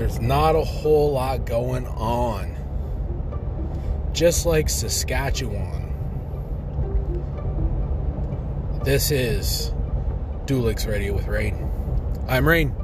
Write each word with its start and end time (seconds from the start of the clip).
there's 0.00 0.18
not 0.18 0.56
a 0.56 0.64
whole 0.64 1.12
lot 1.12 1.44
going 1.44 1.86
on. 1.86 2.56
Just 4.14 4.46
like 4.46 4.70
Saskatchewan. 4.70 5.92
This 8.82 9.10
is 9.10 9.74
Links 10.48 10.86
Radio 10.86 11.14
with 11.14 11.28
Rain. 11.28 11.70
I'm 12.26 12.48
Rain. 12.48 12.74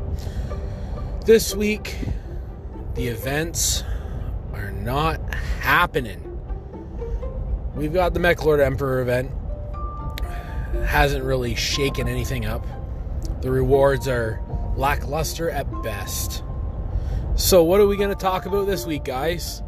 This 1.24 1.56
week, 1.56 1.96
the 2.94 3.08
events 3.08 3.82
are 4.52 4.70
not 4.70 5.18
happening. 5.34 6.38
We've 7.74 7.94
got 7.94 8.12
the 8.12 8.20
Meklord 8.20 8.62
Emperor 8.62 9.00
event. 9.00 9.30
Hasn't 10.84 11.24
really 11.24 11.54
shaken 11.54 12.08
anything 12.08 12.44
up. 12.44 12.66
The 13.40 13.50
rewards 13.50 14.06
are 14.06 14.42
lackluster 14.76 15.48
at 15.48 15.66
best. 15.82 16.42
So, 17.36 17.62
what 17.62 17.80
are 17.80 17.86
we 17.86 17.98
going 17.98 18.08
to 18.08 18.14
talk 18.14 18.46
about 18.46 18.64
this 18.64 18.86
week, 18.86 19.04
guys? 19.04 19.62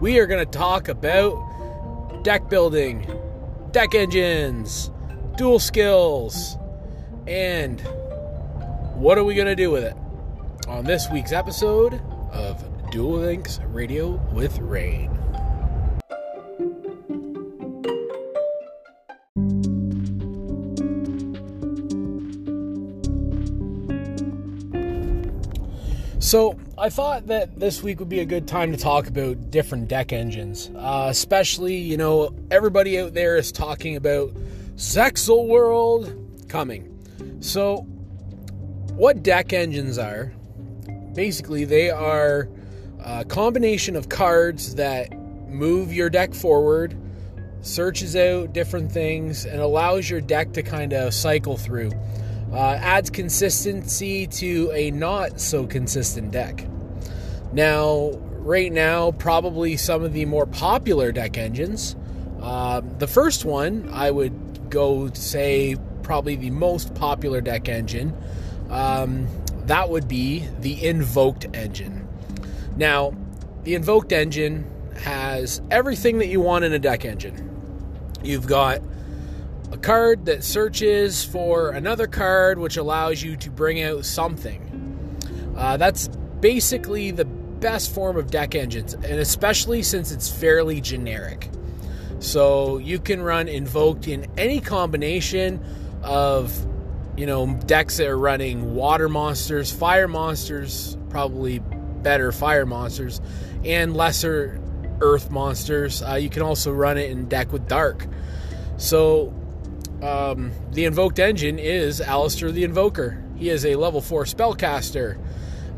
We 0.00 0.18
are 0.18 0.26
going 0.26 0.42
to 0.42 0.50
talk 0.50 0.88
about 0.88 2.24
deck 2.24 2.48
building, 2.48 3.06
deck 3.72 3.94
engines, 3.94 4.90
dual 5.36 5.58
skills, 5.58 6.56
and 7.26 7.78
what 8.94 9.18
are 9.18 9.24
we 9.24 9.34
going 9.34 9.48
to 9.48 9.54
do 9.54 9.70
with 9.70 9.84
it 9.84 9.94
on 10.66 10.86
this 10.86 11.10
week's 11.12 11.32
episode 11.32 12.00
of 12.32 12.64
Duel 12.90 13.18
Links 13.18 13.60
Radio 13.66 14.12
with 14.32 14.58
Rain. 14.58 15.10
So, 26.32 26.58
I 26.78 26.88
thought 26.88 27.26
that 27.26 27.60
this 27.60 27.82
week 27.82 27.98
would 27.98 28.08
be 28.08 28.20
a 28.20 28.24
good 28.24 28.48
time 28.48 28.72
to 28.72 28.78
talk 28.78 29.06
about 29.06 29.50
different 29.50 29.88
deck 29.88 30.14
engines. 30.14 30.70
Uh, 30.74 31.08
especially, 31.10 31.76
you 31.76 31.98
know, 31.98 32.34
everybody 32.50 32.98
out 32.98 33.12
there 33.12 33.36
is 33.36 33.52
talking 33.52 33.96
about 33.96 34.32
Zexal 34.76 35.46
World 35.46 36.48
coming. 36.48 36.88
So, 37.40 37.80
what 38.94 39.22
deck 39.22 39.52
engines 39.52 39.98
are 39.98 40.32
basically, 41.12 41.66
they 41.66 41.90
are 41.90 42.48
a 43.04 43.26
combination 43.26 43.94
of 43.94 44.08
cards 44.08 44.76
that 44.76 45.12
move 45.50 45.92
your 45.92 46.08
deck 46.08 46.32
forward, 46.32 46.96
searches 47.60 48.16
out 48.16 48.54
different 48.54 48.90
things, 48.90 49.44
and 49.44 49.60
allows 49.60 50.08
your 50.08 50.22
deck 50.22 50.54
to 50.54 50.62
kind 50.62 50.94
of 50.94 51.12
cycle 51.12 51.58
through 51.58 51.90
uh, 52.52 52.78
adds 52.80 53.10
consistency 53.10 54.26
to 54.26 54.70
a 54.72 54.90
not 54.90 55.40
so 55.40 55.66
consistent 55.66 56.30
deck. 56.30 56.66
Now, 57.52 58.10
right 58.38 58.72
now, 58.72 59.12
probably 59.12 59.76
some 59.76 60.02
of 60.02 60.12
the 60.12 60.24
more 60.26 60.46
popular 60.46 61.12
deck 61.12 61.38
engines. 61.38 61.96
Uh, 62.40 62.82
the 62.98 63.06
first 63.06 63.44
one, 63.44 63.88
I 63.92 64.10
would 64.10 64.70
go 64.70 65.10
say, 65.12 65.76
probably 66.02 66.36
the 66.36 66.50
most 66.50 66.94
popular 66.94 67.40
deck 67.40 67.68
engine. 67.68 68.14
Um, 68.70 69.28
that 69.66 69.88
would 69.88 70.08
be 70.08 70.46
the 70.60 70.84
Invoked 70.84 71.46
engine. 71.54 72.08
Now, 72.76 73.14
the 73.64 73.74
Invoked 73.74 74.12
engine 74.12 74.68
has 75.02 75.62
everything 75.70 76.18
that 76.18 76.26
you 76.26 76.40
want 76.40 76.64
in 76.64 76.72
a 76.72 76.78
deck 76.78 77.04
engine. 77.04 77.48
You've 78.22 78.46
got 78.46 78.80
a 79.72 79.78
card 79.78 80.26
that 80.26 80.44
searches 80.44 81.24
for 81.24 81.70
another 81.70 82.06
card, 82.06 82.58
which 82.58 82.76
allows 82.76 83.22
you 83.22 83.36
to 83.38 83.50
bring 83.50 83.82
out 83.82 84.04
something. 84.04 84.68
Uh, 85.56 85.78
that's 85.78 86.08
basically 86.40 87.10
the 87.10 87.24
best 87.24 87.94
form 87.94 88.18
of 88.18 88.30
deck 88.30 88.54
engines, 88.54 88.92
and 88.92 89.18
especially 89.18 89.82
since 89.82 90.12
it's 90.12 90.30
fairly 90.30 90.80
generic. 90.82 91.48
So 92.18 92.76
you 92.76 92.98
can 92.98 93.22
run 93.22 93.48
invoked 93.48 94.06
in 94.06 94.26
any 94.36 94.60
combination 94.60 95.64
of, 96.02 96.54
you 97.16 97.24
know, 97.24 97.54
decks 97.66 97.96
that 97.96 98.08
are 98.08 98.18
running 98.18 98.74
water 98.74 99.08
monsters, 99.08 99.72
fire 99.72 100.06
monsters, 100.06 100.98
probably 101.08 101.60
better 102.02 102.30
fire 102.30 102.66
monsters, 102.66 103.22
and 103.64 103.96
lesser 103.96 104.60
earth 105.00 105.30
monsters. 105.30 106.02
Uh, 106.02 106.14
you 106.14 106.28
can 106.28 106.42
also 106.42 106.72
run 106.72 106.98
it 106.98 107.10
in 107.10 107.26
deck 107.26 107.52
with 107.52 107.66
dark. 107.68 108.06
So 108.76 109.32
um, 110.02 110.50
the 110.72 110.84
invoked 110.84 111.18
engine 111.18 111.58
is 111.58 112.00
Aleister 112.00 112.52
the 112.52 112.64
Invoker. 112.64 113.22
He 113.36 113.48
is 113.48 113.64
a 113.64 113.76
level 113.76 114.00
4 114.00 114.24
spellcaster. 114.24 115.18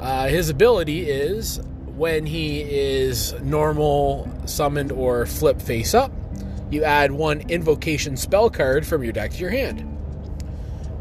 Uh, 0.01 0.29
his 0.29 0.49
ability 0.49 1.09
is 1.09 1.61
when 1.97 2.27
he 2.27 2.63
is 2.63 3.33
normal, 3.41 4.29
summoned, 4.47 4.91
or 4.93 5.27
flip 5.27 5.61
face 5.61 5.95
up, 5.95 6.13
you 6.71 6.83
add 6.83 7.13
one 7.13 7.41
invocation 7.51 8.17
spell 8.17 8.51
card 8.51 8.87
from 8.87 9.05
your 9.05 9.13
deck 9.13 9.31
to 9.33 9.39
your 9.39 9.51
hand. 9.51 9.91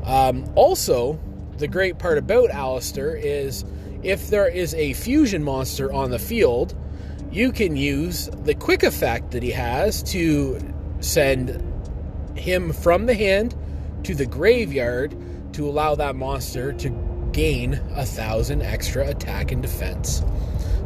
Um, 0.04 0.46
also, 0.56 1.20
the 1.58 1.68
great 1.68 1.98
part 1.98 2.18
about 2.18 2.50
Aleister 2.50 3.20
is 3.20 3.66
if 4.04 4.30
there 4.30 4.48
is 4.48 4.74
a 4.76 4.94
fusion 4.94 5.44
monster 5.44 5.92
on 5.92 6.12
the 6.12 6.20
field, 6.20 6.76
you 7.32 7.52
can 7.52 7.76
use 7.76 8.30
the 8.44 8.54
quick 8.54 8.84
effect 8.84 9.32
that 9.32 9.42
he 9.42 9.52
has 9.52 10.04
to 10.04 10.60
send 11.00 11.73
him 12.36 12.74
from 12.74 13.06
the 13.06 13.16
hand 13.16 13.56
to 14.04 14.16
the 14.16 14.26
graveyard 14.26 15.16
to 15.54 15.68
allow 15.68 15.96
that 15.96 16.16
monster 16.16 16.74
to 16.74 16.90
gain 17.32 17.74
a 17.96 18.06
thousand 18.06 18.62
extra 18.62 19.08
attack 19.08 19.52
and 19.52 19.62
defense. 19.62 20.24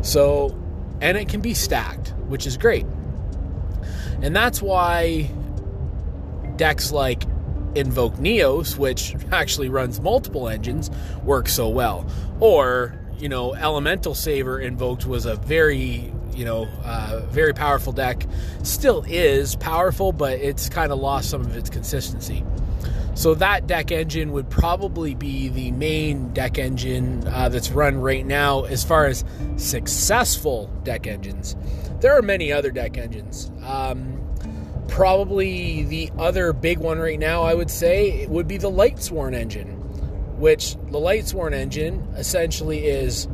So, 0.01 0.57
and 1.01 1.17
it 1.17 1.29
can 1.29 1.41
be 1.41 1.53
stacked, 1.53 2.13
which 2.27 2.47
is 2.47 2.57
great. 2.57 2.85
And 4.21 4.35
that's 4.35 4.61
why 4.61 5.29
decks 6.55 6.91
like 6.91 7.23
Invoke 7.75 8.15
Neos, 8.15 8.77
which 8.77 9.15
actually 9.31 9.69
runs 9.69 10.01
multiple 10.01 10.47
engines, 10.47 10.89
work 11.23 11.47
so 11.47 11.69
well. 11.69 12.09
Or, 12.39 12.99
you 13.19 13.29
know, 13.29 13.53
Elemental 13.53 14.15
Saber 14.15 14.59
Invoked 14.59 15.05
was 15.05 15.25
a 15.25 15.35
very 15.35 16.13
you 16.37 16.45
know, 16.45 16.67
uh, 16.85 17.21
very 17.31 17.53
powerful 17.53 17.91
deck. 17.91 18.25
Still 18.63 19.03
is 19.07 19.55
powerful, 19.55 20.11
but 20.11 20.33
it's 20.39 20.69
kind 20.69 20.91
of 20.91 20.99
lost 20.99 21.29
some 21.29 21.41
of 21.41 21.55
its 21.57 21.69
consistency. 21.69 22.45
So 23.15 23.33
that 23.35 23.65
deck 23.65 23.91
engine 23.91 24.31
would 24.33 24.47
probably 24.47 25.15
be 25.15 25.49
the 25.49 25.71
main 25.71 26.33
deck 26.33 26.59
engine 26.59 27.27
uh, 27.27 27.49
that's 27.49 27.71
run 27.71 27.97
right 27.97 28.23
now 28.23 28.65
as 28.65 28.83
far 28.83 29.07
as 29.07 29.25
successful 29.55 30.71
deck 30.83 31.07
engines. 31.07 31.55
There 31.99 32.15
are 32.15 32.21
many 32.21 32.51
other 32.51 32.69
deck 32.69 32.95
engines. 32.95 33.51
Um, 33.63 34.21
probably 34.87 35.83
the 35.83 36.11
other 36.19 36.53
big 36.53 36.77
one 36.77 36.99
right 36.99 37.19
now, 37.19 37.41
I 37.41 37.55
would 37.55 37.71
say, 37.71 38.27
would 38.27 38.47
be 38.47 38.57
the 38.57 38.69
Lightsworn 38.69 39.33
engine, 39.33 39.69
which 40.37 40.75
the 40.75 40.99
Lightsworn 40.99 41.53
engine 41.53 42.07
essentially 42.15 42.85
is 42.85 43.27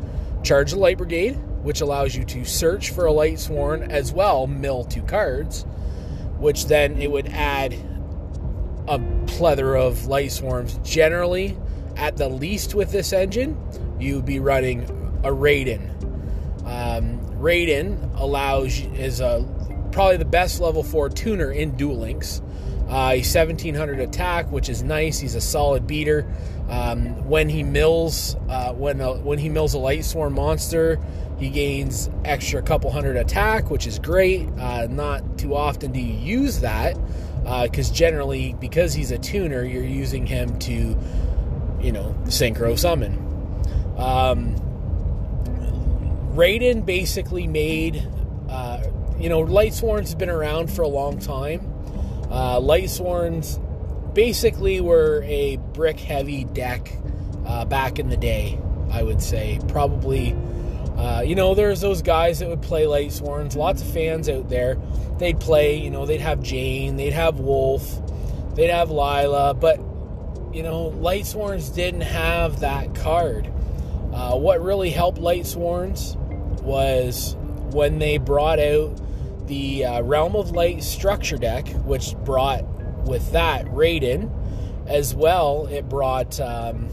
charge 0.44 0.72
the 0.72 0.80
Light 0.80 0.98
Brigade, 0.98 1.38
which 1.64 1.82
allows 1.82 2.16
you 2.16 2.24
to 2.26 2.46
search 2.46 2.92
for 2.92 3.08
a 3.08 3.12
Lightsworn 3.12 3.90
as 3.90 4.14
well, 4.14 4.48
mill 4.48 4.84
two 4.84 5.02
cards, 5.04 5.64
which 6.38 6.68
then 6.68 7.02
it 7.02 7.10
would 7.10 7.28
add 7.30 7.74
a 8.88 9.00
plethora 9.28 9.82
of 9.82 9.96
Lightsworns. 10.00 10.84
Generally, 10.86 11.58
at 11.96 12.18
the 12.18 12.30
least 12.30 12.76
with 12.76 12.92
this 12.92 13.14
engine, 13.14 13.58
you 14.00 14.18
would 14.18 14.26
be 14.26 14.40
running 14.40 14.84
a 15.24 15.30
Raiden. 15.30 15.90
Um, 16.66 17.20
Raiden 17.40 18.20
allows 18.20 18.80
is 18.80 19.22
a 19.22 19.46
probably 19.92 20.18
the 20.18 20.26
best 20.26 20.60
level 20.60 20.84
four 20.84 21.10
tuner 21.10 21.52
in 21.52 21.78
Duel 21.78 21.98
Links. 21.98 22.42
Uh, 22.88 23.16
1700 23.16 24.00
attack, 24.02 24.52
which 24.52 24.70
is 24.70 24.84
nice. 24.84 25.18
He's 25.20 25.36
a 25.36 25.42
solid 25.42 25.88
beater. 25.88 26.28
Um, 26.70 27.28
when 27.28 27.50
he 27.50 27.64
mills, 27.64 28.36
uh, 28.50 28.74
when 28.74 29.00
a, 29.02 29.14
when 29.14 29.40
he 29.40 29.50
mills 29.50 29.74
a 29.74 29.78
Lightsworn 29.78 30.34
monster, 30.34 31.00
he 31.44 31.50
gains 31.50 32.10
extra 32.26 32.62
couple 32.62 32.90
hundred 32.92 33.18
attack, 33.18 33.70
which 33.70 33.86
is 33.86 34.00
great. 34.00 34.48
Uh, 34.58 34.88
not 34.88 35.38
too 35.38 35.56
often 35.56 35.92
do 35.92 36.00
you 36.00 36.14
use 36.14 36.62
that 36.62 36.96
because 37.64 37.92
uh, 37.92 37.94
generally, 37.94 38.54
because 38.60 38.94
he's 38.94 39.12
a 39.12 39.18
tuner, 39.18 39.64
you're 39.64 39.84
using 39.84 40.26
him 40.26 40.58
to, 40.60 40.98
you 41.82 41.92
know, 41.92 42.16
synchro 42.26 42.80
summon. 42.80 43.18
Um, 43.98 44.56
Raiden 46.34 46.86
basically 46.86 47.48
made, 47.48 48.08
uh, 48.50 48.82
you 49.20 49.30
know, 49.30 49.44
Lightsworns 49.44 50.00
has 50.02 50.16
been 50.16 50.30
around 50.30 50.72
for 50.72 50.82
a 50.82 50.88
long 50.88 51.20
time. 51.20 51.62
Uh, 52.32 52.60
Lightsworns 52.60 53.60
basically 54.14 54.80
were 54.80 55.24
a 55.26 55.58
brick 55.74 56.00
heavy 56.00 56.46
deck 56.46 56.92
uh, 57.46 57.66
back 57.66 58.00
in 58.00 58.10
the 58.10 58.18
day, 58.18 58.58
I 58.90 59.04
would 59.04 59.22
say. 59.22 59.60
Probably 59.68 60.36
uh, 61.04 61.22
you 61.22 61.36
know, 61.36 61.54
there's 61.54 61.82
those 61.82 62.02
guys 62.02 62.40
that 62.40 62.48
would 62.48 62.62
play 62.62 62.84
Lightsworns. 62.84 63.58
Lots 63.58 63.82
of 63.82 63.88
fans 63.90 64.30
out 64.30 64.48
there. 64.48 64.78
They'd 65.18 65.38
play, 65.38 65.76
you 65.76 65.92
know, 65.92 66.06
they'd 66.06 66.22
have 66.22 66.42
Jain, 66.42 66.96
they'd 66.96 67.12
have 67.12 67.40
Wulf, 67.40 68.02
they'd 68.56 68.70
have 68.70 68.90
Lyla, 68.90 69.54
but, 69.54 69.80
you 70.54 70.64
know, 70.64 70.92
Lightsworns 70.98 71.76
didn't 71.76 72.02
have 72.02 72.62
that 72.62 72.96
card. 72.96 73.48
Uh, 74.14 74.38
what 74.38 74.62
really 74.64 74.92
helped 74.92 75.20
Lightsworns 75.20 76.16
was 76.62 77.36
when 77.72 78.00
they 78.00 78.18
brought 78.18 78.60
out 78.60 79.02
the 79.48 79.84
uh, 79.84 80.02
Realm 80.04 80.36
of 80.38 80.52
Light 80.52 80.84
structure 80.84 81.38
deck, 81.38 81.68
which 81.84 82.16
brought 82.24 82.64
with 83.06 83.34
that 83.34 83.66
Raiden, 83.66 84.32
as 84.88 85.14
well. 85.14 85.68
It 85.68 85.90
brought 85.90 86.40
um, 86.40 86.88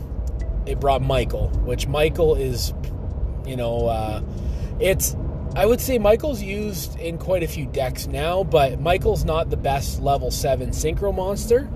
it 0.67 0.81
brought 0.81 1.03
Michael, 1.03 1.49
which 1.65 1.87
Michael 1.87 2.35
is, 2.35 2.73
you 3.47 3.57
know, 3.57 3.87
uh, 3.87 4.23
it's. 4.79 5.17
I 5.57 5.67
would 5.67 5.81
say 5.81 5.99
Michael's 5.99 6.41
used 6.41 6.97
in 7.01 7.19
quite 7.19 7.43
a 7.43 7.49
few 7.49 7.67
decks 7.67 8.07
now, 8.07 8.45
but 8.45 8.81
Michael's 8.81 9.25
not 9.25 9.51
the 9.51 9.57
best 9.57 10.01
level 10.01 10.31
seven 10.31 10.71
synchro 10.71 11.13
monster. 11.13 11.69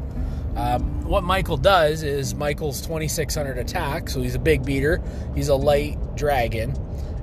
Um, 0.54 1.02
what 1.02 1.24
Michael 1.24 1.56
does 1.56 2.04
is 2.04 2.36
Michael's 2.36 2.80
2600 2.82 3.58
attack, 3.58 4.08
so 4.08 4.22
he's 4.22 4.36
a 4.36 4.38
big 4.38 4.64
beater. 4.64 5.02
He's 5.34 5.48
a 5.48 5.56
light 5.56 5.98
dragon, 6.14 6.72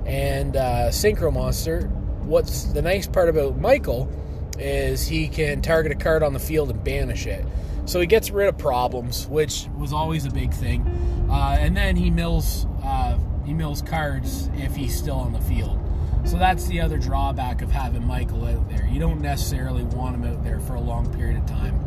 and 0.04 0.56
uh, 0.56 0.88
synchro 0.90 1.32
monster. 1.32 1.86
What's 2.24 2.64
the 2.64 2.82
nice 2.82 3.06
part 3.06 3.30
about 3.30 3.56
Michael 3.56 4.10
is 4.58 5.06
he 5.06 5.28
can 5.28 5.62
target 5.62 5.92
a 5.92 5.94
card 5.94 6.22
on 6.22 6.32
the 6.32 6.38
field 6.38 6.70
and 6.70 6.82
banish 6.84 7.26
it. 7.26 7.44
So 7.84 8.00
he 8.00 8.06
gets 8.06 8.30
rid 8.30 8.48
of 8.48 8.58
problems, 8.58 9.26
which 9.26 9.66
was 9.76 9.92
always 9.92 10.24
a 10.24 10.30
big 10.30 10.52
thing. 10.52 10.86
Uh, 11.30 11.56
and 11.58 11.76
then 11.76 11.96
he 11.96 12.10
mills 12.10 12.66
uh, 12.84 13.18
he 13.52 13.58
mills 13.58 13.82
cards 13.82 14.48
if 14.54 14.74
he's 14.74 14.96
still 14.96 15.16
on 15.16 15.34
the 15.34 15.40
field. 15.40 15.78
So 16.24 16.38
that's 16.38 16.66
the 16.68 16.80
other 16.80 16.96
drawback 16.96 17.60
of 17.60 17.70
having 17.70 18.06
Michael 18.06 18.46
out 18.46 18.66
there. 18.70 18.86
You 18.86 18.98
don't 18.98 19.20
necessarily 19.20 19.82
want 19.84 20.14
him 20.14 20.24
out 20.24 20.42
there 20.42 20.58
for 20.60 20.74
a 20.74 20.80
long 20.80 21.12
period 21.12 21.36
of 21.36 21.44
time. 21.44 21.78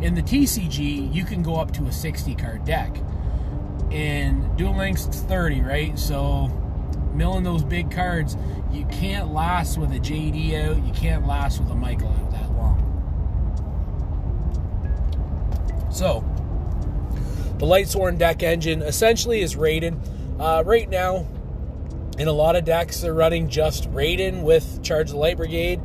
In 0.00 0.14
the 0.14 0.22
TCG, 0.22 1.12
you 1.12 1.24
can 1.24 1.42
go 1.42 1.56
up 1.56 1.72
to 1.72 1.86
a 1.86 1.92
60 1.92 2.36
card 2.36 2.64
deck. 2.64 2.96
In 3.90 4.54
Duel 4.54 4.76
Links, 4.76 5.06
it's 5.06 5.18
30, 5.22 5.62
right? 5.62 5.98
So 5.98 6.46
milling 7.14 7.42
those 7.42 7.64
big 7.64 7.90
cards, 7.90 8.36
you 8.70 8.84
can't 8.86 9.32
last 9.32 9.76
with 9.76 9.90
a 9.90 9.98
JD 9.98 10.54
out. 10.54 10.86
You 10.86 10.92
can't 10.92 11.26
last 11.26 11.58
with 11.58 11.68
a 11.70 11.74
Michael 11.74 12.10
out 12.10 12.30
that 12.30 12.52
long. 12.52 12.84
So, 15.90 16.20
the 17.58 17.66
Lightsworn 17.66 18.18
deck 18.18 18.44
engine 18.44 18.82
essentially 18.82 19.40
is 19.40 19.56
Raiden. 19.56 19.98
Uh, 20.38 20.62
right 20.64 20.88
now, 20.88 21.26
in 22.18 22.28
a 22.28 22.32
lot 22.32 22.56
of 22.56 22.64
decks, 22.64 23.00
they're 23.00 23.14
running 23.14 23.48
just 23.48 23.90
Raiden 23.90 24.42
with 24.42 24.82
Charge 24.82 25.10
the 25.10 25.16
Light 25.16 25.36
Brigade. 25.36 25.80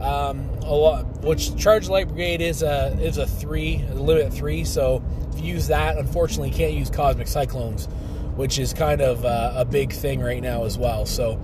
Um, 0.00 0.48
a 0.62 0.74
lot, 0.74 1.22
which 1.22 1.56
Charge 1.56 1.88
Light 1.88 2.08
Brigade 2.08 2.40
is 2.40 2.62
a 2.62 2.96
is 3.00 3.18
a 3.18 3.26
three, 3.26 3.84
a 3.90 3.94
limit 3.94 4.32
three. 4.32 4.64
So 4.64 5.02
if 5.32 5.40
you 5.40 5.54
use 5.54 5.68
that, 5.68 5.96
unfortunately, 5.96 6.48
you 6.48 6.54
can't 6.54 6.72
use 6.72 6.90
Cosmic 6.90 7.28
Cyclones, 7.28 7.86
which 8.34 8.58
is 8.58 8.74
kind 8.74 9.00
of 9.00 9.24
uh, 9.24 9.52
a 9.56 9.64
big 9.64 9.92
thing 9.92 10.20
right 10.20 10.42
now 10.42 10.64
as 10.64 10.76
well. 10.76 11.06
So 11.06 11.40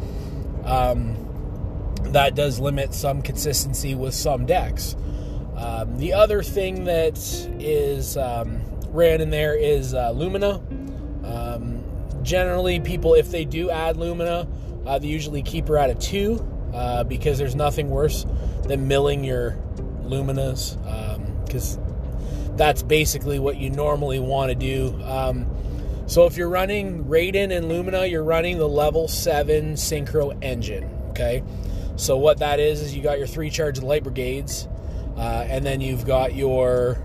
um, 0.64 1.16
that 2.06 2.34
does 2.34 2.58
limit 2.58 2.94
some 2.94 3.22
consistency 3.22 3.94
with 3.94 4.14
some 4.14 4.46
decks. 4.46 4.96
Um, 5.56 5.98
the 5.98 6.14
other 6.14 6.42
thing 6.42 6.84
that 6.84 7.18
is 7.60 8.16
um, 8.16 8.60
ran 8.90 9.20
in 9.20 9.30
there 9.30 9.54
is 9.54 9.94
uh, 9.94 10.10
Lumina. 10.10 10.60
Generally, 12.28 12.80
people, 12.80 13.14
if 13.14 13.30
they 13.30 13.46
do 13.46 13.70
add 13.70 13.96
Lumina, 13.96 14.46
uh, 14.84 14.98
they 14.98 15.06
usually 15.06 15.40
keep 15.40 15.66
her 15.68 15.78
at 15.78 15.88
a 15.88 15.94
two 15.94 16.46
uh, 16.74 17.02
because 17.02 17.38
there's 17.38 17.54
nothing 17.54 17.88
worse 17.88 18.26
than 18.64 18.86
milling 18.86 19.24
your 19.24 19.52
Luminas 20.02 20.76
because 21.46 21.78
um, 21.78 22.56
that's 22.58 22.82
basically 22.82 23.38
what 23.38 23.56
you 23.56 23.70
normally 23.70 24.20
want 24.20 24.50
to 24.50 24.54
do. 24.54 25.02
Um, 25.04 25.46
so 26.06 26.26
if 26.26 26.36
you're 26.36 26.50
running 26.50 27.06
Raiden 27.06 27.50
and 27.50 27.66
Lumina, 27.66 28.04
you're 28.04 28.22
running 28.22 28.58
the 28.58 28.68
level 28.68 29.08
7 29.08 29.72
Synchro 29.72 30.36
engine, 30.44 30.84
okay? 31.10 31.42
So 31.96 32.18
what 32.18 32.40
that 32.40 32.60
is 32.60 32.82
is 32.82 32.94
you 32.94 33.02
got 33.02 33.16
your 33.16 33.26
three 33.26 33.48
charge 33.48 33.80
light 33.80 34.04
brigades, 34.04 34.68
uh, 35.16 35.46
and 35.48 35.64
then 35.64 35.80
you've 35.80 36.04
got 36.04 36.34
your 36.34 36.98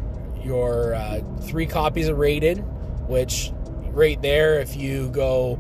your 0.44 0.96
uh, 0.96 1.22
three 1.44 1.66
copies 1.66 2.10
of 2.10 2.18
Raiden, 2.18 2.62
which 3.08 3.54
right 3.94 4.22
there, 4.22 4.60
if 4.60 4.76
you 4.76 5.10
go, 5.10 5.60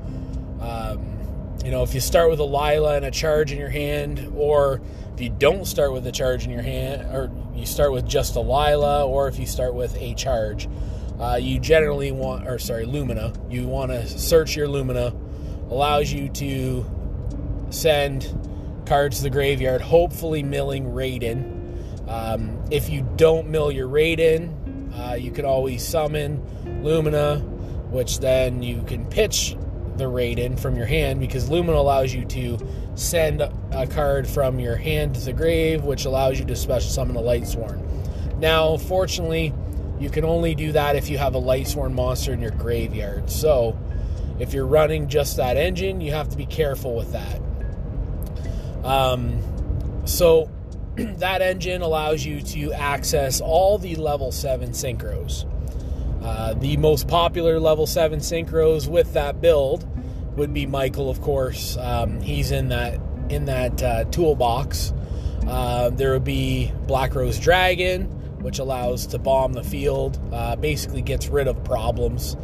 um, 0.60 1.58
you 1.64 1.72
know, 1.72 1.84
if 1.84 1.94
you 1.94 2.02
start 2.02 2.30
with 2.30 2.40
a 2.40 2.46
Lyla 2.46 2.98
and 2.98 3.06
a 3.06 3.12
charge 3.12 3.52
in 3.52 3.60
your 3.60 3.70
hand, 3.70 4.34
or 4.36 4.82
if 5.14 5.22
you 5.22 5.30
don't 5.30 5.66
start 5.66 5.94
with 5.94 6.06
a 6.08 6.12
charge 6.12 6.46
in 6.46 6.52
your 6.52 6.64
hand, 6.64 7.04
or 7.16 7.32
you 7.56 7.66
start 7.66 7.92
with 7.92 8.08
just 8.08 8.36
a 8.36 8.40
Lyla, 8.40 9.08
or 9.08 9.28
if 9.28 9.40
you 9.40 9.46
start 9.46 9.76
with 9.76 9.96
a 9.98 10.14
charge, 10.16 10.68
uh, 11.20 11.36
you 11.36 11.60
generally 11.60 12.12
want, 12.12 12.48
or 12.48 12.58
sorry, 12.58 12.86
Lumina, 12.86 13.34
you 13.50 13.68
want 13.68 13.92
to 13.92 14.08
search 14.08 14.56
your 14.56 14.68
Lumina, 14.68 15.14
allows 15.70 16.12
you 16.12 16.30
to 16.30 16.86
send 17.70 18.28
cards 18.86 19.18
to 19.18 19.24
the 19.24 19.30
graveyard, 19.30 19.82
hopefully 19.82 20.44
milling 20.44 20.86
Raiden. 20.86 22.10
Um, 22.10 22.62
if 22.72 22.90
you 22.90 23.08
don't 23.16 23.48
mill 23.48 23.72
your 23.72 23.88
Raiden, 23.88 24.52
uh, 25.00 25.14
you 25.14 25.32
can 25.32 25.46
always 25.46 25.88
summon 25.88 26.42
Lumina, 26.84 27.42
which 27.94 28.20
then 28.20 28.62
you 28.62 28.84
can 28.84 29.06
pitch 29.06 29.56
the 29.98 30.06
Raiden 30.06 30.60
from 30.60 30.76
your 30.76 30.88
hand 30.88 31.20
because 31.20 31.50
Lumina 31.50 31.78
allows 31.78 32.14
you 32.14 32.26
to 32.26 32.58
send 32.96 33.42
a 33.42 33.88
card 33.88 34.28
from 34.28 34.60
your 34.60 34.76
hand 34.76 35.16
to 35.16 35.22
the 35.22 35.34
grave, 35.34 35.84
which 35.84 36.06
allows 36.06 36.40
you 36.40 36.46
to 36.46 36.56
special 36.56 36.90
summon 36.90 37.16
a 37.16 37.22
Lightsworn. 37.22 37.80
Now, 38.40 38.78
fortunately, 38.78 39.54
you 40.00 40.10
can 40.10 40.26
only 40.26 40.56
do 40.56 40.72
that 40.72 40.96
if 40.96 41.10
you 41.10 41.18
have 41.18 41.36
a 41.36 41.42
Lightsworn 41.42 41.94
monster 41.94 42.34
in 42.34 42.42
your 42.42 42.52
graveyard. 42.52 43.30
So, 43.30 43.78
if 44.40 44.54
you're 44.54 44.66
running 44.66 45.08
just 45.08 45.38
that 45.38 45.58
engine, 45.58 46.02
you 46.02 46.12
have 46.12 46.30
to 46.30 46.38
be 46.38 46.46
careful 46.46 46.96
with 46.96 47.12
that. 47.14 47.40
Um, 48.84 49.42
so 50.06 50.50
that 50.96 51.42
engine 51.42 51.82
allows 51.82 52.26
you 52.26 52.42
to 52.42 52.74
access 52.74 53.42
all 53.42 53.78
the 53.78 53.96
level 53.96 54.32
7 54.32 54.72
synchros. 54.72 55.50
Uh, 56.24 56.54
the 56.54 56.78
most 56.78 57.08
popular 57.08 57.60
level 57.60 57.86
7 57.86 58.20
synchros 58.20 58.88
with 58.88 59.14
that 59.14 59.42
build 59.42 59.88
would 60.38 60.54
be 60.54 60.66
Michael, 60.66 61.10
of 61.10 61.22
course. 61.22 61.78
Um, 61.78 62.22
he's 62.22 62.52
in 62.52 62.70
that 62.70 63.00
in 63.30 63.46
that 63.46 63.82
uh, 63.84 64.04
toolbox. 64.06 64.94
Uh, 65.48 65.90
there 65.90 66.14
would 66.14 66.24
be 66.24 66.72
Black 66.88 67.16
Rose 67.16 67.40
Dragon, 67.40 68.06
which 68.42 68.60
allows 68.60 69.08
to 69.08 69.20
bomb 69.20 69.54
the 69.54 69.64
field, 69.64 70.20
uh, 70.32 70.56
basically 70.56 71.02
gets 71.02 71.28
rid 71.28 71.48
of 71.48 71.64
problems. 71.64 72.36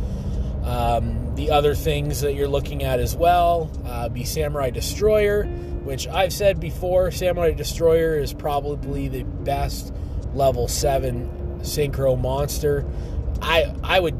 Um, 0.63 1.35
the 1.35 1.51
other 1.51 1.73
things 1.73 2.21
that 2.21 2.33
you're 2.33 2.47
looking 2.47 2.83
at 2.83 2.99
as 2.99 3.15
well 3.15 3.71
uh, 3.85 4.09
be 4.09 4.25
Samurai 4.25 4.71
Destroyer, 4.71 5.45
which 5.83 6.07
I've 6.07 6.33
said 6.33 6.59
before, 6.59 7.11
Samurai 7.11 7.51
Destroyer 7.53 8.19
is 8.19 8.33
probably 8.33 9.07
the 9.07 9.23
best 9.23 9.93
level 10.33 10.67
seven 10.67 11.59
synchro 11.61 12.19
monster. 12.19 12.85
I 13.41 13.73
I 13.83 13.99
would 13.99 14.17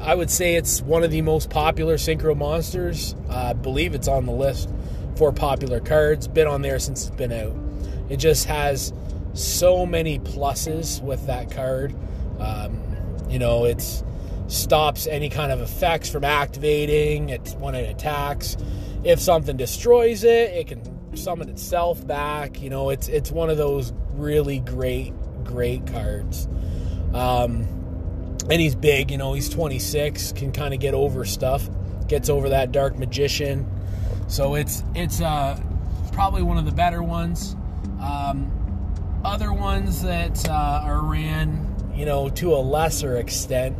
I 0.00 0.14
would 0.14 0.30
say 0.30 0.54
it's 0.54 0.82
one 0.82 1.02
of 1.02 1.10
the 1.10 1.22
most 1.22 1.50
popular 1.50 1.96
synchro 1.96 2.36
monsters. 2.36 3.14
Uh, 3.28 3.36
I 3.36 3.52
believe 3.54 3.94
it's 3.94 4.08
on 4.08 4.26
the 4.26 4.32
list 4.32 4.70
for 5.16 5.32
popular 5.32 5.80
cards. 5.80 6.28
Been 6.28 6.46
on 6.46 6.62
there 6.62 6.78
since 6.78 7.06
it's 7.06 7.16
been 7.16 7.32
out. 7.32 7.56
It 8.08 8.18
just 8.18 8.46
has 8.46 8.92
so 9.32 9.86
many 9.86 10.18
pluses 10.18 11.02
with 11.02 11.26
that 11.26 11.50
card. 11.50 11.94
Um, 12.38 12.80
you 13.28 13.38
know, 13.38 13.64
it 13.64 13.82
stops 14.48 15.06
any 15.06 15.30
kind 15.30 15.50
of 15.50 15.60
effects 15.60 16.10
from 16.10 16.24
activating 16.24 17.30
it 17.30 17.56
when 17.58 17.74
it 17.74 17.88
attacks. 17.88 18.56
If 19.04 19.20
something 19.20 19.56
destroys 19.56 20.24
it, 20.24 20.50
it 20.50 20.66
can 20.68 21.16
summon 21.16 21.48
itself 21.48 22.06
back. 22.06 22.60
You 22.60 22.70
know, 22.70 22.90
it's 22.90 23.08
it's 23.08 23.30
one 23.30 23.50
of 23.50 23.56
those 23.56 23.92
really 24.12 24.60
great 24.60 25.12
great 25.44 25.86
cards. 25.86 26.48
Um, 27.12 27.83
and 28.50 28.60
he's 28.60 28.74
big. 28.74 29.10
You 29.10 29.18
know, 29.18 29.32
he's 29.32 29.48
26, 29.48 30.32
can 30.32 30.52
kind 30.52 30.74
of 30.74 30.80
get 30.80 30.94
over 30.94 31.24
stuff, 31.24 31.68
gets 32.08 32.28
over 32.28 32.50
that 32.50 32.72
dark 32.72 32.98
magician. 32.98 33.70
So 34.26 34.54
it's 34.54 34.82
it's 34.94 35.20
uh, 35.20 35.60
probably 36.12 36.42
one 36.42 36.58
of 36.58 36.64
the 36.64 36.72
better 36.72 37.02
ones. 37.02 37.56
Um, 38.00 38.50
other 39.24 39.52
ones 39.52 40.02
that 40.02 40.48
uh, 40.48 40.82
are 40.84 41.02
ran, 41.02 41.74
you 41.94 42.04
know, 42.04 42.28
to 42.30 42.54
a 42.54 42.60
lesser 42.60 43.16
extent 43.16 43.76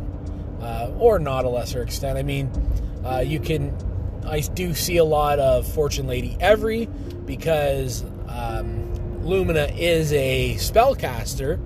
uh, 0.61 0.91
or 0.97 1.19
not 1.19 1.45
a 1.45 1.49
lesser 1.49 1.81
extent. 1.83 2.17
I 2.17 2.23
mean, 2.23 2.49
uh, 3.05 3.19
you 3.19 3.39
can. 3.39 3.75
I 4.25 4.39
do 4.39 4.73
see 4.73 4.97
a 4.97 5.03
lot 5.03 5.37
of 5.37 5.67
Fortune 5.67 6.07
Lady 6.07 6.35
Every 6.39 6.87
because 7.25 8.03
um, 8.27 9.23
Lumina 9.23 9.65
is 9.65 10.11
a 10.13 10.55
spellcaster. 10.55 11.59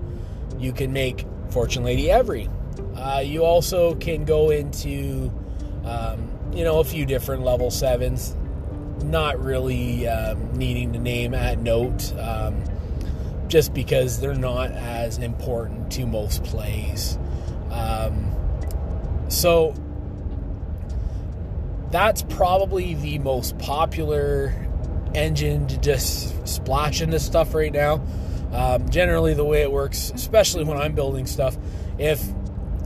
You 0.58 0.72
can 0.72 0.92
make 0.92 1.24
Fortune 1.48 1.84
Lady 1.84 2.10
Every. 2.10 2.50
Uh, 3.00 3.20
you 3.20 3.44
also 3.44 3.94
can 3.94 4.24
go 4.24 4.50
into, 4.50 5.32
um, 5.84 6.30
you 6.52 6.64
know, 6.64 6.80
a 6.80 6.84
few 6.84 7.06
different 7.06 7.42
level 7.42 7.70
sevens. 7.70 8.36
Not 9.02 9.42
really 9.42 10.06
um, 10.06 10.52
needing 10.58 10.92
to 10.92 10.98
name 10.98 11.32
at 11.32 11.58
note, 11.58 12.12
um, 12.18 12.62
just 13.48 13.72
because 13.72 14.20
they're 14.20 14.34
not 14.34 14.70
as 14.72 15.16
important 15.16 15.90
to 15.92 16.06
most 16.06 16.44
plays. 16.44 17.18
Um, 17.70 18.30
so 19.28 19.74
that's 21.90 22.22
probably 22.22 22.94
the 22.94 23.18
most 23.20 23.58
popular 23.58 24.54
engine 25.14 25.66
to 25.68 25.78
just 25.78 26.46
splash 26.46 27.00
into 27.00 27.18
stuff 27.18 27.54
right 27.54 27.72
now. 27.72 28.04
Um, 28.52 28.90
generally, 28.90 29.32
the 29.32 29.44
way 29.44 29.62
it 29.62 29.72
works, 29.72 30.12
especially 30.14 30.64
when 30.64 30.76
I'm 30.76 30.94
building 30.94 31.26
stuff, 31.26 31.56
if 31.98 32.22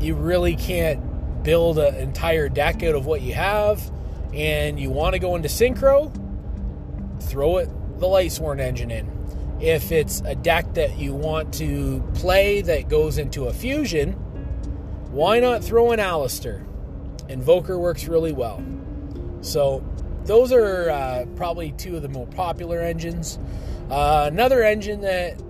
you 0.00 0.14
really 0.14 0.56
can't 0.56 1.42
build 1.42 1.78
an 1.78 1.94
entire 1.96 2.48
deck 2.48 2.82
out 2.82 2.94
of 2.94 3.06
what 3.06 3.20
you 3.20 3.34
have 3.34 3.90
and 4.32 4.80
you 4.80 4.90
want 4.90 5.14
to 5.14 5.18
go 5.18 5.36
into 5.36 5.48
synchro, 5.48 6.12
throw 7.22 7.58
it 7.58 7.68
the 8.00 8.06
Lightsworn 8.06 8.60
engine 8.60 8.90
in. 8.90 9.10
If 9.60 9.92
it's 9.92 10.20
a 10.24 10.34
deck 10.34 10.74
that 10.74 10.98
you 10.98 11.14
want 11.14 11.54
to 11.54 12.02
play 12.14 12.60
that 12.62 12.88
goes 12.88 13.18
into 13.18 13.44
a 13.44 13.52
fusion, 13.52 14.12
why 15.12 15.38
not 15.38 15.62
throw 15.62 15.92
in 15.92 16.00
Aleister? 16.00 16.66
Invoker 17.28 17.78
works 17.78 18.06
really 18.06 18.32
well. 18.32 18.62
So 19.42 19.84
those 20.24 20.52
are 20.52 20.90
uh, 20.90 21.26
probably 21.36 21.72
two 21.72 21.96
of 21.96 22.02
the 22.02 22.08
more 22.08 22.26
popular 22.26 22.80
engines. 22.80 23.38
Uh, 23.90 24.28
another 24.30 24.62
engine 24.62 25.02
that 25.02 25.40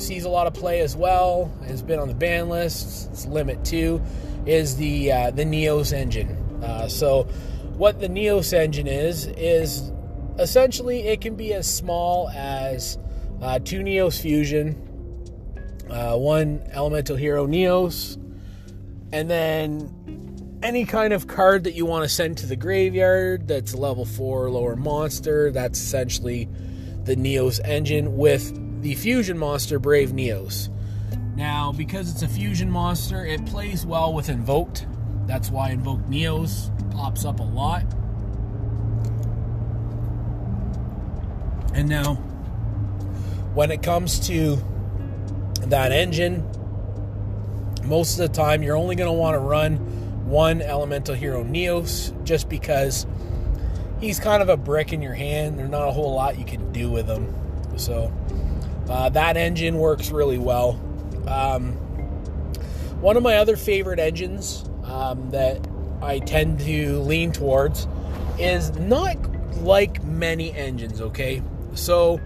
sees 0.00 0.24
a 0.24 0.28
lot 0.28 0.46
of 0.46 0.54
play 0.54 0.80
as 0.80 0.96
well 0.96 1.52
has 1.66 1.82
been 1.82 1.98
on 1.98 2.08
the 2.08 2.14
ban 2.14 2.48
list. 2.48 3.10
It's 3.10 3.26
Limit 3.26 3.64
Two, 3.64 4.02
is 4.46 4.76
the 4.76 5.12
uh, 5.12 5.30
the 5.30 5.44
Neos 5.44 5.92
engine. 5.92 6.30
Uh, 6.62 6.88
so 6.88 7.24
what 7.76 8.00
the 8.00 8.08
Neos 8.08 8.52
engine 8.52 8.86
is 8.86 9.26
is 9.26 9.92
essentially 10.38 11.08
it 11.08 11.20
can 11.20 11.34
be 11.34 11.52
as 11.52 11.72
small 11.72 12.28
as 12.30 12.98
uh, 13.42 13.58
two 13.58 13.80
Neos 13.80 14.20
fusion, 14.20 14.74
uh, 15.90 16.16
one 16.16 16.62
Elemental 16.72 17.16
Hero 17.16 17.46
Neos, 17.46 18.16
and 19.12 19.30
then 19.30 19.94
any 20.62 20.84
kind 20.84 21.12
of 21.12 21.26
card 21.28 21.64
that 21.64 21.74
you 21.74 21.86
want 21.86 22.02
to 22.02 22.08
send 22.08 22.36
to 22.38 22.46
the 22.46 22.56
graveyard 22.56 23.46
that's 23.46 23.72
a 23.74 23.76
level 23.76 24.04
4 24.04 24.50
lower 24.50 24.74
monster. 24.74 25.52
That's 25.52 25.80
essentially 25.80 26.48
the 27.04 27.14
Neos 27.14 27.60
engine 27.64 28.16
with 28.16 28.52
the 28.80 28.94
fusion 28.94 29.38
monster 29.38 29.78
Brave 29.78 30.10
Neos. 30.10 30.68
Now, 31.36 31.72
because 31.72 32.10
it's 32.10 32.22
a 32.22 32.28
fusion 32.28 32.70
monster, 32.70 33.24
it 33.24 33.44
plays 33.46 33.86
well 33.86 34.12
with 34.12 34.28
Invoked. 34.28 34.86
That's 35.26 35.50
why 35.50 35.70
Invoked 35.70 36.08
Neos 36.10 36.70
pops 36.90 37.24
up 37.24 37.40
a 37.40 37.44
lot. 37.44 37.82
And 41.74 41.88
now, 41.88 42.14
when 43.54 43.70
it 43.70 43.82
comes 43.82 44.26
to 44.28 44.58
that 45.66 45.92
engine, 45.92 46.44
most 47.84 48.18
of 48.18 48.28
the 48.28 48.34
time 48.34 48.62
you're 48.62 48.76
only 48.76 48.96
going 48.96 49.08
to 49.08 49.16
want 49.16 49.34
to 49.34 49.38
run 49.38 49.76
one 50.28 50.60
elemental 50.60 51.14
hero 51.14 51.44
Neos 51.44 52.12
just 52.24 52.48
because 52.48 53.06
he's 54.00 54.20
kind 54.20 54.42
of 54.42 54.48
a 54.48 54.56
brick 54.56 54.92
in 54.92 55.00
your 55.02 55.14
hand. 55.14 55.58
There's 55.58 55.70
not 55.70 55.88
a 55.88 55.92
whole 55.92 56.14
lot 56.14 56.38
you 56.38 56.44
can 56.44 56.72
do 56.72 56.90
with 56.90 57.08
him. 57.08 57.34
So 57.76 58.12
uh, 58.88 59.08
that 59.10 59.36
engine 59.36 59.78
works 59.78 60.10
really 60.10 60.38
well. 60.38 60.80
Um, 61.26 61.72
one 63.00 63.16
of 63.16 63.22
my 63.22 63.36
other 63.36 63.56
favorite 63.56 63.98
engines 63.98 64.64
um, 64.84 65.30
that 65.30 65.66
I 66.02 66.18
tend 66.20 66.60
to 66.60 66.98
lean 67.00 67.32
towards 67.32 67.86
is 68.38 68.70
not 68.78 69.16
like 69.62 70.02
many 70.04 70.52
engines, 70.52 71.00
okay? 71.00 71.42
So 71.74 72.20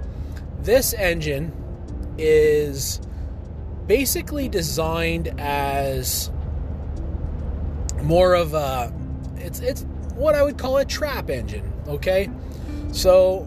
this 0.60 0.94
engine 0.94 1.52
is 2.18 3.00
basically 3.86 4.48
designed 4.48 5.28
as 5.40 6.30
more 8.02 8.34
of 8.34 8.54
a 8.54 8.92
it's 9.36 9.60
it's 9.60 9.82
what 10.14 10.34
I 10.34 10.42
would 10.42 10.58
call 10.58 10.76
a 10.78 10.84
trap 10.84 11.30
engine, 11.30 11.72
okay? 11.88 12.30
So 12.92 13.46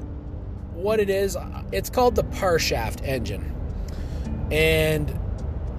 what 0.85 0.99
it 0.99 1.09
is, 1.09 1.35
it's 1.71 1.89
called 1.89 2.15
the 2.15 2.23
Parshath 2.23 3.03
engine. 3.03 3.51
And 4.51 5.19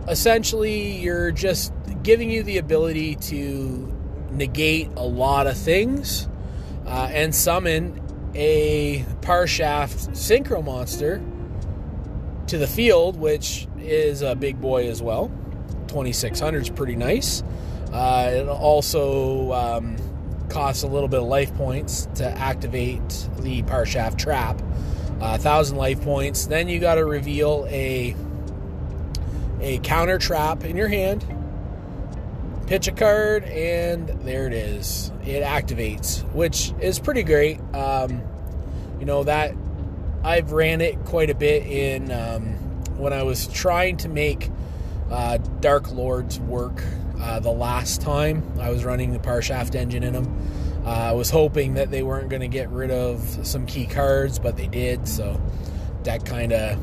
essentially 0.09 0.97
you're 0.99 1.31
just 1.31 1.73
giving 2.03 2.31
you 2.31 2.43
the 2.43 2.59
ability 2.59 3.15
to 3.15 3.93
negate 4.33 4.91
a 4.97 5.05
lot 5.05 5.47
of 5.47 5.57
things 5.57 6.29
uh, 6.87 7.09
and 7.11 7.35
summon 7.35 8.03
a 8.35 9.05
Parshath 9.23 10.09
synchro 10.11 10.63
monster 10.63 11.23
to 12.49 12.59
the 12.59 12.67
field, 12.67 13.17
which 13.17 13.67
is 13.79 14.23
a 14.23 14.35
big 14.35 14.61
boy 14.61 14.89
as 14.89 15.01
well. 15.03 15.31
2600 15.89 16.63
is 16.63 16.71
pretty 16.71 16.97
nice. 16.97 17.43
Uh, 17.93 18.31
it 18.35 18.49
also 18.49 19.53
um, 19.53 19.97
costs 20.49 20.83
a 20.83 20.87
little 20.87 21.09
bit 21.09 21.21
of 21.21 21.27
life 21.27 21.55
points 21.55 22.09
to 22.17 22.27
activate 22.27 23.09
the 23.39 23.63
Parshath 23.63 24.19
trap. 24.19 24.61
A 25.21 25.25
uh, 25.25 25.39
thousand 25.39 25.77
life 25.79 26.03
points. 26.03 26.47
Then 26.47 26.69
you 26.69 26.79
got 26.79 26.97
to 26.97 27.05
reveal 27.05 27.67
a 27.69 28.15
a 29.61 29.79
counter 29.79 30.19
trap 30.19 30.65
in 30.65 30.77
your 30.77 30.89
hand. 30.89 31.25
Pitch 32.67 32.89
a 32.89 32.93
card, 32.93 33.45
and 33.45 34.09
there 34.25 34.47
it 34.47 34.53
is. 34.53 35.13
It 35.25 35.43
activates, 35.43 36.23
which 36.33 36.73
is 36.81 36.99
pretty 36.99 37.23
great. 37.23 37.61
Um, 37.75 38.23
you 38.99 39.07
know 39.07 39.25
that 39.25 39.55
I've 40.23 40.53
ran 40.53 40.81
it 40.81 41.05
quite 41.05 41.31
a 41.31 41.35
bit 41.35 41.67
in 41.67 42.11
um, 42.11 42.43
when 42.97 43.13
I 43.13 43.23
was 43.23 43.47
trying 43.47 43.97
to 43.99 44.09
make 44.09 44.51
uh, 45.11 45.39
Dark 45.61 45.93
Lords 45.93 46.41
work 46.41 46.83
uh, 47.21 47.41
the 47.41 47.53
last 47.53 48.01
time 48.01 48.43
I 48.61 48.71
was 48.71 48.85
running 48.85 49.13
the 49.13 49.19
Parshath 49.19 49.75
engine 49.75 50.03
in 50.03 50.13
them. 50.15 50.27
Uh, 50.87 50.91
I 50.91 51.13
was 51.13 51.31
hoping 51.31 51.75
that 51.75 51.91
they 51.91 52.05
weren't 52.05 52.29
going 52.29 52.43
to 52.43 52.49
get 52.49 52.71
rid 52.71 52.93
of 52.93 53.21
some 53.45 53.67
key 53.67 53.87
cards, 53.87 54.39
but 54.39 54.57
they 54.57 54.69
did, 54.69 55.09
so 55.09 55.41
that 56.05 56.25
kind 56.25 56.53
of 56.53 56.79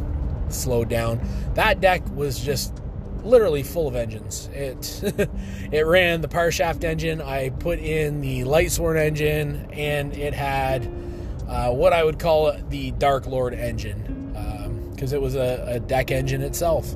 slowed 0.50 0.90
down. 0.90 1.26
That 1.54 1.80
deck 1.80 2.04
was 2.14 2.38
just 2.38 2.74
literally 3.24 3.64
full 3.64 3.88
of 3.88 3.96
engines. 3.96 4.50
It 4.52 5.02
it 5.72 5.86
ran 5.86 6.20
the 6.20 6.28
power 6.28 6.52
shaft 6.52 6.84
engine. 6.84 7.22
I 7.22 7.50
put 7.50 7.80
in 7.80 8.20
the 8.20 8.42
Lightsworn 8.42 9.00
engine, 9.00 9.70
and 9.72 10.14
it 10.18 10.34
had 10.34 10.86
uh, 11.48 11.72
what 11.72 11.94
I 11.94 12.04
would 12.04 12.20
call 12.20 12.52
the 12.70 12.92
Dark 12.92 13.26
Lord 13.26 13.54
engine 13.54 14.34
because 14.92 15.14
um, 15.14 15.18
it 15.18 15.22
was 15.22 15.36
a, 15.36 15.64
a, 15.68 15.80
deck 15.80 16.12
engine 16.12 16.42
itself. 16.42 16.94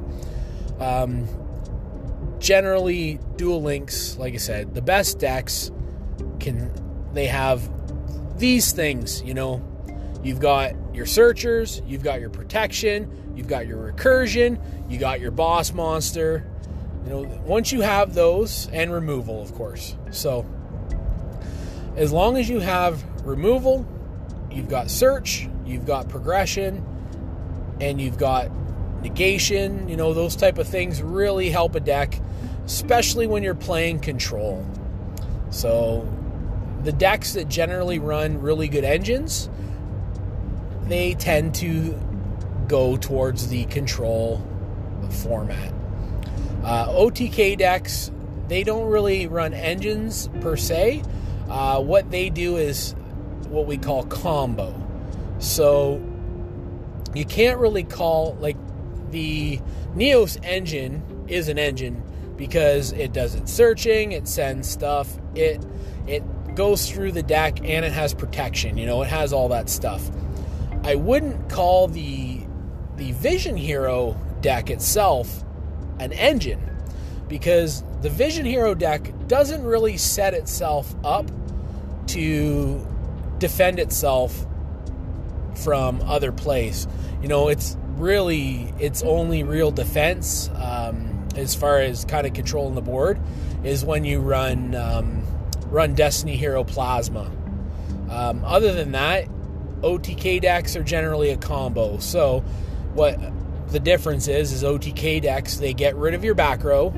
Um, 0.79 1.25
generally 2.39 3.19
Duel 3.35 3.63
Links 3.63 4.15
like 4.17 4.35
i 4.35 4.37
said 4.37 4.75
the 4.75 4.81
best 4.81 5.17
decks 5.17 5.71
can 6.39 6.71
they 7.13 7.27
have 7.27 7.69
these 8.39 8.71
things 8.71 9.21
you 9.23 9.33
know. 9.33 9.63
You've 10.23 10.39
got 10.39 10.73
your 10.93 11.05
searchers 11.05 11.81
you've 11.87 12.03
got 12.03 12.19
your 12.19 12.29
protection 12.29 13.33
you've 13.35 13.47
got 13.47 13.67
your 13.67 13.91
recursion 13.91 14.59
you 14.89 14.97
got 14.97 15.19
your 15.19 15.31
boss 15.31 15.73
monster. 15.73 16.45
You 17.05 17.09
know 17.09 17.41
once 17.45 17.71
you 17.71 17.81
have 17.81 18.13
those 18.13 18.67
and 18.73 18.91
removal 18.91 19.41
of 19.41 19.53
course. 19.53 19.95
So 20.11 20.45
as 21.95 22.11
long 22.11 22.37
as 22.37 22.49
you 22.49 22.59
have 22.59 23.03
removal 23.25 23.87
you've 24.51 24.69
got 24.69 24.89
search 24.89 25.47
you've 25.65 25.85
got 25.85 26.09
progression 26.09 26.83
and 27.79 28.01
you've 28.01 28.17
got 28.17 28.49
negation, 29.01 29.87
you 29.87 29.97
know, 29.97 30.13
those 30.13 30.35
type 30.35 30.57
of 30.57 30.67
things 30.67 31.01
really 31.01 31.49
help 31.49 31.75
a 31.75 31.79
deck, 31.79 32.19
especially 32.65 33.27
when 33.27 33.43
you're 33.43 33.55
playing 33.55 33.99
control. 33.99 34.65
So, 35.49 36.07
the 36.83 36.91
decks 36.91 37.33
that 37.33 37.49
generally 37.49 37.99
run 37.99 38.41
really 38.41 38.67
good 38.67 38.83
engines, 38.83 39.49
they 40.85 41.13
tend 41.15 41.55
to 41.55 41.99
go 42.67 42.97
towards 42.97 43.47
the 43.49 43.65
control 43.65 44.45
format. 45.09 45.73
Uh, 46.63 46.87
OTK 46.89 47.57
decks, 47.57 48.11
they 48.47 48.63
don't 48.63 48.87
really 48.87 49.27
run 49.27 49.53
engines 49.53 50.29
per 50.41 50.55
se. 50.57 51.03
Uh, 51.49 51.81
what 51.81 52.09
they 52.11 52.29
do 52.29 52.57
is 52.57 52.93
what 53.49 53.65
we 53.65 53.77
call 53.77 54.03
combo. 54.05 54.73
So 55.39 56.01
you 57.13 57.25
can't 57.25 57.59
really 57.59 57.83
call 57.83 58.35
like 58.39 58.57
the 59.11 59.59
Neos 59.95 60.37
engine 60.43 61.25
is 61.27 61.47
an 61.47 61.57
engine 61.57 62.03
because 62.35 62.91
it 62.91 63.13
does 63.13 63.35
its 63.35 63.51
searching, 63.51 64.11
it 64.11 64.27
sends 64.27 64.69
stuff, 64.69 65.17
it 65.35 65.65
it 66.05 66.23
goes 66.57 66.89
through 66.89 67.11
the 67.11 67.21
deck 67.21 67.59
and 67.63 67.85
it 67.85 67.91
has 67.91 68.15
protection, 68.15 68.77
you 68.77 68.87
know, 68.87 69.03
it 69.03 69.07
has 69.07 69.31
all 69.31 69.49
that 69.49 69.69
stuff. 69.69 70.09
I 70.83 70.95
wouldn't 70.95 71.49
call 71.49 71.87
the 71.87 72.41
the 72.95 73.11
Vision 73.11 73.55
Hero 73.55 74.19
deck 74.41 74.71
itself 74.71 75.43
an 75.99 76.11
engine 76.13 76.59
because 77.27 77.83
the 78.01 78.09
Vision 78.09 78.43
Hero 78.43 78.73
deck 78.73 79.13
doesn't 79.27 79.63
really 79.63 79.97
set 79.97 80.33
itself 80.33 80.95
up 81.03 81.29
to 82.07 82.85
defend 83.37 83.77
itself 83.77 84.47
from 85.53 86.01
other 86.01 86.31
plays. 86.31 86.87
You 87.21 87.27
know, 87.27 87.49
it's 87.49 87.77
really 87.97 88.73
its 88.79 89.03
only 89.03 89.43
real 89.43 89.69
defense 89.69 90.49
um, 90.55 91.27
as 91.35 91.53
far 91.53 91.81
as 91.81 92.03
kind 92.05 92.25
of 92.25 92.33
controlling 92.33 92.73
the 92.73 92.81
board 92.81 93.19
is 93.63 93.85
when 93.85 94.05
you 94.05 94.21
run 94.21 94.73
um, 94.73 95.23
run 95.69 95.93
Destiny 95.93 96.35
Hero 96.35 96.63
Plasma. 96.63 97.31
Um, 98.09 98.43
other 98.45 98.73
than 98.73 98.91
that, 98.93 99.27
OTK 99.81 100.41
decks 100.41 100.75
are 100.75 100.83
generally 100.83 101.29
a 101.29 101.37
combo. 101.37 101.99
So, 101.99 102.39
what 102.93 103.19
the 103.69 103.79
difference 103.79 104.27
is 104.27 104.51
is 104.51 104.63
OTK 104.63 105.21
decks 105.21 105.57
they 105.57 105.73
get 105.73 105.95
rid 105.95 106.13
of 106.13 106.23
your 106.23 106.33
back 106.33 106.63
row, 106.63 106.93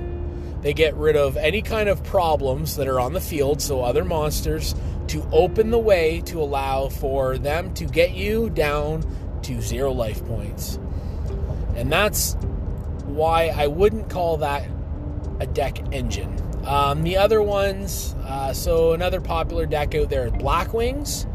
they 0.62 0.74
get 0.74 0.96
rid 0.96 1.16
of 1.16 1.36
any 1.38 1.62
kind 1.62 1.90
of 1.90 2.04
problems 2.04 2.76
that 2.76 2.88
are 2.88 3.00
on 3.00 3.14
the 3.14 3.22
field, 3.22 3.62
so 3.62 3.82
other 3.82 4.06
monsters 4.06 4.76
to 5.08 5.28
open 5.32 5.72
the 5.72 5.80
way 5.80 6.22
to 6.22 6.42
allow 6.42 6.90
for 6.90 7.38
them 7.38 7.74
to 7.74 7.86
get 7.86 8.12
you 8.12 8.50
down 8.52 9.04
to 9.42 9.62
zero 9.62 9.92
life 9.92 10.24
points. 10.26 10.78
And 11.76 11.92
that's 11.92 12.36
why 13.06 13.48
I 13.48 13.68
wouldn't 13.68 14.10
call 14.10 14.38
that 14.38 14.70
a 15.40 15.48
deck 15.48 15.80
engine. 15.92 16.36
Um, 16.70 17.02
the 17.02 17.18
other 17.18 17.42
ones, 17.42 18.14
uh, 18.26 18.54
so 18.54 18.94
another 18.94 19.20
popular 19.20 19.66
deck 19.66 19.96
out 19.96 20.12
there 20.12 20.28
is 20.28 20.34
Black 20.34 20.72
Wings. 20.72 21.26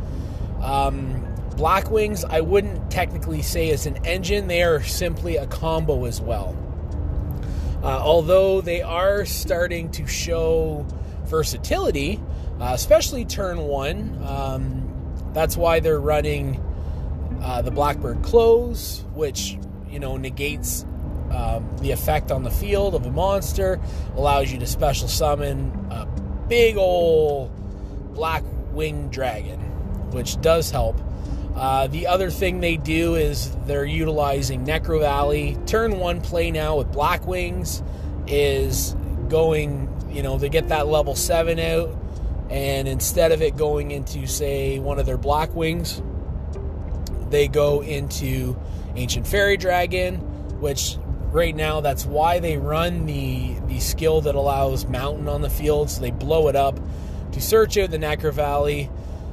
Um, 0.63 1.25
Blackwings, 1.57 2.25
I 2.29 2.41
wouldn't 2.41 2.91
technically 2.91 3.43
say 3.43 3.69
is 3.69 3.87
an 3.87 4.05
engine, 4.07 4.47
they 4.47 4.63
are 4.63 4.81
simply 4.83 5.37
a 5.37 5.47
combo 5.49 6.05
as 6.05 6.21
well. 6.21 6.57
Uh, 7.83 7.87
although 7.87 8.61
they 8.61 8.81
are 8.81 9.25
starting 9.25 9.91
to 9.91 10.07
show 10.07 10.87
versatility, 11.25 12.21
uh, 12.61 12.71
especially 12.73 13.25
turn 13.25 13.59
one. 13.59 14.17
Um, 14.25 15.33
that's 15.33 15.57
why 15.57 15.81
they're 15.81 16.01
running 16.01 16.63
uh, 17.43 17.63
the 17.63 17.73
Blackbird 17.73 18.23
Close, 18.23 19.05
which 19.15 19.59
you 19.91 19.99
know 19.99 20.17
negates 20.17 20.87
um, 21.35 21.69
the 21.79 21.91
effect 21.91 22.31
on 22.31 22.43
the 22.43 22.51
field 22.51 22.95
of 22.95 23.05
a 23.07 23.11
monster, 23.11 23.81
allows 24.17 24.53
you 24.53 24.59
to 24.61 24.67
special 24.67 25.09
summon 25.09 25.71
a 25.91 26.07
big 26.49 26.77
old 26.77 27.51
black 28.15 28.45
winged 28.73 29.11
dragon, 29.11 29.59
which 30.13 30.41
does 30.41 30.71
help. 30.71 31.01
Uh, 31.57 31.87
the 31.87 32.07
other 32.07 32.31
thing 32.31 32.61
they 32.61 32.77
do 32.77 33.15
is 33.15 33.55
they're 33.67 33.85
utilizing 33.85 34.67
Necro 34.67 35.01
Valley. 35.01 35.57
Turn 35.67 35.99
one 35.99 36.21
play 36.21 36.51
now 36.51 36.77
with 36.79 36.91
Black 36.91 37.27
Wings 37.27 37.83
is 38.27 38.97
going, 39.29 39.89
you 40.11 40.23
know, 40.23 40.39
they 40.39 40.49
get 40.49 40.69
that 40.69 40.87
level 40.89 41.15
seven 41.15 41.61
out, 41.61 41.97
and 42.51 42.89
instead 42.89 43.33
of 43.33 43.41
it 43.41 43.57
going 43.57 43.91
into, 43.93 44.27
say, 44.27 44.79
one 44.79 44.99
of 44.99 45.07
their 45.07 45.19
Black 45.19 45.55
Wings, 45.55 46.03
they 47.31 47.49
go 47.49 47.83
into 47.83 48.57
Ancient 48.97 49.27
Fairy 49.27 49.57
Dragon, 49.57 50.17
which 50.61 50.99
right 51.35 51.57
now 51.57 51.81
that's 51.81 52.07
why 52.07 52.39
they 52.39 52.57
run 52.57 53.07
the 53.07 53.55
the 53.67 53.81
skill 53.81 54.21
that 54.21 54.37
allows 54.37 54.87
mountain 54.87 55.29
on 55.29 55.43
the 55.43 55.51
field. 55.51 55.91
So 55.91 56.01
they 56.01 56.13
blow 56.13 56.49
it 56.49 56.57
up 56.57 56.79
to 57.33 57.41
search 57.41 57.77
out 57.77 57.91
the 57.91 57.99
Necro 57.99 58.33
Valley 58.33 58.89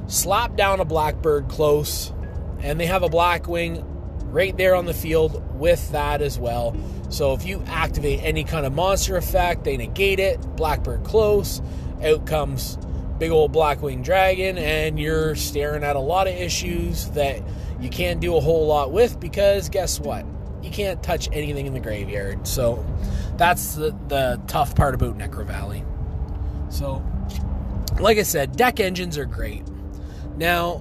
slap 0.08 0.56
down 0.56 0.80
a 0.80 0.84
blackbird 0.84 1.48
close 1.48 2.12
and 2.60 2.78
they 2.78 2.86
have 2.86 3.04
a 3.04 3.08
blackwing 3.08 3.84
right 4.32 4.56
there 4.56 4.74
on 4.74 4.84
the 4.84 4.94
field 4.94 5.58
with 5.58 5.92
that 5.92 6.20
as 6.20 6.38
well. 6.38 6.76
So 7.08 7.34
if 7.34 7.46
you 7.46 7.62
activate 7.68 8.20
any 8.24 8.42
kind 8.42 8.66
of 8.66 8.72
monster 8.72 9.16
effect 9.16 9.62
they 9.62 9.76
negate 9.76 10.18
it 10.18 10.40
blackbird 10.56 11.04
close 11.04 11.62
out 12.02 12.26
comes 12.26 12.78
big 13.18 13.30
old 13.30 13.52
blackwing 13.52 14.02
dragon 14.02 14.58
and 14.58 14.98
you're 14.98 15.36
staring 15.36 15.84
at 15.84 15.94
a 15.94 16.00
lot 16.00 16.26
of 16.26 16.34
issues 16.34 17.08
that 17.10 17.40
you 17.80 17.88
can't 17.88 18.20
do 18.20 18.36
a 18.36 18.40
whole 18.40 18.66
lot 18.66 18.90
with 18.90 19.20
because 19.20 19.68
guess 19.68 20.00
what 20.00 20.26
you 20.62 20.70
can't 20.70 21.02
touch 21.02 21.28
anything 21.32 21.66
in 21.66 21.74
the 21.74 21.80
graveyard. 21.80 22.46
So 22.46 22.84
that's 23.36 23.74
the, 23.74 23.96
the 24.08 24.40
tough 24.46 24.74
part 24.74 24.94
about 24.94 25.18
Necro 25.18 25.44
Valley. 25.44 25.84
So, 26.68 27.04
like 28.00 28.18
I 28.18 28.22
said, 28.22 28.56
deck 28.56 28.80
engines 28.80 29.18
are 29.18 29.26
great. 29.26 29.62
Now, 30.36 30.78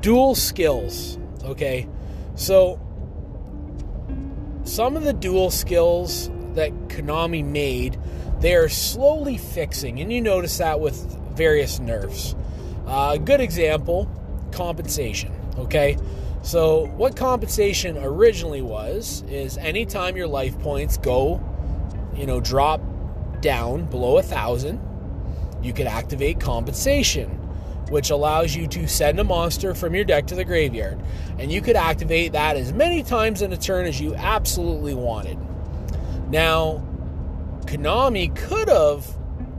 dual 0.00 0.34
skills. 0.34 1.18
Okay, 1.44 1.88
so 2.34 2.80
some 4.64 4.96
of 4.96 5.02
the 5.02 5.12
dual 5.12 5.50
skills 5.50 6.30
that 6.54 6.72
Konami 6.88 7.44
made, 7.44 7.98
they 8.40 8.54
are 8.54 8.68
slowly 8.68 9.38
fixing, 9.38 10.00
and 10.00 10.12
you 10.12 10.20
notice 10.20 10.58
that 10.58 10.78
with 10.78 10.94
various 11.34 11.80
nerfs. 11.80 12.36
Uh, 12.86 13.12
a 13.14 13.18
good 13.18 13.40
example 13.40 14.08
compensation. 14.52 15.32
Okay, 15.58 15.96
so, 16.42 16.86
what 16.96 17.14
compensation 17.14 17.96
originally 17.96 18.62
was 18.62 19.22
is 19.28 19.56
anytime 19.58 20.16
your 20.16 20.26
life 20.26 20.58
points 20.58 20.96
go, 20.96 21.40
you 22.16 22.26
know, 22.26 22.40
drop 22.40 22.80
down 23.40 23.86
below 23.86 24.18
a 24.18 24.22
thousand, 24.22 24.80
you 25.62 25.72
could 25.72 25.86
activate 25.86 26.40
compensation, 26.40 27.28
which 27.90 28.10
allows 28.10 28.56
you 28.56 28.66
to 28.66 28.88
send 28.88 29.20
a 29.20 29.24
monster 29.24 29.72
from 29.72 29.94
your 29.94 30.04
deck 30.04 30.26
to 30.26 30.34
the 30.34 30.44
graveyard. 30.44 31.00
And 31.38 31.52
you 31.52 31.60
could 31.60 31.76
activate 31.76 32.32
that 32.32 32.56
as 32.56 32.72
many 32.72 33.04
times 33.04 33.40
in 33.40 33.52
a 33.52 33.56
turn 33.56 33.86
as 33.86 34.00
you 34.00 34.16
absolutely 34.16 34.94
wanted. 34.94 35.38
Now, 36.28 36.84
Konami 37.66 38.34
could 38.34 38.68
have 38.68 39.06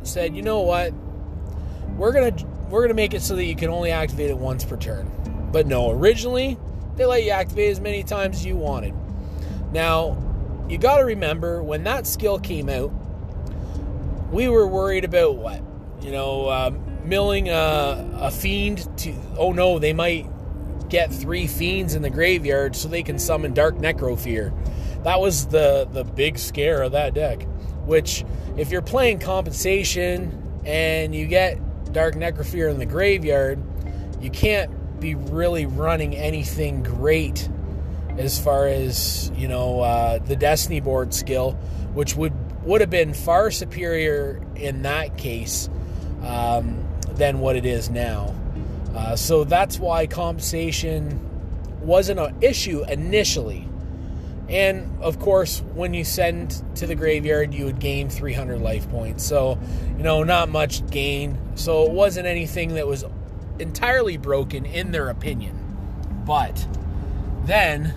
said, 0.03 0.35
you 0.35 0.41
know 0.41 0.59
what, 0.59 0.93
we're 1.95 2.11
gonna 2.11 2.35
we're 2.69 2.81
gonna 2.81 2.93
make 2.93 3.13
it 3.13 3.21
so 3.21 3.37
that 3.37 3.45
you 3.45 3.55
can 3.55 3.69
only 3.69 3.91
activate 3.91 4.29
it 4.29 4.37
once 4.37 4.65
per 4.65 4.75
turn. 4.75 5.09
But 5.53 5.65
no, 5.65 5.89
originally 5.91 6.57
they 6.95 7.05
let 7.05 7.23
you 7.23 7.31
activate 7.31 7.71
as 7.71 7.79
many 7.79 8.03
times 8.03 8.37
as 8.37 8.45
you 8.45 8.55
wanted. 8.55 8.93
Now, 9.71 10.17
you 10.69 10.77
got 10.77 10.97
to 10.97 11.05
remember 11.05 11.63
when 11.63 11.83
that 11.83 12.07
skill 12.07 12.39
came 12.39 12.69
out, 12.69 12.91
we 14.31 14.47
were 14.47 14.67
worried 14.67 15.03
about 15.03 15.35
what? 15.35 15.61
You 16.01 16.11
know, 16.11 16.49
um, 16.49 17.07
milling 17.07 17.49
a, 17.49 18.09
a 18.19 18.31
fiend 18.31 18.97
to. 18.99 19.13
Oh 19.37 19.51
no, 19.51 19.79
they 19.79 19.93
might 19.93 20.27
get 20.89 21.11
three 21.11 21.47
fiends 21.47 21.95
in 21.95 22.01
the 22.01 22.09
graveyard 22.09 22.75
so 22.75 22.87
they 22.87 23.03
can 23.03 23.19
summon 23.19 23.53
Dark 23.53 23.75
Necrofear. 23.75 24.53
That 25.03 25.19
was 25.19 25.47
the 25.47 25.87
the 25.91 26.03
big 26.03 26.37
scare 26.37 26.81
of 26.81 26.93
that 26.93 27.13
deck. 27.13 27.43
Which, 27.85 28.25
if 28.57 28.71
you're 28.71 28.81
playing 28.81 29.19
compensation 29.19 30.61
and 30.65 31.13
you 31.13 31.27
get 31.27 31.59
Dark 31.91 32.15
Necrofear 32.15 32.71
in 32.71 32.79
the 32.79 32.85
graveyard, 32.85 33.61
you 34.21 34.29
can't 34.29 34.71
be 35.03 35.15
really 35.15 35.65
running 35.65 36.15
anything 36.15 36.81
great 36.81 37.49
as 38.17 38.39
far 38.39 38.67
as 38.67 39.31
you 39.35 39.47
know 39.47 39.81
uh, 39.81 40.17
the 40.17 40.35
Destiny 40.35 40.79
board 40.79 41.13
skill, 41.13 41.51
which 41.93 42.15
would 42.15 42.33
would 42.63 42.81
have 42.81 42.89
been 42.89 43.13
far 43.13 43.51
superior 43.51 44.41
in 44.55 44.83
that 44.83 45.17
case 45.17 45.69
um, 46.23 46.87
than 47.11 47.39
what 47.39 47.57
it 47.57 47.65
is 47.65 47.89
now. 47.89 48.33
Uh, 48.95 49.15
so 49.15 49.43
that's 49.43 49.77
why 49.77 50.07
compensation 50.07 51.19
wasn't 51.81 52.19
an 52.19 52.35
issue 52.41 52.85
initially. 52.85 53.67
And 54.47 55.01
of 55.01 55.19
course, 55.19 55.61
when 55.73 55.93
you 55.93 56.05
send 56.05 56.63
to 56.75 56.87
the 56.87 56.95
graveyard, 56.95 57.53
you 57.53 57.65
would 57.65 57.79
gain 57.79 58.09
300 58.09 58.61
life 58.61 58.89
points. 58.89 59.23
So, 59.25 59.59
you 59.97 60.03
know, 60.03 60.23
not 60.23 60.47
much 60.47 60.85
gain. 60.89 61.37
So 61.55 61.83
it 61.83 61.91
wasn't 61.91 62.27
anything 62.27 62.75
that 62.75 62.87
was 62.87 63.03
entirely 63.59 64.17
broken 64.17 64.65
in 64.65 64.91
their 64.91 65.09
opinion. 65.09 65.59
But 66.25 66.67
then 67.45 67.93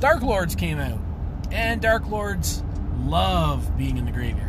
Dark 0.00 0.22
Lords 0.22 0.54
came 0.54 0.78
out, 0.78 0.98
and 1.50 1.80
Dark 1.80 2.08
Lords 2.08 2.62
love 3.04 3.76
being 3.76 3.98
in 3.98 4.04
the 4.04 4.12
graveyard. 4.12 4.46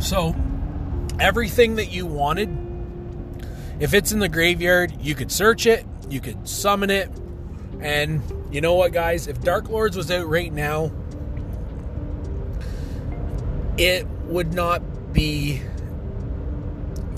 So, 0.00 0.34
everything 1.20 1.76
that 1.76 1.90
you 1.90 2.06
wanted, 2.06 2.48
if 3.80 3.94
it's 3.94 4.12
in 4.12 4.20
the 4.20 4.28
graveyard, 4.28 4.94
you 5.00 5.14
could 5.14 5.30
search 5.30 5.66
it, 5.66 5.84
you 6.08 6.20
could 6.20 6.48
summon 6.48 6.90
it, 6.90 7.10
and 7.80 8.22
you 8.50 8.60
know 8.60 8.74
what, 8.74 8.92
guys? 8.92 9.26
If 9.26 9.40
Dark 9.42 9.68
Lords 9.68 9.96
was 9.96 10.10
out 10.10 10.26
right 10.26 10.52
now, 10.52 10.90
it 13.76 14.06
would 14.24 14.54
not 14.54 15.12
be 15.12 15.62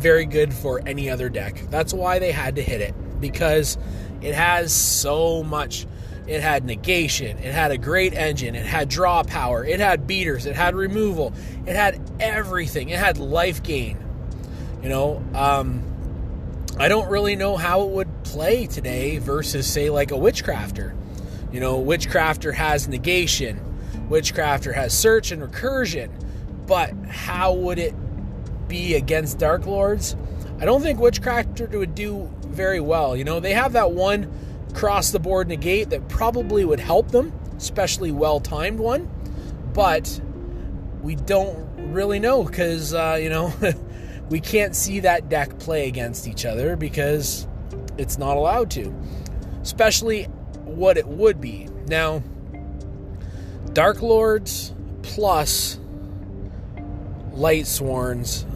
very 0.00 0.24
good 0.24 0.52
for 0.52 0.80
any 0.86 1.10
other 1.10 1.28
deck. 1.28 1.62
That's 1.70 1.92
why 1.92 2.18
they 2.18 2.32
had 2.32 2.56
to 2.56 2.62
hit 2.62 2.80
it 2.80 2.94
because 3.20 3.78
it 4.20 4.34
has 4.34 4.72
so 4.72 5.42
much. 5.42 5.86
It 6.26 6.42
had 6.42 6.64
negation, 6.64 7.38
it 7.38 7.52
had 7.52 7.72
a 7.72 7.78
great 7.78 8.14
engine, 8.14 8.54
it 8.54 8.64
had 8.64 8.88
draw 8.88 9.24
power, 9.24 9.64
it 9.64 9.80
had 9.80 10.06
beaters, 10.06 10.46
it 10.46 10.54
had 10.54 10.76
removal, 10.76 11.32
it 11.66 11.74
had 11.74 12.00
everything. 12.20 12.88
It 12.88 12.98
had 13.00 13.18
life 13.18 13.64
gain. 13.64 13.98
You 14.80 14.90
know, 14.90 15.24
um, 15.34 15.82
I 16.78 16.88
don't 16.88 17.10
really 17.10 17.34
know 17.34 17.56
how 17.56 17.82
it 17.82 17.90
would 17.90 18.24
play 18.24 18.66
today 18.66 19.18
versus, 19.18 19.66
say, 19.66 19.90
like 19.90 20.12
a 20.12 20.14
Witchcrafter. 20.14 20.94
You 21.52 21.58
know, 21.58 21.82
Witchcrafter 21.82 22.54
has 22.54 22.86
negation, 22.86 23.58
Witchcrafter 24.08 24.72
has 24.72 24.96
search 24.96 25.32
and 25.32 25.42
recursion, 25.42 26.10
but 26.66 26.92
how 27.08 27.54
would 27.54 27.78
it 27.78 27.94
be 28.70 28.94
against 28.94 29.38
Dark 29.38 29.66
Lords, 29.66 30.16
I 30.60 30.64
don't 30.64 30.80
think 30.80 30.98
Witchcrafter 30.98 31.70
would 31.72 31.94
do 31.94 32.30
very 32.46 32.80
well. 32.80 33.16
You 33.16 33.24
know, 33.24 33.40
they 33.40 33.52
have 33.52 33.74
that 33.74 33.90
one 33.90 34.32
cross 34.72 35.10
the 35.10 35.18
board 35.18 35.48
negate 35.48 35.90
that 35.90 36.08
probably 36.08 36.64
would 36.64 36.80
help 36.80 37.10
them, 37.10 37.32
especially 37.56 38.12
well 38.12 38.40
timed 38.40 38.78
one, 38.78 39.10
but 39.74 40.20
we 41.02 41.16
don't 41.16 41.92
really 41.92 42.18
know 42.18 42.44
because, 42.44 42.94
uh, 42.94 43.18
you 43.20 43.28
know, 43.28 43.52
we 44.30 44.40
can't 44.40 44.76
see 44.76 45.00
that 45.00 45.28
deck 45.28 45.58
play 45.58 45.88
against 45.88 46.28
each 46.28 46.44
other 46.44 46.76
because 46.76 47.46
it's 47.98 48.16
not 48.16 48.36
allowed 48.36 48.70
to, 48.70 48.94
especially 49.62 50.24
what 50.64 50.96
it 50.96 51.06
would 51.06 51.40
be. 51.40 51.68
Now, 51.86 52.22
Dark 53.72 54.02
Lords 54.02 54.72
plus 55.02 55.78
Lightsworns. 57.32 58.46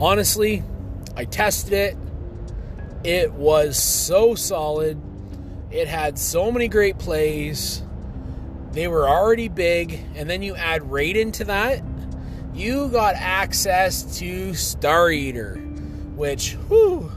Honestly, 0.00 0.62
I 1.16 1.24
tested 1.24 1.72
it. 1.72 1.96
It 3.04 3.32
was 3.32 3.82
so 3.82 4.34
solid. 4.34 5.00
It 5.70 5.88
had 5.88 6.18
so 6.18 6.52
many 6.52 6.68
great 6.68 6.98
plays. 6.98 7.82
They 8.72 8.88
were 8.88 9.08
already 9.08 9.48
big, 9.48 9.98
and 10.14 10.28
then 10.28 10.42
you 10.42 10.54
add 10.54 10.90
Raid 10.90 11.16
into 11.16 11.44
that, 11.44 11.82
you 12.54 12.88
got 12.88 13.14
access 13.14 14.18
to 14.18 14.54
Star 14.54 15.10
Eater, 15.10 15.56
which, 16.14 16.54
whew, 16.68 17.10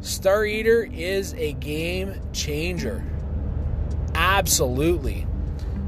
Star 0.00 0.44
Eater 0.44 0.88
is 0.92 1.34
a 1.34 1.52
game 1.54 2.20
changer. 2.32 3.04
Absolutely. 4.14 5.26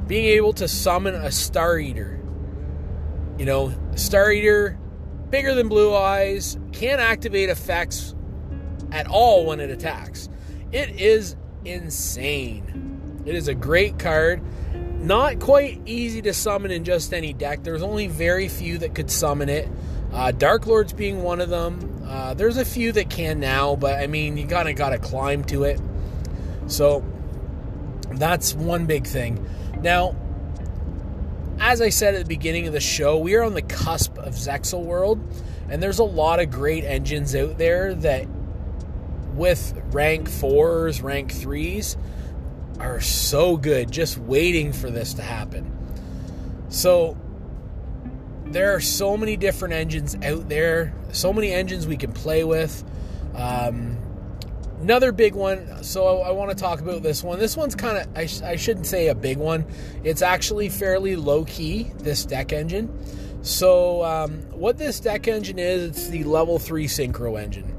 Being 0.07 0.27
able 0.27 0.53
to 0.55 0.67
summon 0.69 1.15
a 1.15 1.31
Star 1.31 1.79
Eater. 1.79 2.19
You 3.39 3.45
know, 3.45 3.75
Star 3.95 4.33
Eater, 4.33 4.79
bigger 5.31 5.55
than 5.55 5.69
Blue 5.69 5.95
Eyes, 5.95 6.59
can't 6.73 7.01
activate 7.01 7.49
effects 7.49 8.15
at 8.93 9.07
all 9.09 9.47
when 9.47 9.61
it 9.61 9.71
attacks. 9.71 10.29
It 10.73 11.01
is 11.01 11.37
insane. 11.65 13.23
It 13.25 13.35
is 13.35 13.49
a 13.49 13.55
great 13.55 13.99
card. 13.99 14.43
Not 15.01 15.41
quite 15.41 15.81
easy 15.87 16.23
to 16.23 16.33
summon 16.33 16.71
in 16.71 16.85
just 16.85 17.13
any 17.13 17.33
deck. 17.33 17.63
There's 17.63 17.83
only 17.83 18.07
very 18.07 18.49
few 18.49 18.79
that 18.79 18.95
could 18.95 19.11
summon 19.11 19.49
it. 19.49 19.69
Uh, 20.13 20.31
Dark 20.33 20.67
Lords 20.67 20.93
being 20.93 21.23
one 21.23 21.41
of 21.41 21.49
them. 21.49 22.03
Uh, 22.07 22.35
there's 22.35 22.57
a 22.57 22.65
few 22.65 22.93
that 22.93 23.11
can 23.11 23.41
now, 23.41 23.77
but 23.77 24.01
I 24.01 24.07
mean, 24.07 24.37
you 24.37 24.47
kind 24.47 24.69
of 24.69 24.77
got 24.77 24.91
to 24.91 24.99
climb 24.99 25.45
to 25.45 25.65
it. 25.65 25.81
So 26.67 27.05
that's 28.13 28.55
one 28.55 28.87
big 28.87 29.07
thing. 29.07 29.47
Now, 29.81 30.17
as 31.67 31.81
I 31.81 31.89
said 31.89 32.15
at 32.15 32.21
the 32.21 32.29
beginning 32.29 32.69
of 32.69 32.73
the 32.73 32.81
show, 32.81 33.19
we 33.19 33.35
are 33.35 33.43
on 33.43 33.55
the 33.55 33.61
cusp 33.61 34.17
of 34.19 34.35
Zexal 34.35 34.85
World, 34.85 35.19
and 35.69 35.83
there's 35.83 35.99
a 35.99 36.05
lot 36.05 36.39
of 36.39 36.49
great 36.49 36.85
engines 36.85 37.35
out 37.35 37.59
there 37.59 37.93
that, 37.93 38.29
with 39.35 39.77
rank 39.87 40.29
fours, 40.29 41.03
rank 41.03 41.33
threes, 41.33 41.97
are 42.79 43.01
so 43.01 43.57
good, 43.57 43.91
just 43.91 44.17
waiting 44.17 44.73
for 44.73 44.93
this 44.93 45.15
to 45.15 45.23
happen. 45.23 45.77
So, 46.69 47.17
there 48.45 48.77
are 48.77 48.81
so 48.81 49.17
many 49.17 49.37
different 49.37 49.75
engines 49.75 50.15
out 50.23 50.49
there, 50.49 50.95
so 51.11 51.33
many 51.33 51.51
engines 51.51 51.85
we 51.85 51.97
can 51.97 52.13
play 52.13 52.45
with. 52.45 52.85
Um, 53.35 53.96
another 54.81 55.13
big 55.13 55.35
one, 55.35 55.83
so 55.83 56.21
I, 56.21 56.31
want 56.31 56.51
to 56.51 56.57
talk 56.57 56.81
about 56.81 57.03
this 57.03 57.23
one. 57.23 57.39
This 57.39 57.57
one's 57.57 57.75
kind 57.75 57.99
of, 57.99 58.17
I, 58.17 58.27
sh- 58.27 58.43
I 58.43 58.57
shouldn't 58.57 58.87
say 58.87 59.09
a 59.09 59.15
big 59.15 59.39
one, 59.39 59.65
it's 60.05 60.23
actually 60.23 60.69
fairly 60.69 61.17
low 61.17 61.45
key, 61.45 61.91
this 61.99 62.25
deck 62.25 62.53
engine. 62.53 62.93
So, 63.43 64.05
um, 64.05 64.41
what 64.51 64.77
this 64.79 64.99
deck 65.01 65.29
engine 65.29 65.59
is, 65.59 65.91
it's 65.91 66.09
the 66.09 66.25
level 66.25 66.59
3 66.59 66.87
synchro 66.87 67.41
engine. 67.41 67.77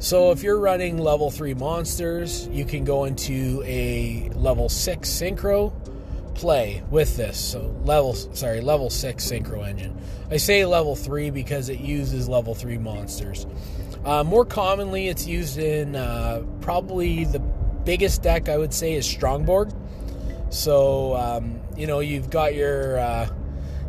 So 0.00 0.30
if 0.30 0.42
you're 0.42 0.58
running 0.58 0.96
level 0.96 1.30
3 1.30 1.52
monsters, 1.52 2.48
you 2.48 2.64
can 2.64 2.84
go 2.84 3.04
into 3.04 3.62
a 3.66 4.30
level 4.34 4.70
6 4.70 5.06
synchro 5.06 5.74
play 6.34 6.82
with 6.90 7.18
this. 7.18 7.38
So 7.38 7.76
level 7.84 8.14
sorry, 8.14 8.62
level 8.62 8.88
6 8.88 9.22
synchro 9.22 9.68
engine. 9.68 9.94
I 10.30 10.38
say 10.38 10.64
level 10.64 10.96
3 10.96 11.28
because 11.28 11.68
it 11.68 11.80
uses 11.80 12.30
level 12.30 12.54
3 12.54 12.78
monsters. 12.78 13.46
Uh, 14.04 14.24
more 14.24 14.44
commonly 14.44 15.08
it's 15.08 15.26
used 15.26 15.58
in 15.58 15.94
uh, 15.94 16.42
probably 16.60 17.24
the 17.24 17.38
biggest 17.38 18.22
deck 18.22 18.48
I 18.48 18.56
would 18.56 18.72
say 18.72 18.94
is 18.94 19.06
Strongborg. 19.06 19.74
So 20.50 21.16
um, 21.16 21.60
you 21.76 21.86
know, 21.86 22.00
you've 22.00 22.30
got 22.30 22.54
your 22.54 22.98
uh, 22.98 23.28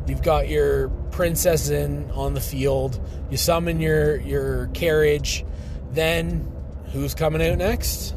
you've 0.08 0.24
got 0.24 0.50
your 0.50 0.89
princess 1.12 1.69
in 1.69 2.10
on 2.12 2.34
the 2.34 2.41
field. 2.41 3.00
You 3.30 3.38
summon 3.38 3.80
your 3.80 4.17
your 4.17 4.67
carriage 4.67 5.45
then, 5.91 6.50
who's 6.93 7.13
coming 7.13 7.45
out 7.45 7.58
next? 7.58 8.15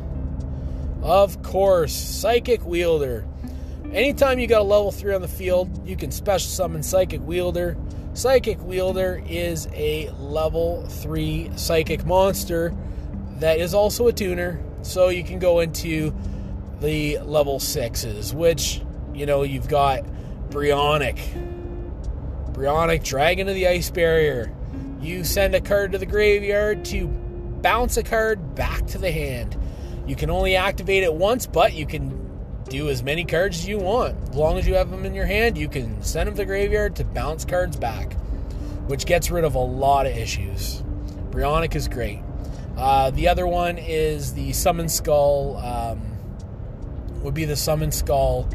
Of 1.02 1.42
course, 1.42 1.92
Psychic 1.92 2.64
Wielder. 2.64 3.26
Anytime 3.92 4.38
you 4.38 4.46
got 4.46 4.62
a 4.62 4.64
level 4.64 4.90
3 4.90 5.14
on 5.14 5.22
the 5.22 5.28
field, 5.28 5.86
you 5.86 5.96
can 5.96 6.10
special 6.10 6.48
summon 6.48 6.82
Psychic 6.82 7.20
Wielder. 7.20 7.76
Psychic 8.14 8.62
Wielder 8.62 9.20
is 9.28 9.66
a 9.72 10.08
level 10.10 10.86
3 10.86 11.50
psychic 11.56 12.06
monster 12.06 12.72
that 13.40 13.58
is 13.58 13.74
also 13.74 14.06
a 14.06 14.12
tuner, 14.12 14.62
so 14.82 15.08
you 15.08 15.24
can 15.24 15.40
go 15.40 15.58
into 15.58 16.14
the 16.80 17.18
level 17.18 17.58
6s, 17.58 18.32
which, 18.32 18.80
you 19.12 19.26
know, 19.26 19.42
you've 19.42 19.66
got 19.66 20.04
Brionac. 20.48 21.18
Brionac, 22.52 23.02
Dragon 23.02 23.48
of 23.48 23.56
the 23.56 23.66
Ice 23.66 23.90
Barrier. 23.90 24.54
You 25.00 25.24
send 25.24 25.56
a 25.56 25.60
card 25.60 25.90
to 25.90 25.98
the 25.98 26.06
graveyard 26.06 26.84
to 26.86 27.08
bounce 27.08 27.96
a 27.96 28.04
card 28.04 28.54
back 28.54 28.86
to 28.88 28.98
the 28.98 29.10
hand. 29.10 29.56
You 30.06 30.14
can 30.14 30.30
only 30.30 30.54
activate 30.54 31.02
it 31.02 31.12
once, 31.12 31.46
but 31.46 31.72
you 31.74 31.84
can 31.84 32.13
do 32.68 32.88
as 32.88 33.02
many 33.02 33.24
cards 33.24 33.58
as 33.58 33.68
you 33.68 33.78
want. 33.78 34.16
As 34.30 34.34
long 34.34 34.58
as 34.58 34.66
you 34.66 34.74
have 34.74 34.90
them 34.90 35.04
in 35.04 35.14
your 35.14 35.26
hand, 35.26 35.58
you 35.58 35.68
can 35.68 36.02
send 36.02 36.26
them 36.26 36.34
to 36.34 36.38
the 36.38 36.46
graveyard 36.46 36.96
to 36.96 37.04
bounce 37.04 37.44
cards 37.44 37.76
back, 37.76 38.14
which 38.86 39.06
gets 39.06 39.30
rid 39.30 39.44
of 39.44 39.54
a 39.54 39.58
lot 39.58 40.06
of 40.06 40.16
issues. 40.16 40.82
Brionac 41.30 41.74
is 41.74 41.88
great. 41.88 42.20
Uh, 42.76 43.10
the 43.10 43.28
other 43.28 43.46
one 43.46 43.78
is 43.78 44.34
the 44.34 44.52
Summon 44.52 44.88
Skull, 44.88 45.56
um, 45.58 46.00
would 47.22 47.34
be 47.34 47.44
the 47.44 47.56
Summon 47.56 47.92
Skull 47.92 48.48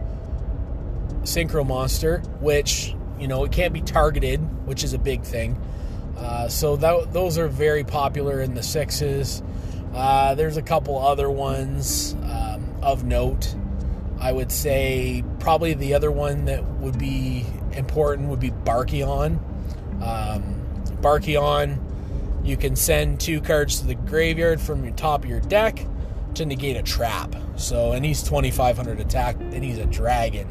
Synchro 1.23 1.65
Monster, 1.65 2.19
which, 2.39 2.95
you 3.19 3.27
know, 3.27 3.43
it 3.43 3.51
can't 3.51 3.73
be 3.73 3.81
targeted, 3.81 4.39
which 4.65 4.83
is 4.83 4.93
a 4.93 4.99
big 4.99 5.23
thing. 5.23 5.59
Uh, 6.17 6.47
so 6.49 6.75
that, 6.75 7.13
those 7.13 7.37
are 7.37 7.47
very 7.47 7.83
popular 7.83 8.41
in 8.41 8.53
the 8.53 8.63
sixes. 8.63 9.41
Uh, 9.93 10.35
there's 10.35 10.57
a 10.57 10.61
couple 10.61 10.99
other 10.99 11.29
ones 11.29 12.13
um, 12.23 12.75
of 12.81 13.03
note. 13.03 13.55
I 14.19 14.31
would 14.31 14.51
say 14.51 15.23
probably 15.39 15.73
the 15.73 15.93
other 15.93 16.11
one 16.11 16.45
that 16.45 16.63
would 16.79 16.99
be 16.99 17.45
important 17.71 18.29
would 18.29 18.39
be 18.39 18.51
Barkion. 18.51 19.39
Um, 20.01 20.83
Barkion, 21.01 21.79
you 22.43 22.57
can 22.57 22.75
send 22.75 23.19
two 23.19 23.41
cards 23.41 23.79
to 23.79 23.87
the 23.87 23.95
graveyard 23.95 24.59
from 24.59 24.83
your 24.83 24.93
top 24.93 25.23
of 25.23 25.29
your 25.29 25.39
deck 25.39 25.85
to 26.35 26.45
negate 26.45 26.75
a 26.75 26.83
trap. 26.83 27.35
So, 27.55 27.93
and 27.93 28.05
he's 28.05 28.21
2500 28.23 28.99
attack, 28.99 29.37
and 29.39 29.63
he's 29.63 29.77
a 29.77 29.85
dragon, 29.85 30.47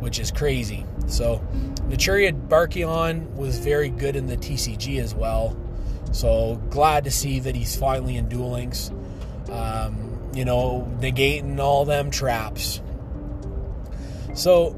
which 0.00 0.18
is 0.18 0.30
crazy. 0.30 0.84
So, 1.06 1.38
Naturia 1.88 2.32
Barkion 2.48 3.34
was 3.34 3.58
very 3.58 3.88
good 3.88 4.16
in 4.16 4.26
the 4.26 4.36
TCG 4.36 5.00
as 5.00 5.14
well. 5.14 5.56
So 6.12 6.62
glad 6.70 7.04
to 7.04 7.10
see 7.10 7.40
that 7.40 7.56
he's 7.56 7.76
finally 7.76 8.16
in 8.16 8.28
Duel 8.28 8.52
Links. 8.52 8.90
Um, 9.50 10.30
you 10.32 10.44
know, 10.44 10.88
negating 11.00 11.58
all 11.58 11.84
them 11.84 12.10
traps. 12.10 12.80
So 14.34 14.70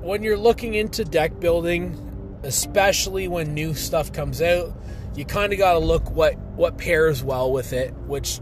when 0.00 0.22
you're 0.22 0.36
looking 0.36 0.74
into 0.74 1.04
deck 1.04 1.40
building, 1.40 2.38
especially 2.42 3.26
when 3.26 3.54
new 3.54 3.74
stuff 3.74 4.12
comes 4.12 4.42
out, 4.42 4.76
you 5.16 5.24
kind 5.24 5.52
of 5.52 5.58
got 5.58 5.74
to 5.74 5.78
look 5.78 6.10
what 6.10 6.36
what 6.56 6.76
pairs 6.78 7.22
well 7.22 7.50
with 7.52 7.72
it. 7.72 7.94
Which, 8.06 8.40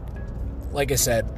like 0.72 0.90
I 0.90 0.96
said, 0.96 1.28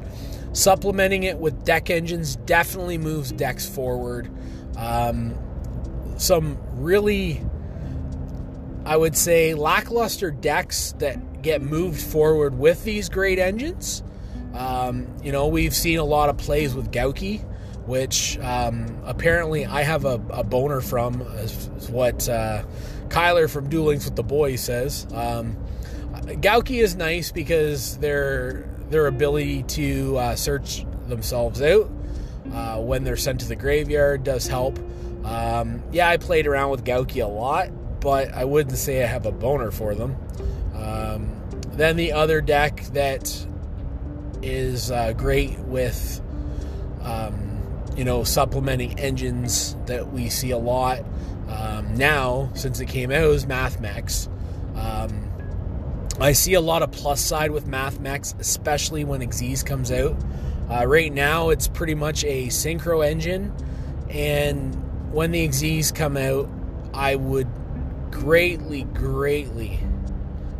supplementing 0.53 1.23
it 1.23 1.37
with 1.37 1.63
deck 1.63 1.89
engines 1.89 2.37
definitely 2.37 2.97
moves 2.97 3.31
decks 3.31 3.67
forward. 3.67 4.31
Um, 4.77 5.37
some 6.17 6.57
really, 6.71 7.41
I 8.85 8.97
would 8.97 9.15
say, 9.15 9.53
lackluster 9.53 10.31
decks 10.31 10.93
that 10.99 11.41
get 11.41 11.61
moved 11.61 12.01
forward 12.01 12.57
with 12.57 12.83
these 12.83 13.09
great 13.09 13.37
engines. 13.37 14.01
Um, 14.53 15.07
you 15.21 15.31
know, 15.31 15.47
we've 15.47 15.75
seen 15.75 15.99
a 15.99 16.05
lot 16.05 16.29
of 16.29 16.37
plays 16.37 16.73
with 16.73 16.91
Gouki, 16.91 17.43
which 17.85 18.37
um, 18.39 18.99
apparently 19.05 19.65
I 19.65 19.83
have 19.83 20.05
a, 20.05 20.21
a, 20.31 20.43
boner 20.43 20.81
from, 20.81 21.21
is, 21.21 21.69
what 21.89 22.27
uh, 22.27 22.63
Kyler 23.09 23.49
from 23.49 23.69
Duel 23.69 23.85
Links 23.85 24.05
with 24.05 24.15
the 24.15 24.23
Boys 24.23 24.61
says. 24.61 25.07
Um, 25.13 25.55
Gouki 26.25 26.81
is 26.81 26.95
nice 26.95 27.31
because 27.31 27.97
their 27.97 28.67
their 28.89 29.07
ability 29.07 29.63
to 29.63 30.17
uh, 30.17 30.35
search 30.35 30.85
themselves 31.07 31.61
out 31.61 31.89
uh, 32.53 32.79
when 32.79 33.03
they're 33.03 33.17
sent 33.17 33.39
to 33.41 33.47
the 33.47 33.55
graveyard 33.55 34.23
does 34.23 34.47
help. 34.47 34.79
Um, 35.23 35.83
yeah, 35.91 36.09
I 36.09 36.17
played 36.17 36.47
around 36.47 36.71
with 36.71 36.83
Gouki 36.83 37.23
a 37.23 37.27
lot, 37.27 37.69
but 37.99 38.31
I 38.33 38.45
wouldn't 38.45 38.77
say 38.77 39.03
I 39.03 39.07
have 39.07 39.25
a 39.25 39.31
boner 39.31 39.71
for 39.71 39.95
them. 39.95 40.15
Um, 40.75 41.31
then 41.71 41.95
the 41.95 42.13
other 42.13 42.41
deck 42.41 42.81
that 42.93 43.45
is 44.41 44.91
uh, 44.91 45.13
great 45.13 45.57
with 45.59 46.21
um, 47.01 47.44
you 47.95 48.03
know, 48.03 48.23
supplementing 48.23 48.99
engines 48.99 49.75
that 49.85 50.11
we 50.11 50.29
see 50.29 50.51
a 50.51 50.57
lot 50.57 51.03
um, 51.47 51.95
now 51.95 52.49
since 52.53 52.79
it 52.79 52.87
came 52.87 53.11
out 53.11 53.25
is 53.25 53.45
MathMechs. 53.45 54.27
Um, 54.75 55.31
I 56.19 56.31
see 56.31 56.53
a 56.53 56.61
lot 56.61 56.81
of 56.81 56.91
plus 56.91 57.21
side 57.21 57.51
with 57.51 57.67
MathMechs, 57.67 58.39
especially 58.39 59.03
when 59.03 59.21
Xyz 59.21 59.65
comes 59.65 59.91
out. 59.91 60.15
Uh, 60.69 60.85
right 60.85 61.13
now, 61.13 61.49
it's 61.49 61.67
pretty 61.67 61.93
much 61.95 62.23
a 62.23 62.47
synchro 62.47 63.05
engine, 63.05 63.53
and 64.09 64.73
when 65.13 65.31
the 65.31 65.47
Xyz 65.47 65.93
come 65.93 66.17
out, 66.17 66.49
I 66.93 67.15
would 67.15 67.47
greatly, 68.11 68.83
greatly 68.83 69.79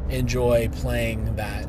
enjoy 0.10 0.69
playing 0.69 1.36
that. 1.38 1.67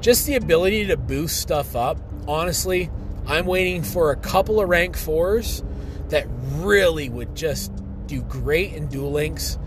Just 0.00 0.26
the 0.26 0.34
ability 0.34 0.86
to 0.86 0.96
boost 0.96 1.40
stuff 1.40 1.76
up. 1.76 1.98
Honestly, 2.26 2.90
I'm 3.26 3.46
waiting 3.46 3.82
for 3.82 4.10
a 4.10 4.16
couple 4.16 4.60
of 4.60 4.68
rank 4.68 4.96
fours 4.96 5.62
that 6.08 6.26
really 6.54 7.08
would 7.08 7.34
just 7.34 7.72
do 8.06 8.22
great 8.22 8.72
in 8.72 8.86
Duel 8.86 9.10
Links, 9.10 9.58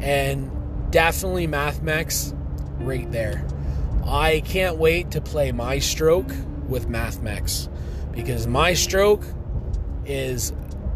and 0.00 0.50
definitely 0.90 1.48
MathMechs 1.48 2.34
right 2.78 3.10
there. 3.10 3.44
I 4.06 4.40
can't 4.40 4.76
wait 4.76 5.10
to 5.12 5.20
play 5.20 5.50
Maestroke 5.52 6.32
with 6.68 6.88
MathMex 6.88 7.68
because 8.12 8.46
Maestroke 8.46 9.24
is 10.06 10.52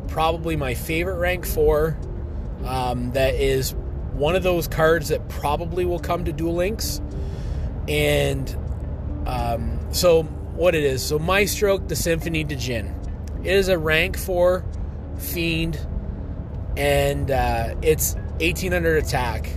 probably 0.08 0.56
my 0.56 0.74
favorite 0.74 1.16
rank 1.16 1.44
four. 1.44 1.98
Um, 2.64 3.12
that 3.12 3.34
is 3.34 3.74
one 4.12 4.36
of 4.36 4.42
those 4.42 4.68
cards 4.68 5.08
that 5.08 5.28
probably 5.28 5.84
will 5.84 5.98
come 5.98 6.24
to 6.24 6.32
Duel 6.32 6.54
Links. 6.54 7.00
And 7.88 8.56
um, 9.26 9.80
so, 9.92 10.28
what 10.54 10.74
it 10.74 10.84
is 10.84 11.02
so, 11.02 11.18
Maestroke, 11.18 11.88
the 11.88 11.96
Symphony 11.96 12.44
Djinn. 12.44 12.94
It 13.42 13.54
is 13.54 13.68
a 13.68 13.78
rank 13.78 14.18
four 14.18 14.64
fiend, 15.18 15.84
and 16.76 17.30
uh, 17.30 17.74
it's 17.82 18.14
1800 18.40 19.04
attack. 19.04 19.48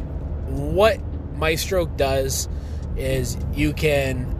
What 0.47 0.99
Maestroke 1.37 1.95
does 1.97 2.47
is 2.97 3.37
you 3.53 3.73
can 3.73 4.31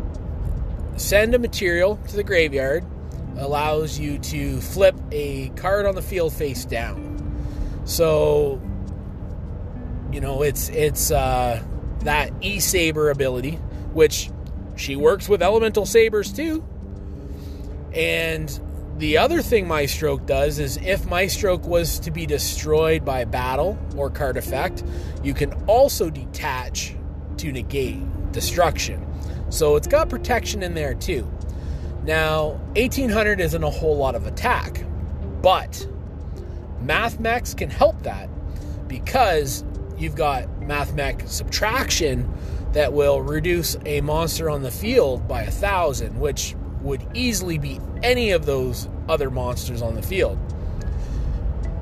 send 0.97 1.35
a 1.35 1.39
material 1.39 1.97
to 2.07 2.15
the 2.15 2.23
graveyard, 2.23 2.85
allows 3.37 3.99
you 3.99 4.17
to 4.17 4.61
flip 4.61 4.95
a 5.11 5.49
card 5.49 5.85
on 5.85 5.95
the 5.95 6.01
field 6.01 6.33
face 6.33 6.65
down. 6.65 7.11
So, 7.85 8.61
you 10.11 10.21
know, 10.21 10.41
it's 10.41 10.69
it's 10.69 11.11
uh, 11.11 11.61
that 11.99 12.31
E 12.41 12.59
Saber 12.59 13.09
ability, 13.09 13.51
which 13.93 14.29
she 14.75 14.95
works 14.95 15.29
with 15.29 15.41
elemental 15.41 15.85
sabers 15.85 16.31
too. 16.31 16.63
And 17.93 18.59
the 18.97 19.17
other 19.17 19.41
thing 19.41 19.67
Maestroke 19.67 20.25
does 20.25 20.59
is 20.59 20.77
if 20.77 21.05
Maestroke 21.05 21.63
was 21.63 21.99
to 21.99 22.11
be 22.11 22.25
destroyed 22.25 23.03
by 23.03 23.25
battle 23.25 23.77
or 23.95 24.09
card 24.09 24.38
effect, 24.38 24.83
you 25.23 25.33
can 25.33 25.53
also 25.67 26.09
detach 26.09 26.95
to 27.38 27.51
negate 27.51 28.01
destruction. 28.31 29.05
So 29.49 29.75
it's 29.75 29.88
got 29.88 30.09
protection 30.09 30.63
in 30.63 30.73
there 30.73 30.93
too. 30.93 31.29
Now, 32.03 32.51
1800 32.75 33.39
isn't 33.39 33.63
a 33.63 33.69
whole 33.69 33.97
lot 33.97 34.15
of 34.15 34.27
attack, 34.27 34.83
but 35.41 35.88
MathMechs 36.83 37.57
can 37.57 37.69
help 37.69 38.03
that 38.03 38.29
because 38.88 39.63
you've 39.97 40.15
got 40.15 40.45
MathMech 40.61 41.27
subtraction 41.27 42.31
that 42.75 42.91
will 42.91 43.21
reduce 43.21 43.77
a 43.85 44.01
monster 44.01 44.49
on 44.49 44.61
the 44.61 44.69
field 44.69 45.25
by 45.29 45.43
a 45.43 45.49
thousand, 45.49 46.19
which 46.19 46.55
would 46.81 47.01
easily 47.13 47.57
be 47.57 47.79
any 48.03 48.31
of 48.31 48.45
those 48.45 48.89
other 49.07 49.31
monsters 49.31 49.81
on 49.81 49.95
the 49.95 50.01
field. 50.01 50.38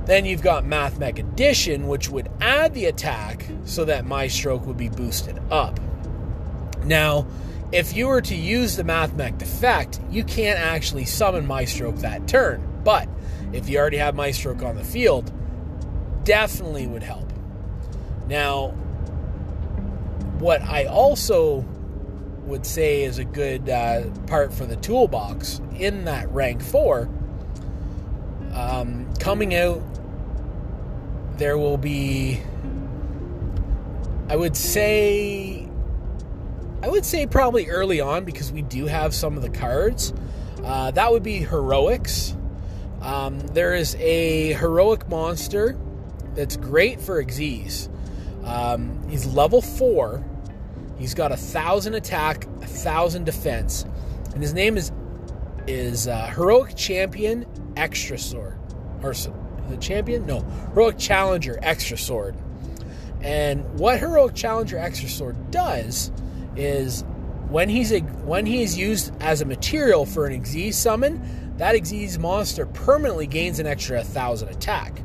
Then 0.05 0.23
you've 0.23 0.43
got 0.43 0.65
MathMech 0.65 1.17
Addition, 1.17 1.87
which 1.87 2.09
would 2.09 2.29
add 2.39 2.75
the 2.75 2.85
attack 2.85 3.47
so 3.65 3.85
that 3.85 4.05
Maestroke 4.05 4.67
would 4.67 4.77
be 4.77 4.89
boosted 4.89 5.41
up. 5.49 5.79
Now, 6.83 7.25
if 7.71 7.95
you 7.95 8.07
were 8.07 8.21
to 8.21 8.35
use 8.35 8.75
the 8.75 8.83
MathMech 8.83 9.41
effect, 9.41 9.99
you 10.11 10.23
can't 10.23 10.59
actually 10.59 11.05
summon 11.05 11.47
Maestroke 11.47 12.01
that 12.01 12.27
turn. 12.27 12.81
But 12.83 13.09
if 13.51 13.67
you 13.67 13.79
already 13.79 13.97
have 13.97 14.13
Maestroke 14.13 14.61
on 14.61 14.75
the 14.75 14.83
field, 14.83 15.31
definitely 16.23 16.85
would 16.85 17.01
help. 17.01 17.33
Now, 18.27 18.75
what 20.43 20.61
I 20.61 20.83
also 20.83 21.63
would 22.45 22.65
say 22.65 23.03
is 23.03 23.17
a 23.17 23.23
good 23.23 23.69
uh, 23.69 24.03
part 24.27 24.53
for 24.53 24.65
the 24.65 24.75
toolbox 24.75 25.61
in 25.77 26.03
that 26.03 26.29
rank 26.31 26.61
four. 26.61 27.07
Um, 28.53 29.07
coming 29.21 29.55
out, 29.55 29.81
there 31.37 31.57
will 31.57 31.77
be, 31.77 32.41
I 34.27 34.35
would 34.35 34.57
say, 34.57 35.65
I 36.81 36.89
would 36.89 37.05
say 37.05 37.25
probably 37.25 37.69
early 37.69 38.01
on 38.01 38.25
because 38.25 38.51
we 38.51 38.63
do 38.63 38.85
have 38.85 39.15
some 39.15 39.37
of 39.37 39.43
the 39.43 39.49
cards. 39.49 40.13
Uh, 40.61 40.91
that 40.91 41.09
would 41.09 41.23
be 41.23 41.37
heroics. 41.37 42.35
Um, 43.01 43.39
there 43.39 43.75
is 43.75 43.95
a 43.95 44.51
heroic 44.53 45.07
monster 45.07 45.77
that's 46.35 46.57
great 46.57 46.99
for 46.99 47.23
Xyz. 47.23 47.87
Um, 48.43 49.07
he's 49.07 49.25
level 49.25 49.61
four 49.61 50.21
He's 51.03 51.13
got 51.13 51.33
a 51.33 51.35
thousand 51.35 51.95
attack, 51.95 52.45
a 52.61 52.65
thousand 52.65 53.25
defense, 53.25 53.83
and 54.33 54.41
his 54.41 54.53
name 54.53 54.77
is 54.77 54.93
is 55.67 56.07
uh, 56.07 56.27
heroic 56.27 56.77
champion 56.77 57.45
extra 57.75 58.17
sword, 58.17 58.57
or 59.01 59.13
the 59.69 59.75
champion? 59.81 60.25
No, 60.25 60.39
heroic 60.69 60.97
challenger 60.97 61.59
extra 61.61 61.97
sword. 61.97 62.37
And 63.19 63.65
what 63.77 63.99
heroic 63.99 64.33
challenger 64.33 64.77
extra 64.77 65.09
sword 65.09 65.51
does 65.51 66.09
is 66.55 67.03
when 67.49 67.67
he's 67.67 67.91
a, 67.91 67.99
when 67.99 68.45
he 68.45 68.63
is 68.63 68.77
used 68.77 69.13
as 69.21 69.41
a 69.41 69.45
material 69.45 70.05
for 70.05 70.25
an 70.25 70.41
Xyz 70.41 70.75
summon, 70.75 71.21
that 71.57 71.75
Xyz 71.75 72.17
monster 72.17 72.65
permanently 72.65 73.27
gains 73.27 73.59
an 73.59 73.67
extra 73.67 73.97
1000 73.97 74.47
attack. 74.47 75.01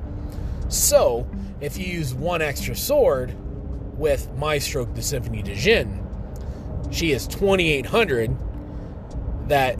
So, 0.69 1.29
if 1.61 1.77
you 1.77 1.87
use 1.87 2.15
one 2.15 2.41
extra 2.41 2.77
sword, 2.77 3.35
with 3.99 4.31
Maestroke 4.37 4.95
the 4.95 5.03
Symphony 5.03 5.43
Djinn. 5.43 6.05
She 6.91 7.13
is 7.13 7.27
2800 7.27 8.37
that 9.49 9.79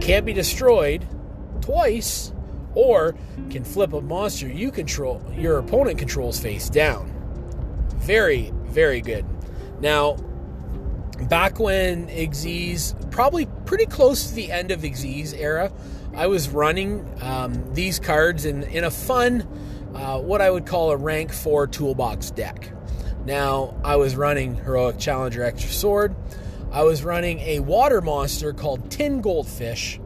can't 0.00 0.26
be 0.26 0.32
destroyed 0.32 1.06
twice 1.60 2.32
or 2.74 3.16
can 3.50 3.64
flip 3.64 3.92
a 3.92 4.00
monster 4.00 4.46
you 4.46 4.70
control 4.70 5.22
your 5.34 5.58
opponent 5.58 5.98
controls 5.98 6.38
face 6.38 6.68
down. 6.68 7.12
Very, 7.96 8.52
very 8.66 9.00
good. 9.00 9.24
Now, 9.80 10.16
back 11.28 11.58
when 11.58 12.08
Xyz, 12.08 13.10
probably 13.10 13.46
pretty 13.64 13.86
close 13.86 14.28
to 14.28 14.34
the 14.34 14.52
end 14.52 14.70
of 14.70 14.82
Xyz 14.82 15.34
era, 15.38 15.72
I 16.14 16.26
was 16.26 16.48
running 16.48 17.08
um, 17.20 17.74
these 17.74 17.98
cards 17.98 18.44
in, 18.44 18.62
in 18.64 18.84
a 18.84 18.90
fun, 18.90 19.40
uh, 19.94 20.20
what 20.20 20.40
I 20.40 20.50
would 20.50 20.66
call 20.66 20.90
a 20.90 20.96
rank 20.96 21.32
4 21.32 21.66
toolbox 21.66 22.30
deck. 22.30 22.70
Now, 23.26 23.74
I 23.82 23.96
was 23.96 24.14
running 24.14 24.54
Heroic 24.54 25.00
Challenger 25.00 25.42
Extra 25.42 25.72
Sword. 25.72 26.14
I 26.70 26.84
was 26.84 27.02
running 27.02 27.40
a 27.40 27.58
water 27.58 28.00
monster 28.00 28.52
called 28.52 28.88
Tin 28.88 29.20
Goldfish, 29.20 29.98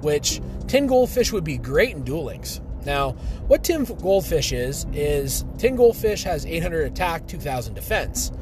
which 0.00 0.40
Tin 0.66 0.88
Goldfish 0.88 1.30
would 1.30 1.44
be 1.44 1.56
great 1.56 1.94
in 1.94 2.02
Duel 2.02 2.24
Links. 2.24 2.60
Now, 2.84 3.12
what 3.46 3.62
Tin 3.62 3.84
Goldfish 3.84 4.52
is, 4.52 4.86
is 4.92 5.44
Tin 5.56 5.76
Goldfish 5.76 6.24
has 6.24 6.44
800 6.44 6.90
attack, 6.90 7.28
2000 7.28 7.74
defense. 7.74 8.32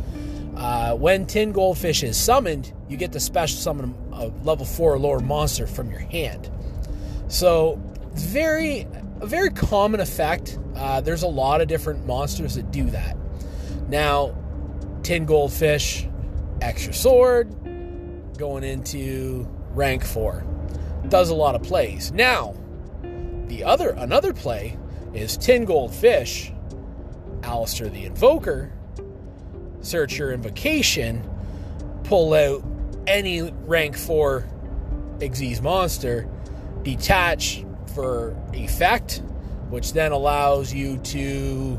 Uh, 0.56 0.96
when 0.96 1.26
Tin 1.26 1.52
Goldfish 1.52 2.02
is 2.02 2.16
summoned, 2.16 2.72
you 2.88 2.96
get 2.96 3.12
to 3.12 3.20
special 3.20 3.58
summon 3.58 3.94
a 4.12 4.28
level 4.44 4.64
4 4.64 4.94
or 4.94 4.98
lower 4.98 5.20
monster 5.20 5.66
from 5.66 5.90
your 5.90 6.00
hand. 6.00 6.50
So, 7.28 7.78
very, 8.14 8.86
a 9.20 9.26
very 9.26 9.50
common 9.50 10.00
effect. 10.00 10.58
Uh, 10.74 11.02
there's 11.02 11.22
a 11.22 11.28
lot 11.28 11.60
of 11.60 11.68
different 11.68 12.06
monsters 12.06 12.54
that 12.54 12.70
do 12.70 12.88
that. 12.90 13.18
Now, 13.92 14.34
Tin 15.02 15.26
Goldfish, 15.26 16.08
extra 16.62 16.94
sword, 16.94 17.52
going 18.38 18.64
into 18.64 19.46
rank 19.74 20.02
4. 20.02 20.46
Does 21.10 21.28
a 21.28 21.34
lot 21.34 21.54
of 21.54 21.62
plays. 21.62 22.10
Now, 22.10 22.54
the 23.48 23.64
other 23.64 23.90
another 23.90 24.32
play 24.32 24.78
is 25.12 25.36
Tin 25.36 25.66
Goldfish, 25.66 26.54
Aleister 27.42 27.92
the 27.92 28.06
Invoker, 28.06 28.72
search 29.82 30.18
your 30.18 30.32
invocation, 30.32 31.22
pull 32.04 32.32
out 32.32 32.64
any 33.06 33.42
rank 33.42 33.98
4 33.98 34.48
Xyz 35.18 35.60
monster, 35.60 36.26
detach 36.82 37.62
for 37.94 38.34
effect, 38.54 39.22
which 39.68 39.92
then 39.92 40.12
allows 40.12 40.72
you 40.72 40.96
to 40.96 41.78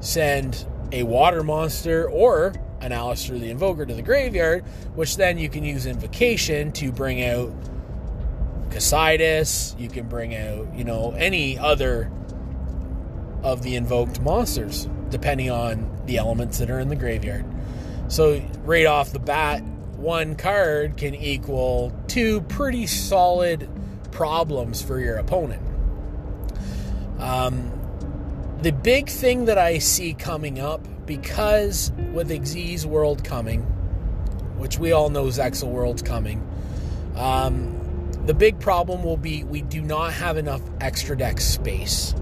send 0.00 0.66
a 0.92 1.02
water 1.02 1.42
monster 1.42 2.08
or 2.08 2.54
an 2.80 2.90
Aleister 2.90 3.38
the 3.40 3.50
Invoker 3.50 3.86
to 3.86 3.94
the 3.94 4.02
graveyard, 4.02 4.64
which 4.94 5.16
then 5.16 5.38
you 5.38 5.48
can 5.48 5.64
use 5.64 5.86
Invocation 5.86 6.72
to 6.72 6.92
bring 6.92 7.22
out 7.24 7.52
Cocytus, 8.68 9.78
you 9.78 9.88
can 9.88 10.08
bring 10.08 10.34
out, 10.34 10.74
you 10.74 10.84
know, 10.84 11.12
any 11.16 11.58
other 11.58 12.10
of 13.42 13.62
the 13.62 13.76
invoked 13.76 14.20
monsters, 14.20 14.88
depending 15.10 15.50
on 15.50 16.02
the 16.06 16.18
elements 16.18 16.58
that 16.58 16.70
are 16.70 16.80
in 16.80 16.88
the 16.88 16.96
graveyard. 16.96 17.44
So, 18.08 18.42
right 18.64 18.86
off 18.86 19.12
the 19.12 19.18
bat, 19.18 19.62
one 19.96 20.34
card 20.34 20.96
can 20.96 21.14
equal 21.14 21.92
two 22.08 22.40
pretty 22.42 22.86
solid 22.86 23.68
problems 24.10 24.82
for 24.82 24.98
your 24.98 25.16
opponent. 25.16 25.62
Um, 27.18 27.70
the 28.64 28.72
big 28.72 29.10
thing 29.10 29.44
that 29.44 29.58
I 29.58 29.78
see 29.78 30.14
coming 30.14 30.58
up, 30.58 30.80
because 31.04 31.92
with 32.14 32.30
Xyz 32.30 32.86
World 32.86 33.22
coming, 33.22 33.60
which 34.56 34.78
we 34.78 34.90
all 34.90 35.10
know 35.10 35.26
Zexal 35.26 35.68
World's 35.68 36.00
coming, 36.00 36.42
um, 37.14 38.10
the 38.24 38.32
big 38.32 38.58
problem 38.58 39.02
will 39.02 39.18
be 39.18 39.44
we 39.44 39.60
do 39.60 39.82
not 39.82 40.14
have 40.14 40.38
enough 40.38 40.62
extra 40.80 41.14
deck 41.14 41.42
space. 41.42 42.14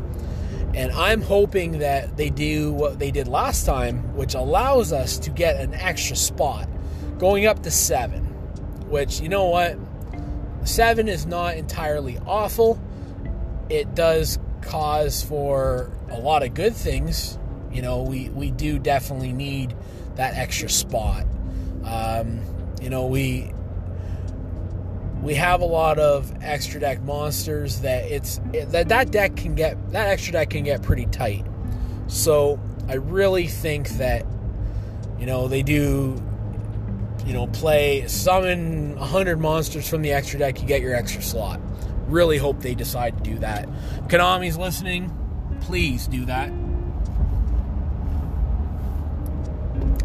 And 0.75 0.91
I'm 0.91 1.23
hoping 1.23 1.79
that 1.79 2.17
they 2.17 2.29
do 2.29 2.73
what 2.73 2.99
they 2.99 3.13
did 3.13 3.29
last 3.29 3.65
time, 3.65 4.17
which 4.17 4.35
allows 4.35 4.93
us 4.93 5.19
to 5.19 5.31
get 5.31 5.61
an 5.61 5.75
extra 5.75 6.17
spot 6.17 6.69
going 7.19 7.47
up 7.47 7.63
to 7.63 7.71
seven. 7.71 8.25
Which, 8.91 9.21
you 9.21 9.29
know 9.29 9.47
what? 9.47 9.79
Seven 10.65 11.07
is 11.07 11.25
not 11.25 11.57
entirely 11.57 12.19
awful. 12.27 12.81
It 13.69 13.95
does 13.95 14.41
cause 14.63 15.23
for 15.23 15.91
a 16.11 16.19
lot 16.19 16.43
of 16.43 16.55
good 16.55 16.75
things. 16.75 17.39
You 17.71 17.83
know, 17.83 18.03
we, 18.03 18.29
we 18.31 18.51
do 18.51 18.79
definitely 18.79 19.33
need 19.33 19.75
that 20.17 20.35
extra 20.35 20.69
spot. 20.69 21.25
Um, 21.85 22.41
you 22.81 22.91
know, 22.91 23.07
we 23.07 23.53
we 25.23 25.35
have 25.35 25.61
a 25.61 25.65
lot 25.65 25.99
of 26.01 26.33
extra 26.43 26.81
deck 26.81 27.01
monsters 27.03 27.81
that 27.83 28.11
it's 28.11 28.41
that 28.53 28.89
that 28.89 29.11
deck 29.13 29.37
can 29.37 29.55
get 29.55 29.93
that 29.93 30.09
extra 30.09 30.33
deck 30.33 30.51
can 30.51 30.65
get 30.65 30.83
pretty 30.83 31.07
tight. 31.07 31.47
So 32.09 32.61
I 32.89 32.95
really 32.95 33.47
think 33.47 33.89
that 33.91 34.27
you 35.19 35.27
know 35.27 35.47
they 35.47 35.63
do 35.63 36.21
you 37.25 37.33
know 37.33 37.47
play 37.47 38.07
summon 38.09 38.99
100 38.99 39.39
monsters 39.39 39.89
from 39.89 40.03
the 40.03 40.13
extra 40.13 40.41
deck 40.41 40.61
you 40.61 40.67
get 40.67 40.81
your 40.81 40.95
extra 40.95 41.23
slot. 41.23 41.61
Really 42.09 42.39
hope 42.39 42.61
they 42.61 42.75
decide 42.75 43.17
to 43.19 43.31
do 43.31 43.39
that. 43.39 43.69
Konami's 44.09 44.57
listening, 44.59 45.11
please 45.61 46.07
do 46.07 46.25
that. 46.27 46.53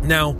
Now 0.03 0.37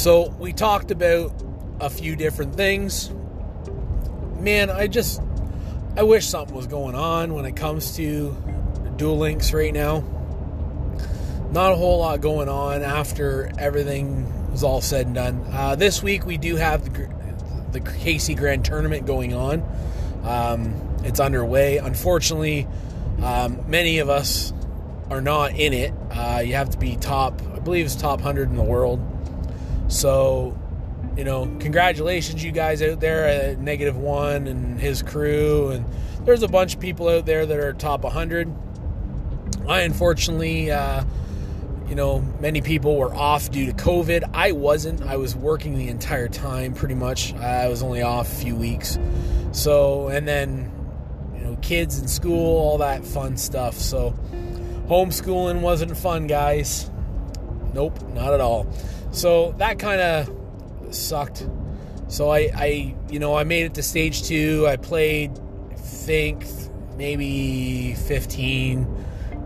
So 0.00 0.30
we 0.38 0.54
talked 0.54 0.90
about 0.90 1.30
a 1.78 1.90
few 1.90 2.16
different 2.16 2.54
things. 2.54 3.10
Man, 4.38 4.70
I 4.70 4.86
just 4.86 5.20
I 5.94 6.04
wish 6.04 6.26
something 6.26 6.56
was 6.56 6.66
going 6.66 6.94
on 6.94 7.34
when 7.34 7.44
it 7.44 7.54
comes 7.54 7.96
to 7.96 8.34
Duel 8.96 9.18
Links 9.18 9.52
right 9.52 9.74
now. 9.74 10.02
Not 11.50 11.72
a 11.72 11.76
whole 11.76 11.98
lot 11.98 12.22
going 12.22 12.48
on 12.48 12.82
after 12.82 13.52
everything 13.58 14.50
was 14.50 14.64
all 14.64 14.80
said 14.80 15.04
and 15.04 15.14
done. 15.14 15.44
Uh, 15.52 15.74
this 15.76 16.02
week 16.02 16.24
we 16.24 16.38
do 16.38 16.56
have 16.56 16.82
the, 16.82 17.06
the 17.72 17.80
KC 17.80 18.36
Grand 18.36 18.64
Tournament 18.64 19.06
going 19.06 19.34
on. 19.34 19.62
Um, 20.24 20.74
it's 21.04 21.20
underway. 21.20 21.78
Unfortunately, 21.78 22.66
um, 23.22 23.68
many 23.68 23.98
of 23.98 24.08
us 24.08 24.52
are 25.10 25.20
not 25.20 25.52
in 25.58 25.72
it. 25.72 25.92
Uh, 26.10 26.42
you 26.44 26.54
have 26.54 26.70
to 26.70 26.78
be 26.78 26.96
top, 26.96 27.40
I 27.54 27.58
believe 27.58 27.84
it's 27.84 27.96
top 27.96 28.18
100 28.20 28.48
in 28.48 28.56
the 28.56 28.62
world 28.62 29.00
so, 29.90 30.56
you 31.16 31.24
know, 31.24 31.46
congratulations, 31.58 32.42
you 32.44 32.52
guys 32.52 32.80
out 32.80 33.00
there 33.00 33.26
at 33.26 33.58
Negative 33.58 33.96
One 33.96 34.46
and 34.46 34.80
his 34.80 35.02
crew. 35.02 35.70
And 35.70 35.84
there's 36.24 36.44
a 36.44 36.48
bunch 36.48 36.74
of 36.74 36.80
people 36.80 37.08
out 37.08 37.26
there 37.26 37.44
that 37.44 37.58
are 37.58 37.72
top 37.72 38.04
100. 38.04 38.54
I 39.68 39.80
unfortunately, 39.80 40.70
uh, 40.70 41.02
you 41.90 41.96
know, 41.96 42.20
many 42.38 42.60
people 42.60 42.96
were 42.96 43.12
off 43.12 43.50
due 43.50 43.66
to 43.66 43.72
COVID. 43.72 44.30
I 44.32 44.52
wasn't. 44.52 45.02
I 45.02 45.16
was 45.16 45.34
working 45.34 45.76
the 45.76 45.88
entire 45.88 46.28
time 46.28 46.72
pretty 46.72 46.94
much. 46.94 47.34
I 47.34 47.66
was 47.66 47.82
only 47.82 48.00
off 48.00 48.32
a 48.32 48.36
few 48.36 48.54
weeks. 48.54 48.96
So, 49.50 50.06
and 50.06 50.26
then, 50.26 50.70
you 51.34 51.40
know, 51.40 51.56
kids 51.56 51.98
in 51.98 52.06
school, 52.06 52.58
all 52.58 52.78
that 52.78 53.04
fun 53.04 53.36
stuff. 53.36 53.74
So, 53.74 54.14
homeschooling 54.86 55.62
wasn't 55.62 55.96
fun, 55.96 56.28
guys. 56.28 56.88
Nope, 57.74 58.00
not 58.14 58.32
at 58.34 58.40
all. 58.40 58.72
So 59.10 59.52
that 59.58 59.80
kind 59.80 60.00
of 60.00 60.94
sucked. 60.94 61.44
So 62.06 62.30
I, 62.30 62.50
I, 62.54 62.94
you 63.10 63.18
know, 63.18 63.34
I 63.34 63.42
made 63.42 63.66
it 63.66 63.74
to 63.74 63.82
stage 63.82 64.22
two. 64.22 64.64
I 64.68 64.76
played, 64.76 65.32
I 65.72 65.74
think, 65.74 66.46
maybe 66.96 67.94
15 67.94 68.99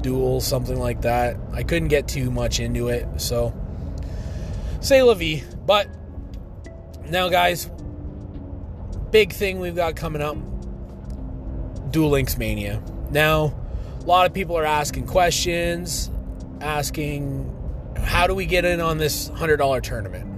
duels, 0.05 0.47
something 0.47 0.79
like 0.79 1.01
that. 1.03 1.37
I 1.53 1.65
couldn't 1.65 1.89
get 1.89 2.07
too 2.07 2.31
much 2.31 2.61
into 2.61 2.89
it. 2.89 3.09
So, 3.17 3.53
say 4.81 5.03
la 5.03 5.15
vie. 5.15 5.43
But 5.67 5.89
now, 7.09 7.29
guys, 7.31 7.71
big 9.11 9.33
thing 9.33 9.59
we've 9.59 9.75
got 9.75 9.97
coming 9.97 10.23
up 10.23 10.37
Duel 11.91 12.11
Links 12.11 12.37
Mania. 12.37 12.83
Now, 13.11 13.55
a 14.01 14.05
lot 14.05 14.27
of 14.27 14.35
people 14.35 14.57
are 14.59 14.65
asking 14.65 15.07
questions, 15.07 16.11
asking 16.61 17.51
how 17.97 18.27
do 18.27 18.35
we 18.35 18.45
get 18.45 18.65
in 18.65 18.81
on 18.81 18.99
this 18.99 19.31
$100 19.31 19.83
tournament? 19.83 20.29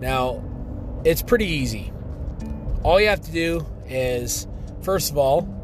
Now, 0.00 0.42
it's 1.04 1.22
pretty 1.22 1.46
easy. 1.46 1.92
All 2.82 3.00
you 3.00 3.06
have 3.08 3.20
to 3.20 3.30
do 3.30 3.64
is, 3.86 4.48
first 4.82 5.12
of 5.12 5.18
all, 5.18 5.61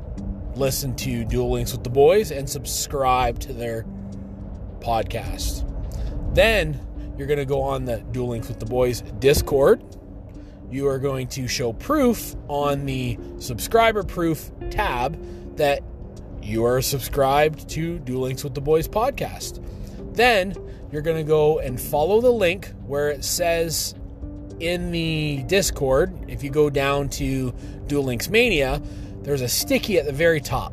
listen 0.58 0.94
to 0.96 1.24
Duel 1.24 1.50
Links 1.50 1.72
with 1.72 1.84
the 1.84 1.90
Boys 1.90 2.30
and 2.30 2.48
subscribe 2.48 3.38
to 3.40 3.52
their 3.52 3.84
podcast. 4.80 5.64
Then 6.34 6.80
you're 7.16 7.26
going 7.26 7.38
to 7.38 7.44
go 7.44 7.62
on 7.62 7.84
the 7.84 7.98
Duel 8.12 8.28
Links 8.28 8.48
with 8.48 8.58
the 8.58 8.66
Boys 8.66 9.02
Discord. 9.20 9.82
You 10.70 10.88
are 10.88 10.98
going 10.98 11.28
to 11.28 11.48
show 11.48 11.72
proof 11.72 12.34
on 12.48 12.86
the 12.86 13.18
subscriber 13.38 14.02
proof 14.02 14.50
tab 14.70 15.56
that 15.56 15.82
you 16.42 16.64
are 16.64 16.82
subscribed 16.82 17.68
to 17.70 17.98
Duel 18.00 18.22
Links 18.22 18.44
with 18.44 18.54
the 18.54 18.60
Boys 18.60 18.88
podcast. 18.88 19.64
Then 20.14 20.54
you're 20.90 21.02
going 21.02 21.16
to 21.16 21.28
go 21.28 21.58
and 21.60 21.80
follow 21.80 22.20
the 22.20 22.32
link 22.32 22.72
where 22.86 23.10
it 23.10 23.24
says 23.24 23.94
in 24.60 24.90
the 24.90 25.44
Discord, 25.46 26.12
if 26.28 26.42
you 26.42 26.50
go 26.50 26.68
down 26.68 27.08
to 27.10 27.52
Duel 27.86 28.04
Links 28.04 28.28
Mania, 28.28 28.82
there's 29.22 29.42
a 29.42 29.48
sticky 29.48 29.98
at 29.98 30.06
the 30.06 30.12
very 30.12 30.40
top. 30.40 30.72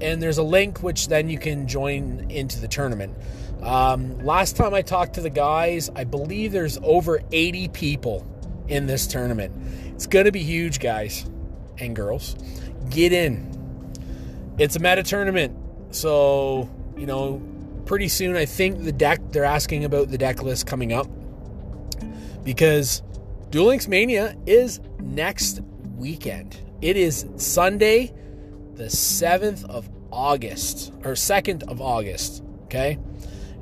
And 0.00 0.20
there's 0.20 0.38
a 0.38 0.42
link 0.42 0.82
which 0.82 1.08
then 1.08 1.28
you 1.28 1.38
can 1.38 1.68
join 1.68 2.26
into 2.30 2.60
the 2.60 2.68
tournament. 2.68 3.16
Um, 3.62 4.18
last 4.24 4.56
time 4.56 4.74
I 4.74 4.82
talked 4.82 5.14
to 5.14 5.20
the 5.20 5.30
guys, 5.30 5.90
I 5.94 6.04
believe 6.04 6.50
there's 6.50 6.78
over 6.82 7.20
80 7.30 7.68
people 7.68 8.26
in 8.66 8.86
this 8.86 9.06
tournament. 9.06 9.52
It's 9.94 10.06
going 10.06 10.24
to 10.24 10.32
be 10.32 10.42
huge, 10.42 10.80
guys 10.80 11.24
and 11.78 11.94
girls. 11.94 12.36
Get 12.90 13.12
in. 13.12 13.48
It's 14.58 14.76
a 14.76 14.80
meta 14.80 15.02
tournament. 15.02 15.56
So, 15.94 16.68
you 16.96 17.06
know, 17.06 17.42
pretty 17.86 18.08
soon. 18.08 18.36
I 18.36 18.46
think 18.46 18.82
the 18.82 18.92
deck, 18.92 19.20
they're 19.30 19.44
asking 19.44 19.84
about 19.84 20.08
the 20.08 20.18
deck 20.18 20.42
list 20.42 20.66
coming 20.66 20.92
up 20.92 21.06
because 22.42 23.02
Duel 23.50 23.66
Links 23.66 23.88
Mania 23.88 24.36
is 24.46 24.80
next 25.00 25.60
weekend. 25.96 26.58
It 26.82 26.96
is 26.96 27.24
Sunday, 27.36 28.12
the 28.74 28.84
7th 28.84 29.64
of 29.66 29.88
August, 30.10 30.92
or 31.04 31.12
2nd 31.12 31.62
of 31.70 31.80
August, 31.80 32.42
okay? 32.64 32.98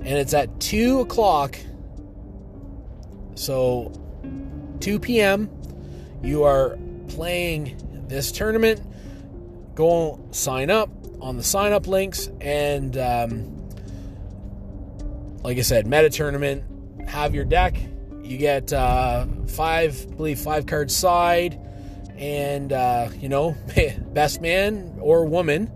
And 0.00 0.18
it's 0.18 0.32
at 0.32 0.58
2 0.58 1.00
o'clock. 1.00 1.58
So, 3.34 3.92
2 4.80 4.98
p.m., 4.98 5.50
you 6.22 6.44
are 6.44 6.78
playing 7.08 7.76
this 8.08 8.32
tournament. 8.32 8.80
Go 9.74 10.18
sign 10.30 10.70
up 10.70 10.88
on 11.20 11.36
the 11.36 11.42
sign 11.42 11.72
up 11.72 11.86
links 11.86 12.30
and 12.40 12.96
um, 12.96 13.68
like 15.42 15.58
I 15.58 15.62
said, 15.62 15.86
meta 15.86 16.08
tournament. 16.10 16.64
Have 17.08 17.34
your 17.34 17.44
deck. 17.44 17.76
You 18.22 18.38
get 18.38 18.72
uh, 18.72 19.26
five, 19.46 20.06
I 20.10 20.14
believe, 20.14 20.38
five 20.38 20.66
cards 20.66 20.94
side, 20.94 21.58
and 22.20 22.72
uh, 22.72 23.08
you 23.18 23.28
know, 23.28 23.56
best 24.12 24.40
man 24.40 24.98
or 25.00 25.24
woman 25.24 25.72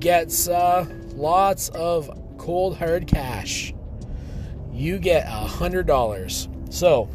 gets 0.00 0.48
uh, 0.48 0.86
lots 1.14 1.68
of 1.68 2.10
cold 2.38 2.76
hard 2.78 3.06
cash. 3.06 3.72
You 4.72 4.98
get 4.98 5.26
a 5.26 5.46
hundred 5.46 5.86
dollars. 5.86 6.48
So 6.70 7.08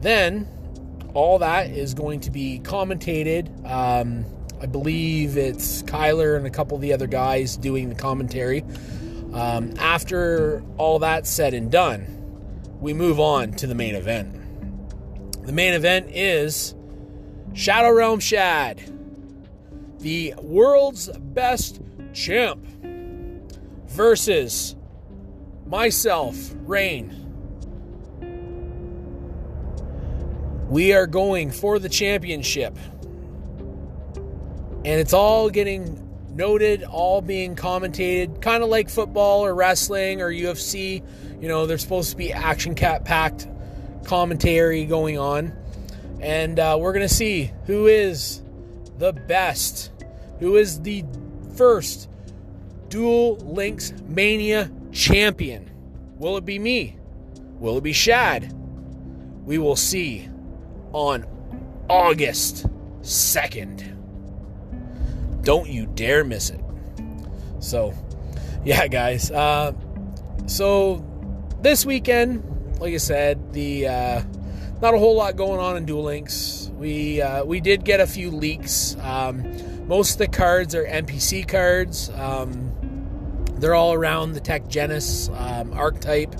then, 0.00 0.46
all 1.12 1.40
that 1.40 1.70
is 1.70 1.94
going 1.94 2.20
to 2.20 2.30
be 2.30 2.60
commentated. 2.62 3.48
Um, 3.68 4.24
I 4.62 4.66
believe 4.66 5.36
it's 5.36 5.82
Kyler 5.82 6.36
and 6.36 6.46
a 6.46 6.50
couple 6.50 6.76
of 6.76 6.80
the 6.80 6.92
other 6.92 7.08
guys 7.08 7.56
doing 7.56 7.88
the 7.88 7.94
commentary. 7.96 8.64
Um, 9.32 9.74
after 9.78 10.62
all 10.78 11.00
that's 11.00 11.28
said 11.28 11.54
and 11.54 11.70
done, 11.70 12.06
we 12.80 12.92
move 12.92 13.18
on 13.18 13.52
to 13.54 13.66
the 13.66 13.74
main 13.74 13.96
event. 13.96 14.34
The 15.44 15.52
main 15.52 15.74
event 15.74 16.10
is 16.10 16.74
Shadow 17.54 17.90
Realm 17.90 18.20
Shad, 18.20 18.80
the 19.98 20.34
world's 20.38 21.08
best 21.18 21.80
champ, 22.12 22.64
versus 23.88 24.76
myself, 25.66 26.54
Rain. 26.66 27.14
We 30.68 30.92
are 30.92 31.06
going 31.06 31.50
for 31.50 31.78
the 31.78 31.88
championship. 31.88 32.76
And 34.84 35.00
it's 35.00 35.12
all 35.12 35.50
getting 35.50 36.08
noted, 36.38 36.84
all 36.84 37.20
being 37.20 37.56
commentated, 37.56 38.40
kind 38.40 38.62
of 38.62 38.68
like 38.68 38.88
football 38.88 39.44
or 39.44 39.54
wrestling 39.54 40.22
or 40.22 40.30
UFC. 40.30 41.02
You 41.40 41.48
know, 41.48 41.66
there's 41.66 41.82
supposed 41.82 42.10
to 42.10 42.16
be 42.16 42.32
action 42.32 42.74
cat 42.74 43.04
packed 43.04 43.48
commentary 44.04 44.84
going 44.84 45.18
on. 45.18 45.52
And 46.20 46.58
uh, 46.58 46.76
we're 46.80 46.92
going 46.92 47.06
to 47.06 47.14
see 47.14 47.52
who 47.66 47.86
is 47.86 48.42
the 48.98 49.12
best, 49.12 49.92
who 50.40 50.56
is 50.56 50.80
the 50.82 51.04
first 51.56 52.08
Duel 52.88 53.36
Links 53.36 53.92
Mania 54.06 54.70
champion. 54.92 55.70
Will 56.16 56.36
it 56.36 56.44
be 56.44 56.58
me? 56.58 56.96
Will 57.58 57.78
it 57.78 57.82
be 57.82 57.92
Shad? 57.92 58.52
We 59.44 59.58
will 59.58 59.76
see 59.76 60.28
on 60.92 61.26
August 61.88 62.66
2nd. 63.02 63.94
Don't 65.42 65.68
you 65.68 65.86
dare 65.86 66.24
miss 66.24 66.50
it. 66.50 66.60
So, 67.60 67.94
yeah, 68.64 68.86
guys. 68.88 69.30
Uh, 69.30 69.72
so, 70.46 71.04
this 71.62 71.86
weekend, 71.86 72.44
like 72.80 72.94
I 72.94 72.98
said, 72.98 73.52
the 73.52 73.88
uh, 73.88 74.22
not 74.80 74.94
a 74.94 74.98
whole 74.98 75.16
lot 75.16 75.36
going 75.36 75.60
on 75.60 75.76
in 75.76 75.84
Duel 75.84 76.04
Links. 76.04 76.70
We 76.76 77.20
uh, 77.20 77.44
we 77.44 77.60
did 77.60 77.84
get 77.84 78.00
a 78.00 78.06
few 78.06 78.30
leaks. 78.30 78.96
Um, 79.00 79.88
most 79.88 80.12
of 80.12 80.18
the 80.18 80.28
cards 80.28 80.74
are 80.74 80.84
NPC 80.84 81.48
cards. 81.48 82.10
Um, 82.10 83.44
they're 83.54 83.74
all 83.74 83.92
around 83.92 84.32
the 84.32 84.40
Tech 84.40 84.68
Genus 84.68 85.28
um, 85.30 85.72
archetype, 85.72 86.34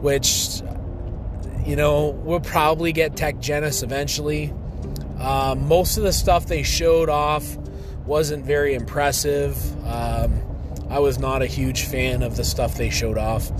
which 0.00 0.60
you 1.64 1.76
know 1.76 2.08
we'll 2.08 2.40
probably 2.40 2.92
get 2.92 3.16
Tech 3.16 3.40
Genus 3.40 3.82
eventually. 3.82 4.52
Um, 5.18 5.66
most 5.66 5.96
of 5.96 6.02
the 6.02 6.12
stuff 6.12 6.46
they 6.46 6.62
showed 6.64 7.08
off 7.08 7.56
wasn't 8.04 8.44
very 8.44 8.74
impressive. 8.74 9.56
Um, 9.86 10.42
I 10.90 10.98
was 10.98 11.18
not 11.18 11.40
a 11.40 11.46
huge 11.46 11.84
fan 11.84 12.22
of 12.22 12.36
the 12.36 12.44
stuff 12.44 12.74
they 12.74 12.90
showed 12.90 13.16
off. 13.16 13.50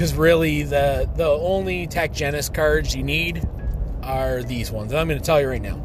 Because 0.00 0.14
really, 0.14 0.62
the 0.62 1.10
the 1.14 1.28
only 1.28 1.86
Tech 1.86 2.14
Genus 2.14 2.48
cards 2.48 2.96
you 2.96 3.02
need 3.02 3.46
are 4.02 4.42
these 4.42 4.70
ones. 4.70 4.92
And 4.92 4.98
I'm 4.98 5.08
going 5.08 5.20
to 5.20 5.24
tell 5.26 5.38
you 5.38 5.46
right 5.46 5.60
now. 5.60 5.78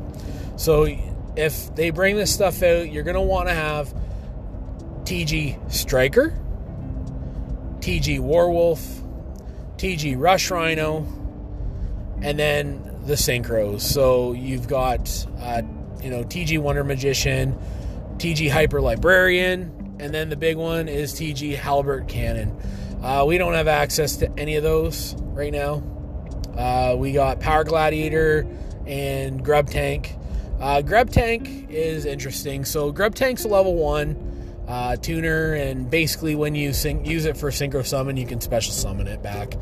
So 0.55 0.87
if 1.35 1.75
they 1.75 1.89
bring 1.89 2.15
this 2.15 2.33
stuff 2.33 2.63
out, 2.63 2.89
you're 2.89 3.03
going 3.03 3.15
to 3.15 3.21
want 3.21 3.49
to 3.49 3.53
have 3.53 3.93
TG 5.03 5.69
Striker, 5.69 6.29
TG 7.79 8.21
Warwolf, 8.21 8.79
TG 9.75 10.17
Rush 10.17 10.49
Rhino, 10.49 10.99
and 12.21 12.39
then 12.39 13.01
the 13.03 13.15
synchros. 13.15 13.81
So 13.81 14.31
you've 14.31 14.69
got, 14.69 15.27
uh, 15.41 15.61
you 16.01 16.09
know, 16.09 16.23
TG 16.23 16.57
Wonder 16.59 16.85
Magician, 16.85 17.59
TG 18.15 18.49
Hyper 18.49 18.79
Librarian, 18.79 19.97
and 19.99 20.13
then 20.13 20.29
the 20.29 20.37
big 20.37 20.55
one 20.55 20.87
is 20.87 21.11
TG 21.15 21.57
Halberd 21.57 22.07
Cannon. 22.07 22.57
Uh, 23.05 23.23
we 23.23 23.37
don't 23.37 23.53
have 23.53 23.67
access 23.67 24.15
to 24.15 24.31
any 24.35 24.55
of 24.55 24.63
those 24.63 25.13
right 25.25 25.53
now. 25.53 25.83
Uh, 26.57 26.95
we 26.97 27.11
got 27.11 27.39
Power 27.39 27.63
Gladiator 27.63 28.47
and 28.87 29.45
Grub 29.45 29.69
Tank. 29.69 30.15
Uh, 30.59 30.81
Grub 30.81 31.11
Tank 31.11 31.69
is 31.69 32.07
interesting. 32.07 32.65
So 32.65 32.91
Grub 32.91 33.13
Tank's 33.13 33.45
a 33.45 33.47
level 33.47 33.75
one 33.75 34.63
uh, 34.67 34.95
tuner, 34.95 35.53
and 35.53 35.87
basically 35.87 36.33
when 36.33 36.55
you 36.55 36.73
syn- 36.73 37.05
use 37.05 37.25
it 37.25 37.37
for 37.37 37.51
synchro 37.51 37.85
summon, 37.85 38.17
you 38.17 38.25
can 38.25 38.41
special 38.41 38.73
summon 38.73 39.05
it 39.05 39.21
back, 39.21 39.53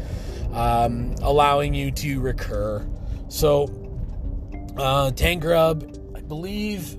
um, 0.54 1.14
allowing 1.22 1.74
you 1.74 1.92
to 1.92 2.22
recur. 2.22 2.88
So, 3.28 3.68
uh, 4.78 5.12
Tank 5.12 5.42
Grub, 5.42 5.84
I 6.16 6.22
believe 6.22 6.98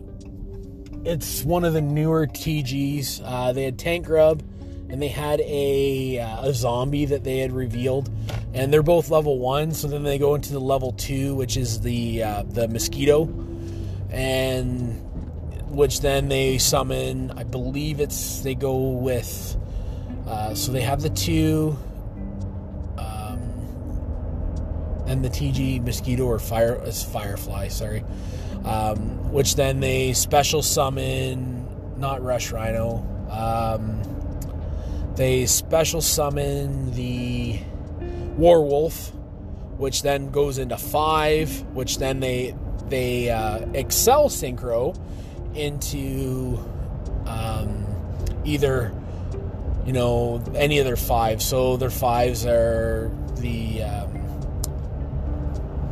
it's 1.06 1.42
one 1.42 1.64
of 1.64 1.72
the 1.72 1.80
newer 1.80 2.26
TGs. 2.26 3.22
Uh, 3.24 3.54
they 3.54 3.64
had 3.64 3.78
Tank 3.78 4.04
Grub, 4.04 4.42
and 4.94 5.02
they 5.02 5.08
had 5.08 5.40
a, 5.40 6.20
uh, 6.20 6.46
a 6.46 6.54
zombie 6.54 7.04
that 7.06 7.24
they 7.24 7.38
had 7.38 7.50
revealed, 7.50 8.08
and 8.52 8.72
they're 8.72 8.80
both 8.80 9.10
level 9.10 9.40
one. 9.40 9.72
So 9.72 9.88
then 9.88 10.04
they 10.04 10.18
go 10.18 10.36
into 10.36 10.52
the 10.52 10.60
level 10.60 10.92
two, 10.92 11.34
which 11.34 11.56
is 11.56 11.80
the 11.80 12.22
uh, 12.22 12.44
the 12.44 12.68
mosquito, 12.68 13.24
and 14.12 15.02
which 15.68 16.00
then 16.00 16.28
they 16.28 16.58
summon. 16.58 17.32
I 17.32 17.42
believe 17.42 17.98
it's 17.98 18.42
they 18.42 18.54
go 18.54 18.90
with. 18.90 19.56
Uh, 20.28 20.54
so 20.54 20.70
they 20.70 20.82
have 20.82 21.02
the 21.02 21.10
two, 21.10 21.76
um, 22.96 23.40
and 25.08 25.24
the 25.24 25.28
TG 25.28 25.84
mosquito 25.84 26.22
or 26.22 26.38
fire 26.38 26.80
as 26.84 27.02
firefly. 27.02 27.66
Sorry, 27.66 28.04
um, 28.64 29.32
which 29.32 29.56
then 29.56 29.80
they 29.80 30.12
special 30.12 30.62
summon. 30.62 31.66
Not 31.98 32.22
rush 32.22 32.52
rhino. 32.52 33.04
Um, 33.28 34.13
they 35.16 35.46
special 35.46 36.00
summon 36.00 36.92
the 36.94 37.58
Warwolf, 38.38 39.14
which 39.78 40.02
then 40.02 40.30
goes 40.30 40.58
into 40.58 40.76
five, 40.76 41.60
which 41.72 41.98
then 41.98 42.20
they 42.20 42.54
they 42.88 43.30
uh, 43.30 43.60
excel 43.74 44.28
synchro 44.28 44.98
into 45.54 46.58
um, 47.26 47.86
either 48.44 48.92
you 49.86 49.92
know 49.92 50.42
any 50.54 50.78
of 50.78 50.84
their 50.84 50.96
five. 50.96 51.40
So 51.42 51.76
their 51.76 51.90
fives 51.90 52.44
are 52.44 53.10
the 53.36 53.82
um, 53.84 54.18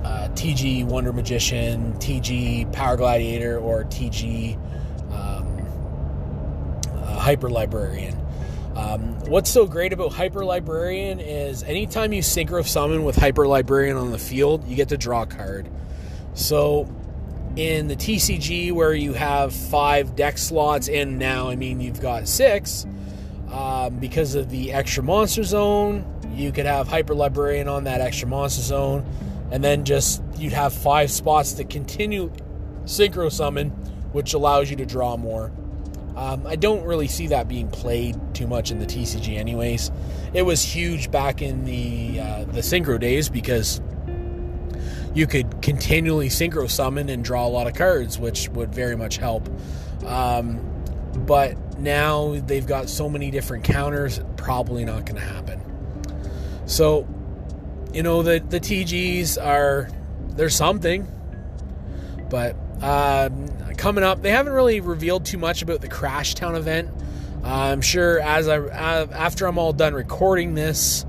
uh, 0.05 0.29
TG 0.35 0.85
Wonder 0.85 1.13
Magician, 1.13 1.93
TG 1.95 2.73
Power 2.73 2.97
Gladiator, 2.97 3.59
or 3.59 3.85
TG 3.85 4.57
um, 5.13 5.47
uh, 6.89 7.19
Hyper 7.21 7.51
Librarian. 7.51 8.19
What's 9.27 9.51
so 9.51 9.67
great 9.67 9.93
about 9.93 10.13
Hyper 10.13 10.45
Librarian 10.45 11.21
is 11.21 11.63
anytime 11.63 12.13
you 12.13 12.23
synchro 12.23 12.67
summon 12.67 13.05
with 13.05 13.15
Hyper 13.15 13.47
Librarian 13.47 13.97
on 13.97 14.11
the 14.11 14.19
field, 14.19 14.67
you 14.67 14.75
get 14.75 14.89
to 14.89 14.99
draw 14.99 15.23
a 15.23 15.27
card. 15.27 15.71
So 16.35 16.93
in 17.55 17.87
the 17.87 17.95
TCG 17.95 18.73
where 18.73 18.93
you 18.93 19.13
have 19.13 19.55
five 19.55 20.17
deck 20.17 20.39
slots, 20.39 20.89
and 20.89 21.21
now, 21.21 21.49
I 21.49 21.55
mean, 21.55 21.81
you've 21.81 22.01
got 22.01 22.27
six 22.27 22.85
um, 23.49 23.97
because 24.01 24.35
of 24.35 24.51
the 24.51 24.73
extra 24.73 25.05
monster 25.05 25.45
zone. 25.45 26.05
You 26.35 26.51
could 26.51 26.67
have 26.67 26.89
Hyper 26.89 27.15
Librarian 27.15 27.69
on 27.69 27.85
that 27.85 28.01
extra 28.01 28.27
monster 28.27 28.63
zone, 28.63 29.07
and 29.53 29.63
then 29.63 29.85
just 29.85 30.21
you'd 30.37 30.53
have 30.53 30.73
five 30.73 31.13
spots 31.13 31.53
to 31.55 31.65
continue 31.65 32.33
Synchro 32.87 33.31
Summon, 33.31 33.71
which 34.11 34.35
allows 34.35 34.69
you 34.69 34.77
to 34.77 34.85
draw 34.85 35.17
more. 35.17 35.53
Um, 36.17 36.47
I 36.47 36.57
don't 36.57 36.85
really 36.85 37.09
see 37.09 37.29
that 37.29 37.49
being 37.49 37.69
played 37.69 38.17
too 38.35 38.47
much 38.47 38.71
in 38.71 38.79
the 38.79 38.87
TCG, 38.87 39.39
anyways. 39.39 39.91
It 40.35 40.43
was 40.43 40.63
huge 40.63 41.11
back 41.11 41.41
in 41.43 41.65
the 41.65 42.21
uh, 42.21 42.45
the 42.45 42.61
Synchro 42.61 43.01
days 43.01 43.29
because 43.29 43.81
you 45.15 45.27
could 45.27 45.61
continually 45.63 46.29
synchro 46.29 46.71
summon 46.71 47.09
and 47.09 47.25
draw 47.25 47.47
a 47.47 47.49
lot 47.49 47.67
of 47.67 47.75
cards, 47.75 48.19
which 48.19 48.49
would 48.51 48.75
very 48.75 48.97
much 48.97 49.19
help. 49.19 49.49
Um, 50.07 50.61
but 51.27 51.79
now 51.79 52.41
they've 52.47 52.67
got 52.67 52.89
so 52.89 53.09
many 53.09 53.31
different 53.31 53.65
counters, 53.65 54.21
probably 54.37 54.85
not 54.85 55.05
going 55.05 55.21
to 55.21 55.27
happen. 55.27 55.61
So, 56.67 57.07
you 57.93 58.03
know, 58.03 58.23
the 58.23 58.41
the 58.41 58.61
TGs 58.61 59.43
are 59.45 59.89
there's 60.31 60.57
something, 60.57 61.07
but 62.31 62.57
um, 62.83 63.49
coming 63.77 64.05
up, 64.05 64.23
they 64.23 64.31
haven't 64.31 64.53
really 64.53 64.81
revealed 64.81 65.25
too 65.25 65.39
much 65.39 65.63
about 65.63 65.81
the 65.81 65.89
Crash 65.89 66.35
Town 66.35 66.55
event. 66.55 66.91
Uh, 67.45 67.49
I'm 67.49 67.81
sure 67.81 68.21
as 68.21 68.49
I 68.49 68.59
after 68.59 69.47
I'm 69.47 69.59
all 69.59 69.73
done 69.73 69.95
recording 69.95 70.55
this 70.55 71.05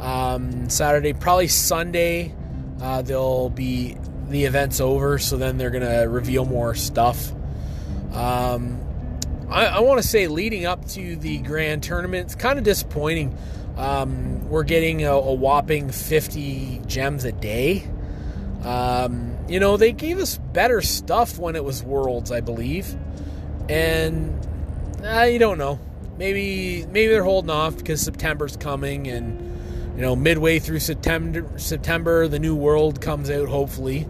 um, 0.00 0.68
Saturday, 0.68 1.12
probably 1.12 1.48
Sunday 1.48 2.34
uh, 2.80 3.02
they'll 3.02 3.50
be 3.50 3.96
the 4.28 4.44
event's 4.44 4.80
over, 4.80 5.18
so 5.18 5.36
then 5.36 5.56
they're 5.56 5.70
gonna 5.70 6.08
reveal 6.08 6.44
more 6.44 6.74
stuff. 6.74 7.32
Um, 8.12 8.80
I, 9.48 9.66
I 9.66 9.80
want 9.80 10.02
to 10.02 10.06
say 10.06 10.26
leading 10.26 10.66
up 10.66 10.86
to 10.90 11.16
the 11.16 11.38
grand 11.38 11.82
tournament, 11.82 12.26
it's 12.26 12.34
kind 12.34 12.58
of 12.58 12.64
disappointing. 12.64 13.36
Um, 13.76 14.48
we're 14.48 14.64
getting 14.64 15.04
a, 15.04 15.12
a, 15.12 15.34
whopping 15.34 15.90
50 15.90 16.82
gems 16.86 17.24
a 17.24 17.32
day. 17.32 17.86
Um, 18.64 19.35
you 19.48 19.60
know, 19.60 19.76
they 19.76 19.92
gave 19.92 20.18
us 20.18 20.38
better 20.38 20.80
stuff 20.82 21.38
when 21.38 21.56
it 21.56 21.64
was 21.64 21.82
Worlds, 21.82 22.32
I 22.32 22.40
believe, 22.40 22.96
and 23.68 24.46
uh, 25.04 25.22
you 25.22 25.38
don't 25.38 25.58
know. 25.58 25.78
Maybe 26.18 26.86
maybe 26.86 27.08
they're 27.08 27.24
holding 27.24 27.50
off 27.50 27.76
because 27.76 28.00
September's 28.00 28.56
coming 28.56 29.06
and 29.08 29.46
you 29.96 30.02
know, 30.02 30.14
midway 30.14 30.58
through 30.58 30.80
September, 30.80 31.46
September, 31.58 32.28
the 32.28 32.38
new 32.38 32.54
world 32.54 33.00
comes 33.00 33.30
out. 33.30 33.48
Hopefully, 33.48 34.06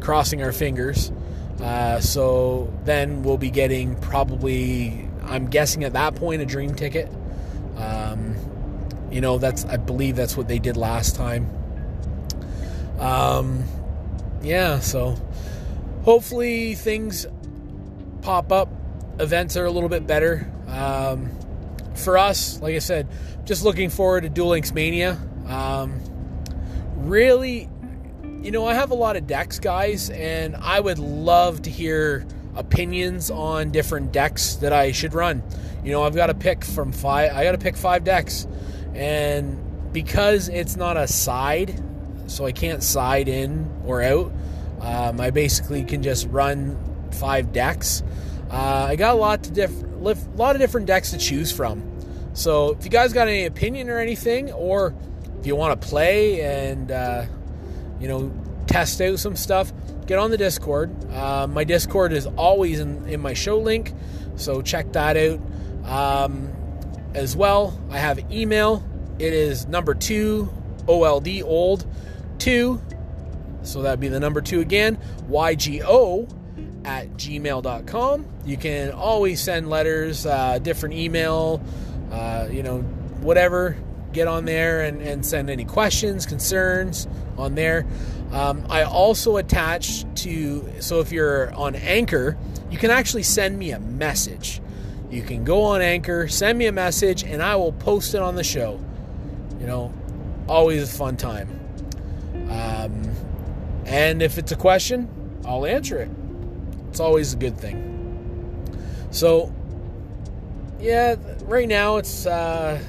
crossing 0.00 0.42
our 0.42 0.52
fingers. 0.52 1.12
Uh, 1.60 2.00
so 2.00 2.72
then 2.84 3.22
we'll 3.22 3.36
be 3.36 3.50
getting 3.50 3.96
probably, 3.96 5.08
I'm 5.24 5.48
guessing 5.48 5.84
at 5.84 5.92
that 5.92 6.14
point, 6.14 6.40
a 6.40 6.46
dream 6.46 6.74
ticket. 6.74 7.10
Um, 7.76 8.34
you 9.10 9.20
know, 9.20 9.36
that's 9.36 9.66
I 9.66 9.76
believe 9.76 10.16
that's 10.16 10.38
what 10.38 10.48
they 10.48 10.58
did 10.58 10.78
last 10.78 11.16
time. 11.16 11.50
Um, 12.98 13.64
yeah, 14.42 14.80
so 14.80 15.16
hopefully 16.04 16.74
things 16.74 17.26
pop 18.22 18.52
up. 18.52 18.68
Events 19.18 19.56
are 19.56 19.64
a 19.64 19.70
little 19.70 19.88
bit 19.88 20.06
better. 20.06 20.50
Um, 20.68 21.30
for 21.94 22.18
us, 22.18 22.60
like 22.60 22.74
I 22.74 22.80
said, 22.80 23.08
just 23.44 23.64
looking 23.64 23.90
forward 23.90 24.22
to 24.22 24.28
Duel 24.28 24.48
Links 24.48 24.72
Mania. 24.72 25.18
Um, 25.46 26.00
really, 26.96 27.68
you 28.42 28.50
know, 28.50 28.66
I 28.66 28.74
have 28.74 28.90
a 28.90 28.94
lot 28.94 29.16
of 29.16 29.26
decks, 29.26 29.58
guys, 29.58 30.10
and 30.10 30.56
I 30.56 30.80
would 30.80 30.98
love 30.98 31.62
to 31.62 31.70
hear 31.70 32.26
opinions 32.54 33.30
on 33.30 33.70
different 33.70 34.12
decks 34.12 34.56
that 34.56 34.72
I 34.72 34.92
should 34.92 35.14
run. 35.14 35.42
You 35.84 35.92
know, 35.92 36.02
I've 36.02 36.14
got 36.14 36.26
to 36.26 36.34
pick 36.34 36.64
from 36.64 36.92
five. 36.92 37.32
I 37.32 37.44
got 37.44 37.52
to 37.52 37.58
pick 37.58 37.76
five 37.76 38.04
decks, 38.04 38.46
and 38.94 39.92
because 39.92 40.48
it's 40.48 40.76
not 40.76 40.96
a 40.96 41.06
side, 41.06 41.82
so 42.26 42.44
I 42.44 42.52
can't 42.52 42.82
side 42.82 43.28
in 43.28 43.70
or 43.84 44.02
out. 44.02 44.32
Um, 44.80 45.20
I 45.20 45.30
basically 45.30 45.84
can 45.84 46.02
just 46.02 46.28
run 46.28 46.78
five 47.12 47.52
decks. 47.52 48.02
Uh, 48.50 48.86
I 48.88 48.96
got 48.96 49.14
a 49.14 49.18
lot 49.18 49.42
to 49.44 49.50
diff- 49.50 49.82
lot 50.36 50.54
of 50.54 50.58
different 50.58 50.86
decks 50.86 51.10
to 51.10 51.18
choose 51.18 51.50
from. 51.50 51.82
So 52.34 52.72
if 52.72 52.84
you 52.84 52.90
guys 52.90 53.12
got 53.12 53.28
any 53.28 53.46
opinion 53.46 53.88
or 53.88 53.98
anything, 53.98 54.52
or 54.52 54.94
if 55.40 55.46
you 55.46 55.56
want 55.56 55.80
to 55.80 55.88
play 55.88 56.42
and 56.42 56.90
uh, 56.92 57.24
you 57.98 58.08
know 58.08 58.32
test 58.66 59.00
out 59.00 59.18
some 59.18 59.36
stuff, 59.36 59.72
get 60.06 60.18
on 60.18 60.30
the 60.30 60.36
Discord. 60.36 60.92
Uh, 61.12 61.46
my 61.46 61.64
Discord 61.64 62.12
is 62.12 62.26
always 62.26 62.78
in, 62.80 63.08
in 63.08 63.20
my 63.20 63.32
show 63.32 63.58
link, 63.58 63.92
so 64.36 64.60
check 64.60 64.92
that 64.92 65.16
out. 65.16 65.40
Um, 65.84 66.52
as 67.14 67.34
well, 67.34 67.80
I 67.90 67.98
have 67.98 68.30
email. 68.30 68.84
It 69.18 69.32
is 69.32 69.66
number 69.66 69.94
two 69.94 70.52
old 70.86 71.26
old 71.42 71.86
two, 72.38 72.80
so 73.62 73.82
that'd 73.82 74.00
be 74.00 74.08
the 74.08 74.20
number 74.20 74.40
two 74.40 74.60
again. 74.60 74.98
YGO 75.28 76.30
at 76.84 77.08
gmail.com. 77.14 78.26
You 78.44 78.56
can 78.56 78.92
always 78.92 79.42
send 79.42 79.68
letters, 79.68 80.24
uh, 80.24 80.58
different 80.60 80.94
email, 80.94 81.60
uh, 82.12 82.48
you 82.50 82.62
know, 82.62 82.78
whatever. 83.20 83.76
Get 84.12 84.28
on 84.28 84.44
there 84.44 84.82
and, 84.82 85.02
and 85.02 85.26
send 85.26 85.50
any 85.50 85.64
questions, 85.64 86.24
concerns 86.24 87.06
on 87.36 87.54
there. 87.54 87.86
Um, 88.32 88.64
I 88.70 88.84
also 88.84 89.36
attach 89.36 90.04
to, 90.22 90.66
so 90.80 91.00
if 91.00 91.12
you're 91.12 91.52
on 91.54 91.74
Anchor, 91.74 92.36
you 92.70 92.78
can 92.78 92.90
actually 92.90 93.24
send 93.24 93.58
me 93.58 93.72
a 93.72 93.80
message. 93.80 94.60
You 95.10 95.22
can 95.22 95.44
go 95.44 95.62
on 95.62 95.82
Anchor, 95.82 96.28
send 96.28 96.58
me 96.58 96.66
a 96.66 96.72
message, 96.72 97.24
and 97.24 97.42
I 97.42 97.56
will 97.56 97.72
post 97.72 98.14
it 98.14 98.22
on 98.22 98.34
the 98.36 98.44
show. 98.44 98.80
You 99.60 99.66
know, 99.66 99.92
always 100.48 100.82
a 100.82 100.86
fun 100.86 101.16
time. 101.16 101.55
Um, 102.48 103.10
and 103.84 104.22
if 104.22 104.38
it's 104.38 104.52
a 104.52 104.56
question, 104.56 105.08
I'll 105.44 105.66
answer 105.66 105.98
it. 105.98 106.10
It's 106.90 107.00
always 107.00 107.34
a 107.34 107.36
good 107.36 107.58
thing. 107.58 107.82
So, 109.10 109.52
yeah, 110.80 111.16
right 111.42 111.68
now 111.68 111.96
it's 111.96 112.26
uh, 112.26 112.82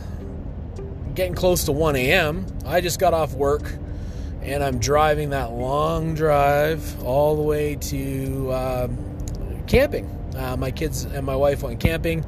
getting 1.14 1.36
close 1.36 1.66
to 1.66 1.72
1 1.72 1.96
a.m. 1.96 2.46
I 2.66 2.82
just 2.82 3.00
got 3.00 3.14
off 3.14 3.34
work 3.34 3.74
and 4.48 4.64
I'm 4.64 4.80
driving 4.80 5.32
that 5.32 5.52
long 5.52 6.16
drive 6.16 7.04
all 7.04 7.36
the 7.36 7.42
way 7.42 7.76
to 7.76 8.54
um, 8.54 9.64
camping. 9.68 10.10
Uh, 10.38 10.56
my 10.56 10.72
kids 10.72 11.04
and 11.04 11.26
my 11.26 11.36
wife 11.36 11.64
went 11.64 11.82
camping, 11.82 12.26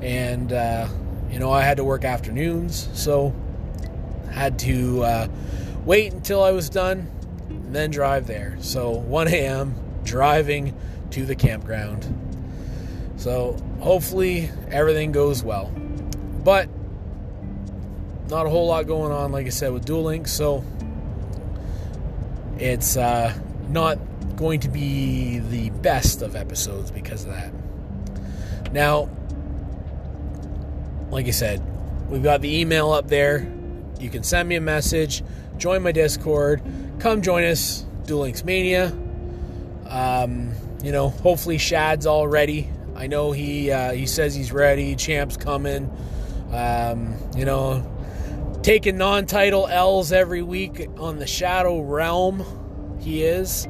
and 0.00 0.50
uh, 0.52 0.88
you 1.30 1.38
know 1.38 1.52
I 1.52 1.62
had 1.62 1.76
to 1.76 1.84
work 1.84 2.04
afternoons, 2.04 2.88
so 2.94 3.34
had 4.30 4.58
to 4.60 5.02
uh, 5.02 5.28
wait 5.88 6.12
until 6.12 6.42
I 6.42 6.50
was 6.50 6.68
done, 6.68 7.10
and 7.48 7.74
then 7.74 7.90
drive 7.90 8.26
there. 8.26 8.58
So 8.60 8.90
1 8.90 9.28
a.m. 9.28 9.74
driving 10.04 10.78
to 11.12 11.24
the 11.24 11.34
campground. 11.34 12.04
So 13.16 13.56
hopefully 13.80 14.50
everything 14.70 15.12
goes 15.12 15.42
well. 15.42 15.72
But 16.44 16.68
not 18.28 18.44
a 18.44 18.50
whole 18.50 18.66
lot 18.66 18.86
going 18.86 19.12
on, 19.12 19.32
like 19.32 19.46
I 19.46 19.48
said, 19.48 19.72
with 19.72 19.86
Duel 19.86 20.02
Links, 20.02 20.30
so 20.30 20.62
it's 22.58 22.98
uh, 22.98 23.32
not 23.70 23.98
going 24.36 24.60
to 24.60 24.68
be 24.68 25.38
the 25.38 25.70
best 25.70 26.20
of 26.20 26.36
episodes 26.36 26.90
because 26.90 27.24
of 27.24 27.30
that. 27.30 27.50
Now, 28.74 29.08
like 31.08 31.28
I 31.28 31.30
said, 31.30 31.62
we've 32.10 32.22
got 32.22 32.42
the 32.42 32.60
email 32.60 32.92
up 32.92 33.08
there. 33.08 33.50
You 33.98 34.10
can 34.10 34.22
send 34.22 34.50
me 34.50 34.56
a 34.56 34.60
message, 34.60 35.22
join 35.58 35.82
my 35.82 35.92
Discord, 35.92 36.62
come 36.98 37.22
join 37.22 37.44
us, 37.44 37.84
Duel 38.06 38.20
Links 38.20 38.44
Mania. 38.44 38.86
Um, 39.88 40.52
you 40.82 40.92
know, 40.92 41.08
hopefully 41.08 41.58
Shad's 41.58 42.06
all 42.06 42.28
ready. 42.28 42.70
I 42.94 43.06
know 43.06 43.32
he 43.32 43.70
uh, 43.70 43.92
he 43.92 44.06
says 44.06 44.34
he's 44.34 44.52
ready. 44.52 44.96
Champ's 44.96 45.36
coming. 45.36 45.90
Um, 46.52 47.16
you 47.36 47.44
know, 47.44 47.86
taking 48.62 48.96
non-title 48.96 49.66
L's 49.68 50.12
every 50.12 50.42
week 50.42 50.88
on 50.98 51.18
the 51.18 51.26
Shadow 51.26 51.80
Realm. 51.80 52.44
He 53.00 53.24
is 53.24 53.68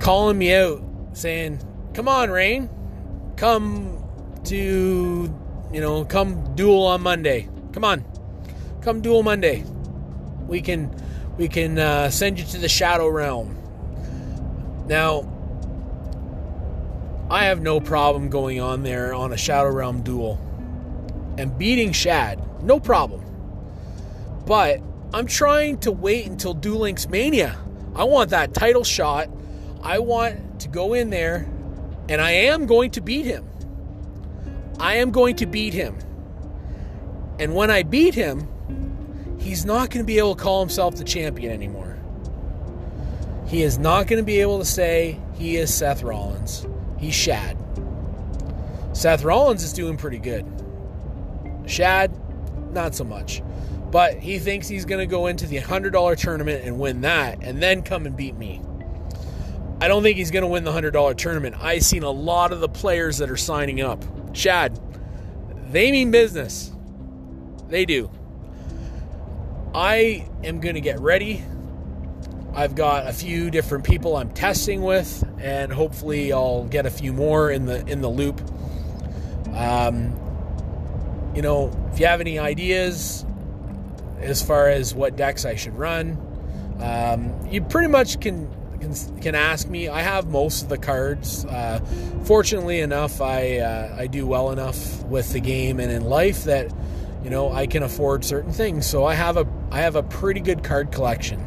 calling 0.00 0.38
me 0.38 0.54
out, 0.54 0.82
saying, 1.12 1.60
"Come 1.94 2.08
on, 2.08 2.30
Rain, 2.30 2.68
come 3.36 4.02
to 4.44 5.38
you 5.72 5.80
know, 5.80 6.04
come 6.04 6.54
duel 6.54 6.86
on 6.86 7.02
Monday. 7.02 7.48
Come 7.72 7.84
on, 7.84 8.04
come 8.82 9.00
duel 9.00 9.22
Monday. 9.22 9.64
We 10.52 10.60
can 10.60 10.94
we 11.38 11.48
can 11.48 11.78
uh, 11.78 12.10
send 12.10 12.38
you 12.38 12.44
to 12.44 12.58
the 12.58 12.68
Shadow 12.68 13.08
Realm." 13.08 13.56
Now, 14.86 15.26
I 17.30 17.44
have 17.44 17.62
no 17.62 17.80
problem 17.80 18.28
going 18.28 18.60
on 18.60 18.82
there 18.82 19.14
on 19.14 19.32
a 19.32 19.36
Shadow 19.38 19.70
Realm 19.70 20.02
duel 20.02 20.38
and 21.38 21.56
beating 21.56 21.92
Shad. 21.92 22.38
No 22.62 22.78
problem. 22.78 23.24
But 24.44 24.82
I'm 25.14 25.26
trying 25.26 25.78
to 25.78 25.90
wait 25.90 26.26
until 26.26 26.52
Duel 26.52 26.80
Links 26.80 27.08
Mania. 27.08 27.58
I 27.94 28.04
want 28.04 28.28
that 28.30 28.52
title 28.52 28.84
shot. 28.84 29.30
I 29.82 30.00
want 30.00 30.60
to 30.60 30.68
go 30.68 30.92
in 30.92 31.08
there 31.08 31.48
and 32.10 32.20
I 32.20 32.32
am 32.32 32.66
going 32.66 32.90
to 32.90 33.00
beat 33.00 33.24
him. 33.24 33.48
I 34.78 34.96
am 34.96 35.12
going 35.12 35.36
to 35.36 35.46
beat 35.46 35.72
him. 35.72 35.96
And 37.38 37.54
when 37.54 37.70
I 37.70 37.82
beat 37.82 38.14
him, 38.14 38.51
he's 39.42 39.64
not 39.64 39.90
going 39.90 40.04
to 40.04 40.06
be 40.06 40.18
able 40.18 40.36
to 40.36 40.42
call 40.42 40.60
himself 40.60 40.96
the 40.96 41.04
champion 41.04 41.52
anymore. 41.52 41.98
He 43.46 43.62
is 43.62 43.76
not 43.76 44.06
going 44.06 44.18
to 44.18 44.24
be 44.24 44.40
able 44.40 44.58
to 44.60 44.64
say 44.64 45.18
he 45.34 45.56
is 45.56 45.72
Seth 45.74 46.02
Rollins. 46.02 46.66
He's 46.98 47.14
Shad. 47.14 47.58
Seth 48.92 49.24
Rollins 49.24 49.64
is 49.64 49.72
doing 49.72 49.96
pretty 49.96 50.18
good. 50.18 50.46
Shad, 51.66 52.12
not 52.72 52.94
so 52.94 53.04
much. 53.04 53.42
But 53.90 54.18
he 54.18 54.38
thinks 54.38 54.68
he's 54.68 54.84
going 54.84 55.00
to 55.00 55.10
go 55.10 55.26
into 55.26 55.46
the 55.46 55.58
$100 55.58 56.16
tournament 56.16 56.64
and 56.64 56.78
win 56.78 57.02
that 57.02 57.42
and 57.42 57.62
then 57.62 57.82
come 57.82 58.06
and 58.06 58.16
beat 58.16 58.36
me. 58.36 58.62
I 59.80 59.88
don't 59.88 60.02
think 60.02 60.16
he's 60.16 60.30
going 60.30 60.44
to 60.44 60.48
win 60.48 60.64
the 60.64 60.72
$100 60.72 61.16
tournament. 61.16 61.56
I've 61.58 61.82
seen 61.82 62.04
a 62.04 62.10
lot 62.10 62.52
of 62.52 62.60
the 62.60 62.68
players 62.68 63.18
that 63.18 63.28
are 63.28 63.36
signing 63.36 63.80
up. 63.80 64.02
Shad, 64.34 64.78
they 65.72 65.90
mean 65.90 66.10
business. 66.10 66.72
They 67.68 67.84
do. 67.84 68.10
I 69.74 70.28
am 70.44 70.60
going 70.60 70.74
to 70.74 70.80
get 70.80 71.00
ready 71.00 71.42
I've 72.54 72.74
got 72.74 73.06
a 73.06 73.12
few 73.12 73.50
different 73.50 73.84
people 73.84 74.16
I'm 74.16 74.30
testing 74.30 74.82
with, 74.82 75.24
and 75.40 75.72
hopefully 75.72 76.32
I'll 76.32 76.64
get 76.64 76.84
a 76.84 76.90
few 76.90 77.12
more 77.12 77.50
in 77.50 77.64
the 77.64 77.84
in 77.86 78.02
the 78.02 78.10
loop. 78.10 78.42
Um, 79.54 80.14
you 81.34 81.40
know, 81.40 81.70
if 81.92 81.98
you 81.98 82.06
have 82.06 82.20
any 82.20 82.38
ideas 82.38 83.24
as 84.20 84.42
far 84.42 84.68
as 84.68 84.94
what 84.94 85.16
decks 85.16 85.46
I 85.46 85.54
should 85.54 85.76
run, 85.78 86.18
um, 86.78 87.34
you 87.50 87.62
pretty 87.62 87.88
much 87.88 88.20
can, 88.20 88.50
can, 88.80 88.94
can 89.20 89.34
ask 89.34 89.66
me. 89.68 89.88
I 89.88 90.02
have 90.02 90.28
most 90.28 90.64
of 90.64 90.68
the 90.68 90.78
cards. 90.78 91.46
Uh, 91.46 91.80
fortunately 92.24 92.80
enough, 92.80 93.22
I 93.22 93.58
uh, 93.58 93.96
I 93.98 94.08
do 94.08 94.26
well 94.26 94.50
enough 94.50 95.02
with 95.04 95.32
the 95.32 95.40
game 95.40 95.80
and 95.80 95.90
in 95.90 96.04
life 96.04 96.44
that 96.44 96.70
you 97.24 97.30
know 97.30 97.52
I 97.52 97.66
can 97.66 97.82
afford 97.82 98.24
certain 98.24 98.52
things. 98.52 98.86
So 98.86 99.04
I 99.04 99.14
have 99.14 99.36
a 99.36 99.46
I 99.70 99.80
have 99.80 99.96
a 99.96 100.02
pretty 100.02 100.40
good 100.40 100.62
card 100.62 100.92
collection. 100.92 101.40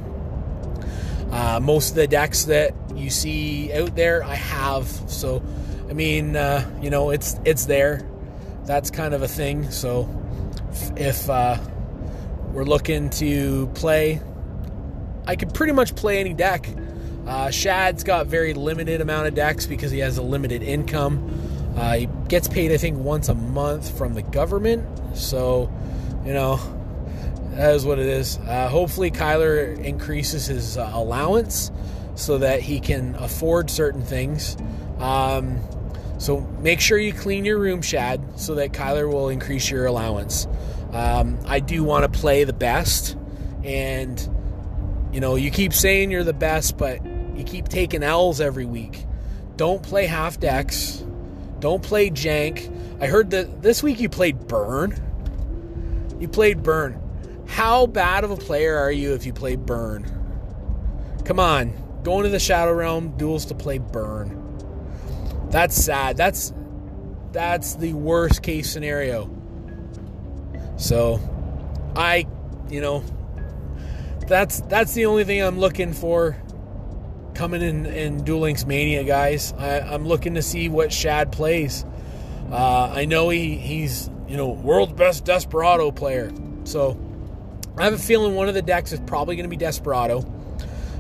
Uh, 1.32 1.60
most 1.62 1.90
of 1.90 1.96
the 1.96 2.08
decks 2.08 2.46
that 2.46 2.74
you 2.96 3.10
see 3.10 3.74
out 3.74 3.96
there, 3.96 4.24
I 4.24 4.36
have. 4.36 4.88
So, 5.08 5.44
I 5.90 5.94
mean, 5.94 6.36
uh, 6.36 6.70
you 6.82 6.90
know, 6.90 7.10
it's 7.10 7.40
it's 7.46 7.66
there. 7.66 8.08
That's 8.66 8.90
kind 8.90 9.14
of 9.14 9.22
a 9.22 9.28
thing. 9.28 9.70
So, 9.70 10.10
if 10.96 11.30
uh, 11.30 11.58
we're 12.56 12.64
looking 12.64 13.10
to 13.12 13.68
play. 13.76 14.22
I 15.28 15.36
could 15.36 15.54
pretty 15.54 15.74
much 15.74 15.96
play 15.96 16.20
any 16.20 16.34
deck. 16.34 16.70
Uh, 17.28 17.50
Shad's 17.50 18.04
got 18.04 18.28
very 18.28 18.54
limited 18.54 19.02
amount 19.02 19.28
of 19.28 19.34
decks 19.34 19.66
because 19.66 19.92
he 19.92 20.00
has 20.00 20.18
a 20.18 20.22
limited 20.22 20.64
income. 20.64 21.45
Uh, 21.76 21.96
he 21.96 22.10
gets 22.28 22.48
paid, 22.48 22.72
I 22.72 22.78
think, 22.78 22.98
once 22.98 23.30
a 23.30 23.36
month 23.36 23.98
from 23.98 24.14
the 24.14 24.22
government. 24.22 24.86
So, 25.18 25.72
you 26.26 26.34
know, 26.34 26.60
that 27.52 27.76
is 27.76 27.86
what 27.86 28.00
it 28.00 28.08
is. 28.08 28.38
Uh, 28.40 28.70
hopefully, 28.70 29.12
Kyler 29.12 29.78
increases 29.84 30.48
his 30.48 30.78
uh, 30.78 30.90
allowance 30.94 31.72
so 32.16 32.38
that 32.38 32.62
he 32.62 32.80
can 32.80 33.16
afford 33.16 33.70
certain 33.70 34.02
things. 34.02 34.58
Um, 35.00 35.60
so 36.18 36.40
make 36.62 36.80
sure 36.80 36.98
you 36.98 37.14
clean 37.14 37.46
your 37.46 37.58
room, 37.58 37.82
Shad, 37.82 38.40
so 38.40 38.56
that 38.56 38.72
Kyler 38.72 39.12
will 39.12 39.30
increase 39.30 39.70
your 39.70 39.86
allowance. 39.86 40.48
Um, 40.92 41.38
I 41.46 41.60
do 41.60 41.84
want 41.84 42.12
to 42.12 42.20
play 42.20 42.46
the 42.46 42.54
best, 42.54 43.18
and 43.64 44.18
you 45.12 45.20
know, 45.20 45.36
you 45.36 45.52
keep 45.52 45.74
saying 45.74 46.12
you're 46.12 46.24
the 46.24 46.34
best, 46.34 46.78
but 46.78 47.06
you 47.36 47.44
keep 47.44 47.68
taking 47.68 48.02
L's 48.02 48.40
every 48.40 48.66
week. 48.66 49.06
Don't 49.58 49.84
play 49.84 50.06
half 50.06 50.40
decks. 50.40 51.05
Don't 51.66 51.82
play 51.82 52.12
jank. 52.12 53.02
I 53.02 53.08
heard 53.08 53.32
that 53.32 53.64
this 53.64 53.82
week 53.82 54.00
you 54.00 54.08
played 54.08 54.48
burn. 54.48 55.02
You 56.20 56.28
played 56.28 56.62
burn. 56.62 57.02
How 57.48 57.88
bad 57.88 58.24
of 58.24 58.30
a 58.30 58.38
player 58.38 58.78
are 58.78 58.92
you 58.92 59.16
if 59.16 59.26
you 59.26 59.34
play 59.34 59.56
burn? 59.56 60.04
Come 61.26 61.40
on, 61.40 61.74
going 62.04 62.26
to 62.26 62.30
the 62.30 62.38
Shadow 62.38 62.72
Realm 62.72 63.18
duels 63.18 63.46
to 63.48 63.56
play 63.56 63.80
burn. 63.80 64.40
That's 65.50 65.76
sad. 65.76 66.18
That's 66.18 66.54
that's 67.32 67.74
the 67.74 67.94
worst 67.94 68.44
case 68.44 68.70
scenario. 68.70 69.28
So, 70.78 71.20
I, 71.96 72.28
you 72.70 72.80
know, 72.80 73.04
that's 74.28 74.62
that's 74.62 74.94
the 74.94 75.08
only 75.08 75.24
thing 75.24 75.42
I'm 75.42 75.58
looking 75.58 75.94
for 75.94 76.38
coming 77.36 77.62
in 77.62 77.86
in 77.86 78.24
Duel 78.24 78.42
Links 78.42 78.66
Mania, 78.66 79.04
guys. 79.04 79.54
I, 79.58 79.94
am 79.94 80.08
looking 80.08 80.36
to 80.36 80.42
see 80.42 80.70
what 80.70 80.92
Shad 80.92 81.32
plays. 81.32 81.86
Uh, 82.52 82.92
I 82.94 83.06
know 83.06 83.30
he 83.30 83.58
he's 83.58 84.10
you 84.28 84.38
know 84.38 84.50
world's 84.50 84.94
best 84.94 85.26
Desperado 85.26 85.92
player, 85.92 86.32
so 86.64 86.98
I 87.78 87.84
have 87.84 87.94
a 87.94 87.98
feeling 87.98 88.36
one 88.36 88.48
of 88.48 88.54
the 88.54 88.62
decks 88.62 88.92
is 88.92 89.00
probably 89.02 89.36
going 89.36 89.50
to 89.50 89.50
be 89.50 89.58
Desperado. 89.58 90.26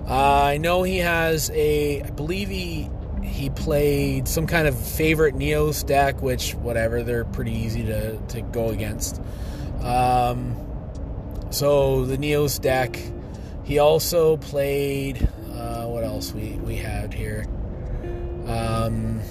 Uh, 0.07 0.43
I 0.43 0.57
know 0.57 0.83
he 0.83 0.97
has 0.97 1.49
a, 1.51 2.01
I 2.03 2.09
believe 2.11 2.49
he 2.49 2.89
he 3.23 3.49
played 3.49 4.27
some 4.27 4.45
kind 4.45 4.67
of 4.67 4.77
favorite 4.77 5.35
Neos 5.35 5.85
deck, 5.85 6.21
which 6.21 6.53
whatever 6.55 7.01
they're 7.01 7.25
pretty 7.25 7.53
easy 7.53 7.83
to 7.85 8.17
to 8.17 8.41
go 8.41 8.69
against. 8.69 9.21
Um, 9.81 10.55
so 11.49 12.05
the 12.05 12.17
Neos 12.17 12.59
deck. 12.59 12.99
He 13.63 13.79
also 13.79 14.37
played 14.37 15.27
what 15.87 16.03
else 16.03 16.33
we 16.33 16.53
we 16.63 16.75
had 16.75 17.13
here. 17.13 17.45
Um, 18.47 19.21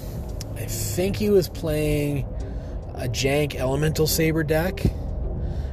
I 0.55 0.65
think 0.65 1.15
he 1.15 1.29
was 1.29 1.49
playing 1.49 2.25
a 2.93 3.07
Jank 3.07 3.55
Elemental 3.55 4.07
Saber 4.07 4.43
deck 4.43 4.83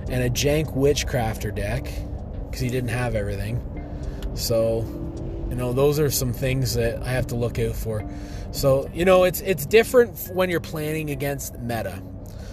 and 0.08 0.22
a 0.22 0.30
Jank 0.30 0.76
Witchcrafter 0.76 1.54
deck 1.54 1.84
because 2.46 2.60
he 2.60 2.68
didn't 2.68 2.90
have 2.90 3.14
everything. 3.14 3.60
So, 4.34 4.84
you 5.48 5.54
know, 5.54 5.72
those 5.72 5.98
are 5.98 6.10
some 6.10 6.32
things 6.32 6.74
that 6.74 7.02
I 7.02 7.08
have 7.08 7.26
to 7.28 7.36
look 7.36 7.58
out 7.58 7.74
for. 7.74 8.08
So, 8.50 8.90
you 8.92 9.04
know, 9.04 9.24
it's 9.24 9.40
it's 9.40 9.66
different 9.66 10.30
when 10.34 10.50
you're 10.50 10.60
planning 10.60 11.10
against 11.10 11.58
meta. 11.58 12.02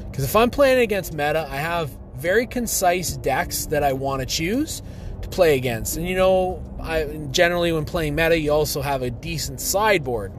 Because 0.10 0.24
if 0.24 0.36
I'm 0.36 0.50
playing 0.50 0.80
against 0.80 1.14
meta, 1.14 1.48
I 1.50 1.58
have 1.58 1.90
very 2.16 2.48
concise 2.48 3.18
decks 3.18 3.66
that 3.68 3.84
I 3.84 3.94
want 3.94 4.22
to 4.22 4.26
choose 4.26 4.82
to 5.22 5.30
play 5.30 5.58
against. 5.58 5.98
And 5.98 6.08
you 6.08 6.16
know, 6.16 6.64
I 6.82 7.06
generally 7.32 7.72
when 7.72 7.86
playing 7.86 8.16
meta, 8.16 8.38
you 8.38 8.52
also 8.52 8.82
have 8.82 9.02
a 9.02 9.10
decent 9.10 9.62
sideboard. 9.62 10.32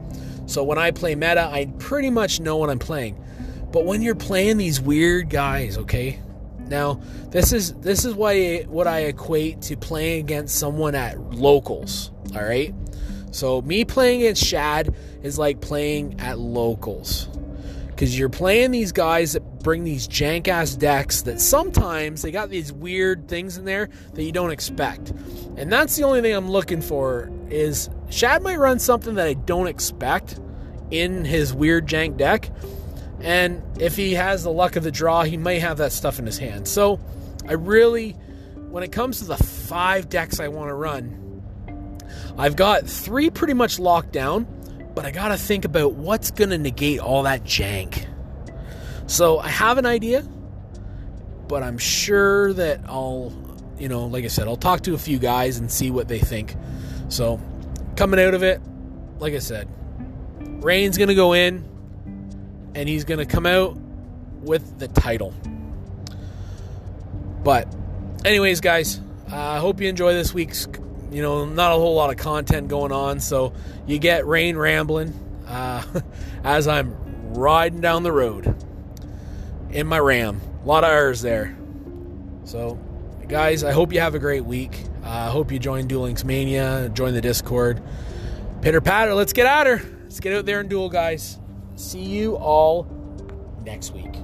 So 0.47 0.65
when 0.65 0.79
I 0.79 0.91
play 0.91 1.15
meta, 1.15 1.49
I 1.51 1.67
pretty 1.79 2.11
much 2.11 2.41
know 2.41 2.57
what 2.57 2.71
I'm 2.71 2.79
playing. 2.79 3.23
But 3.73 3.85
when 3.85 4.03
you're 4.03 4.17
playing 4.17 4.57
these 4.57 4.81
weird 4.81 5.31
guys, 5.31 5.79
okay? 5.79 6.19
Now, 6.67 7.01
this 7.31 7.53
is 7.53 7.75
this 7.75 8.05
is 8.05 8.15
why 8.15 8.63
what 8.63 8.87
I 8.87 9.01
equate 9.01 9.63
to 9.63 9.77
playing 9.77 10.21
against 10.21 10.57
someone 10.57 10.95
at 10.95 11.21
locals, 11.33 12.11
all 12.35 12.43
right? 12.43 12.75
So 13.33 13.63
me 13.63 13.85
playing 13.85 14.23
against 14.23 14.45
Shad 14.45 14.95
is 15.23 15.39
like 15.39 15.61
playing 15.61 16.21
at 16.21 16.39
locals. 16.39 17.29
Cuz 18.01 18.19
you're 18.19 18.31
playing 18.31 18.71
these 18.71 18.93
guys 18.93 19.35
that 19.35 19.63
bring 19.63 19.85
these 19.85 20.09
jank 20.09 20.49
ass 20.49 20.75
decks 20.75 21.21
that 21.23 21.39
sometimes 21.39 22.23
they 22.23 22.31
got 22.31 22.49
these 22.49 22.73
weird 22.73 23.29
things 23.29 23.59
in 23.59 23.67
there 23.67 23.91
that 24.15 24.23
you 24.23 24.33
don't 24.33 24.51
expect. 24.51 25.13
And 25.59 25.71
that's 25.71 25.97
the 25.97 26.05
only 26.05 26.23
thing 26.23 26.35
I'm 26.35 26.51
looking 26.51 26.81
for 26.81 27.31
is 27.51 27.91
Shad 28.09 28.43
might 28.43 28.59
run 28.59 28.79
something 28.79 29.17
that 29.17 29.27
I 29.27 29.35
don't 29.35 29.67
expect 29.67 30.41
in 30.91 31.27
his 31.27 31.53
weird 31.53 31.87
jank 31.87 32.17
deck. 32.17 32.51
And 33.21 33.63
if 33.79 33.97
he 33.97 34.15
has 34.15 34.45
the 34.45 34.51
luck 34.51 34.77
of 34.77 34.83
the 34.83 34.91
draw, 34.91 35.23
he 35.23 35.37
may 35.37 35.59
have 35.59 35.77
that 35.77 35.93
stuff 35.93 36.19
in 36.19 36.25
his 36.25 36.39
hand. 36.39 36.67
So 36.67 36.99
I 37.47 37.53
really, 37.53 38.13
when 38.71 38.83
it 38.83 38.93
comes 38.93 39.19
to 39.19 39.27
the 39.27 39.37
five 39.37 40.09
decks 40.09 40.41
I 40.41 40.49
want 40.49 40.71
to 40.71 40.75
run, 40.75 41.43
I've 42.39 42.57
got 42.57 42.87
three 42.87 43.29
pretty 43.29 43.53
much 43.53 43.79
locked 43.79 44.13
down, 44.13 44.47
but 44.95 45.05
I 45.05 45.11
got 45.11 45.29
to 45.29 45.37
think 45.37 45.65
about 45.65 45.93
what's 45.93 46.31
to 46.51 46.59
negate 46.59 47.01
all 47.01 47.25
that 47.25 47.45
jank. 47.45 48.07
So 49.07 49.39
I 49.39 49.49
have 49.49 49.79
an 49.79 49.87
idea, 49.87 50.23
but 51.49 51.63
I'm 51.63 51.79
sure 51.79 52.53
that 52.53 52.81
I'll, 52.87 53.33
you 53.79 53.89
know, 53.89 54.07
like 54.07 54.25
I 54.25 54.29
said, 54.29 54.47
I'll 54.47 54.57
talk 54.57 54.83
to 54.83 54.95
a 54.95 54.99
few 54.99 55.19
guys 55.19 55.59
and 55.59 55.71
see 55.71 55.91
what 55.91 56.09
they 56.09 56.19
think. 56.19 56.55
So 57.09 57.41
coming 57.97 58.21
out 58.21 58.35
of 58.35 58.43
it, 58.43 58.61
like 59.19 59.35
I 59.35 59.39
said, 59.39 59.69
Rain's 60.63 60.97
to 61.09 61.15
go 61.15 61.33
in 61.33 61.69
and 62.75 62.89
he's 62.89 63.05
to 63.19 63.27
come 63.27 63.47
out 63.47 63.77
with 64.43 64.79
the 64.79 64.89
title. 64.89 65.35
But, 67.43 67.75
anyways, 68.25 68.61
guys, 68.61 69.01
I 69.29 69.57
uh, 69.57 69.61
hope 69.61 69.81
you 69.81 69.89
enjoy 69.89 70.13
this 70.13 70.35
week's, 70.35 70.67
you 71.11 71.23
know, 71.23 71.45
not 71.45 71.73
a 71.73 71.75
whole 71.75 71.95
lot 71.95 72.11
of 72.11 72.17
content 72.17 72.69
going 72.69 72.93
on. 72.93 73.21
So 73.21 73.53
you 73.87 73.99
get 73.99 74.27
rain 74.27 74.57
rambling 74.57 75.15
uh, 75.47 75.83
as 76.45 76.69
I'm 76.69 76.95
riding 77.35 77.81
down 77.81 78.03
the 78.03 78.13
road 78.13 78.55
in 79.71 79.87
my 79.87 79.99
Ram. 79.99 80.41
A 80.63 80.67
lot 80.67 80.85
of 80.85 80.91
errors 80.91 81.21
there. 81.21 81.57
So, 82.45 82.79
guys, 83.29 83.65
I 83.65 83.73
hope 83.73 83.93
you 83.93 84.01
have 84.01 84.15
a 84.15 84.19
great 84.19 84.45
week. 84.45 84.85
Uh, 85.03 85.07
I 85.07 85.27
uh, 85.27 85.31
hope 85.31 85.51
you 85.51 85.59
join 85.59 85.87
Duel 85.87 86.03
Links 86.03 86.25
Mania, 86.25 86.91
join 86.93 87.15
the 87.15 87.21
Discord. 87.21 87.83
Pitter 88.61 88.81
patter, 88.81 89.15
let's 89.15 89.33
get 89.33 89.47
at 89.47 89.67
her. 89.67 89.81
Let's 90.03 90.21
get 90.21 90.35
out 90.35 90.45
there 90.45 90.61
and 90.61 90.69
duel, 90.69 90.89
guys. 90.89 91.39
See 91.77 92.03
you 92.03 92.37
all 92.37 92.87
next 93.65 93.95
week. 93.95 94.15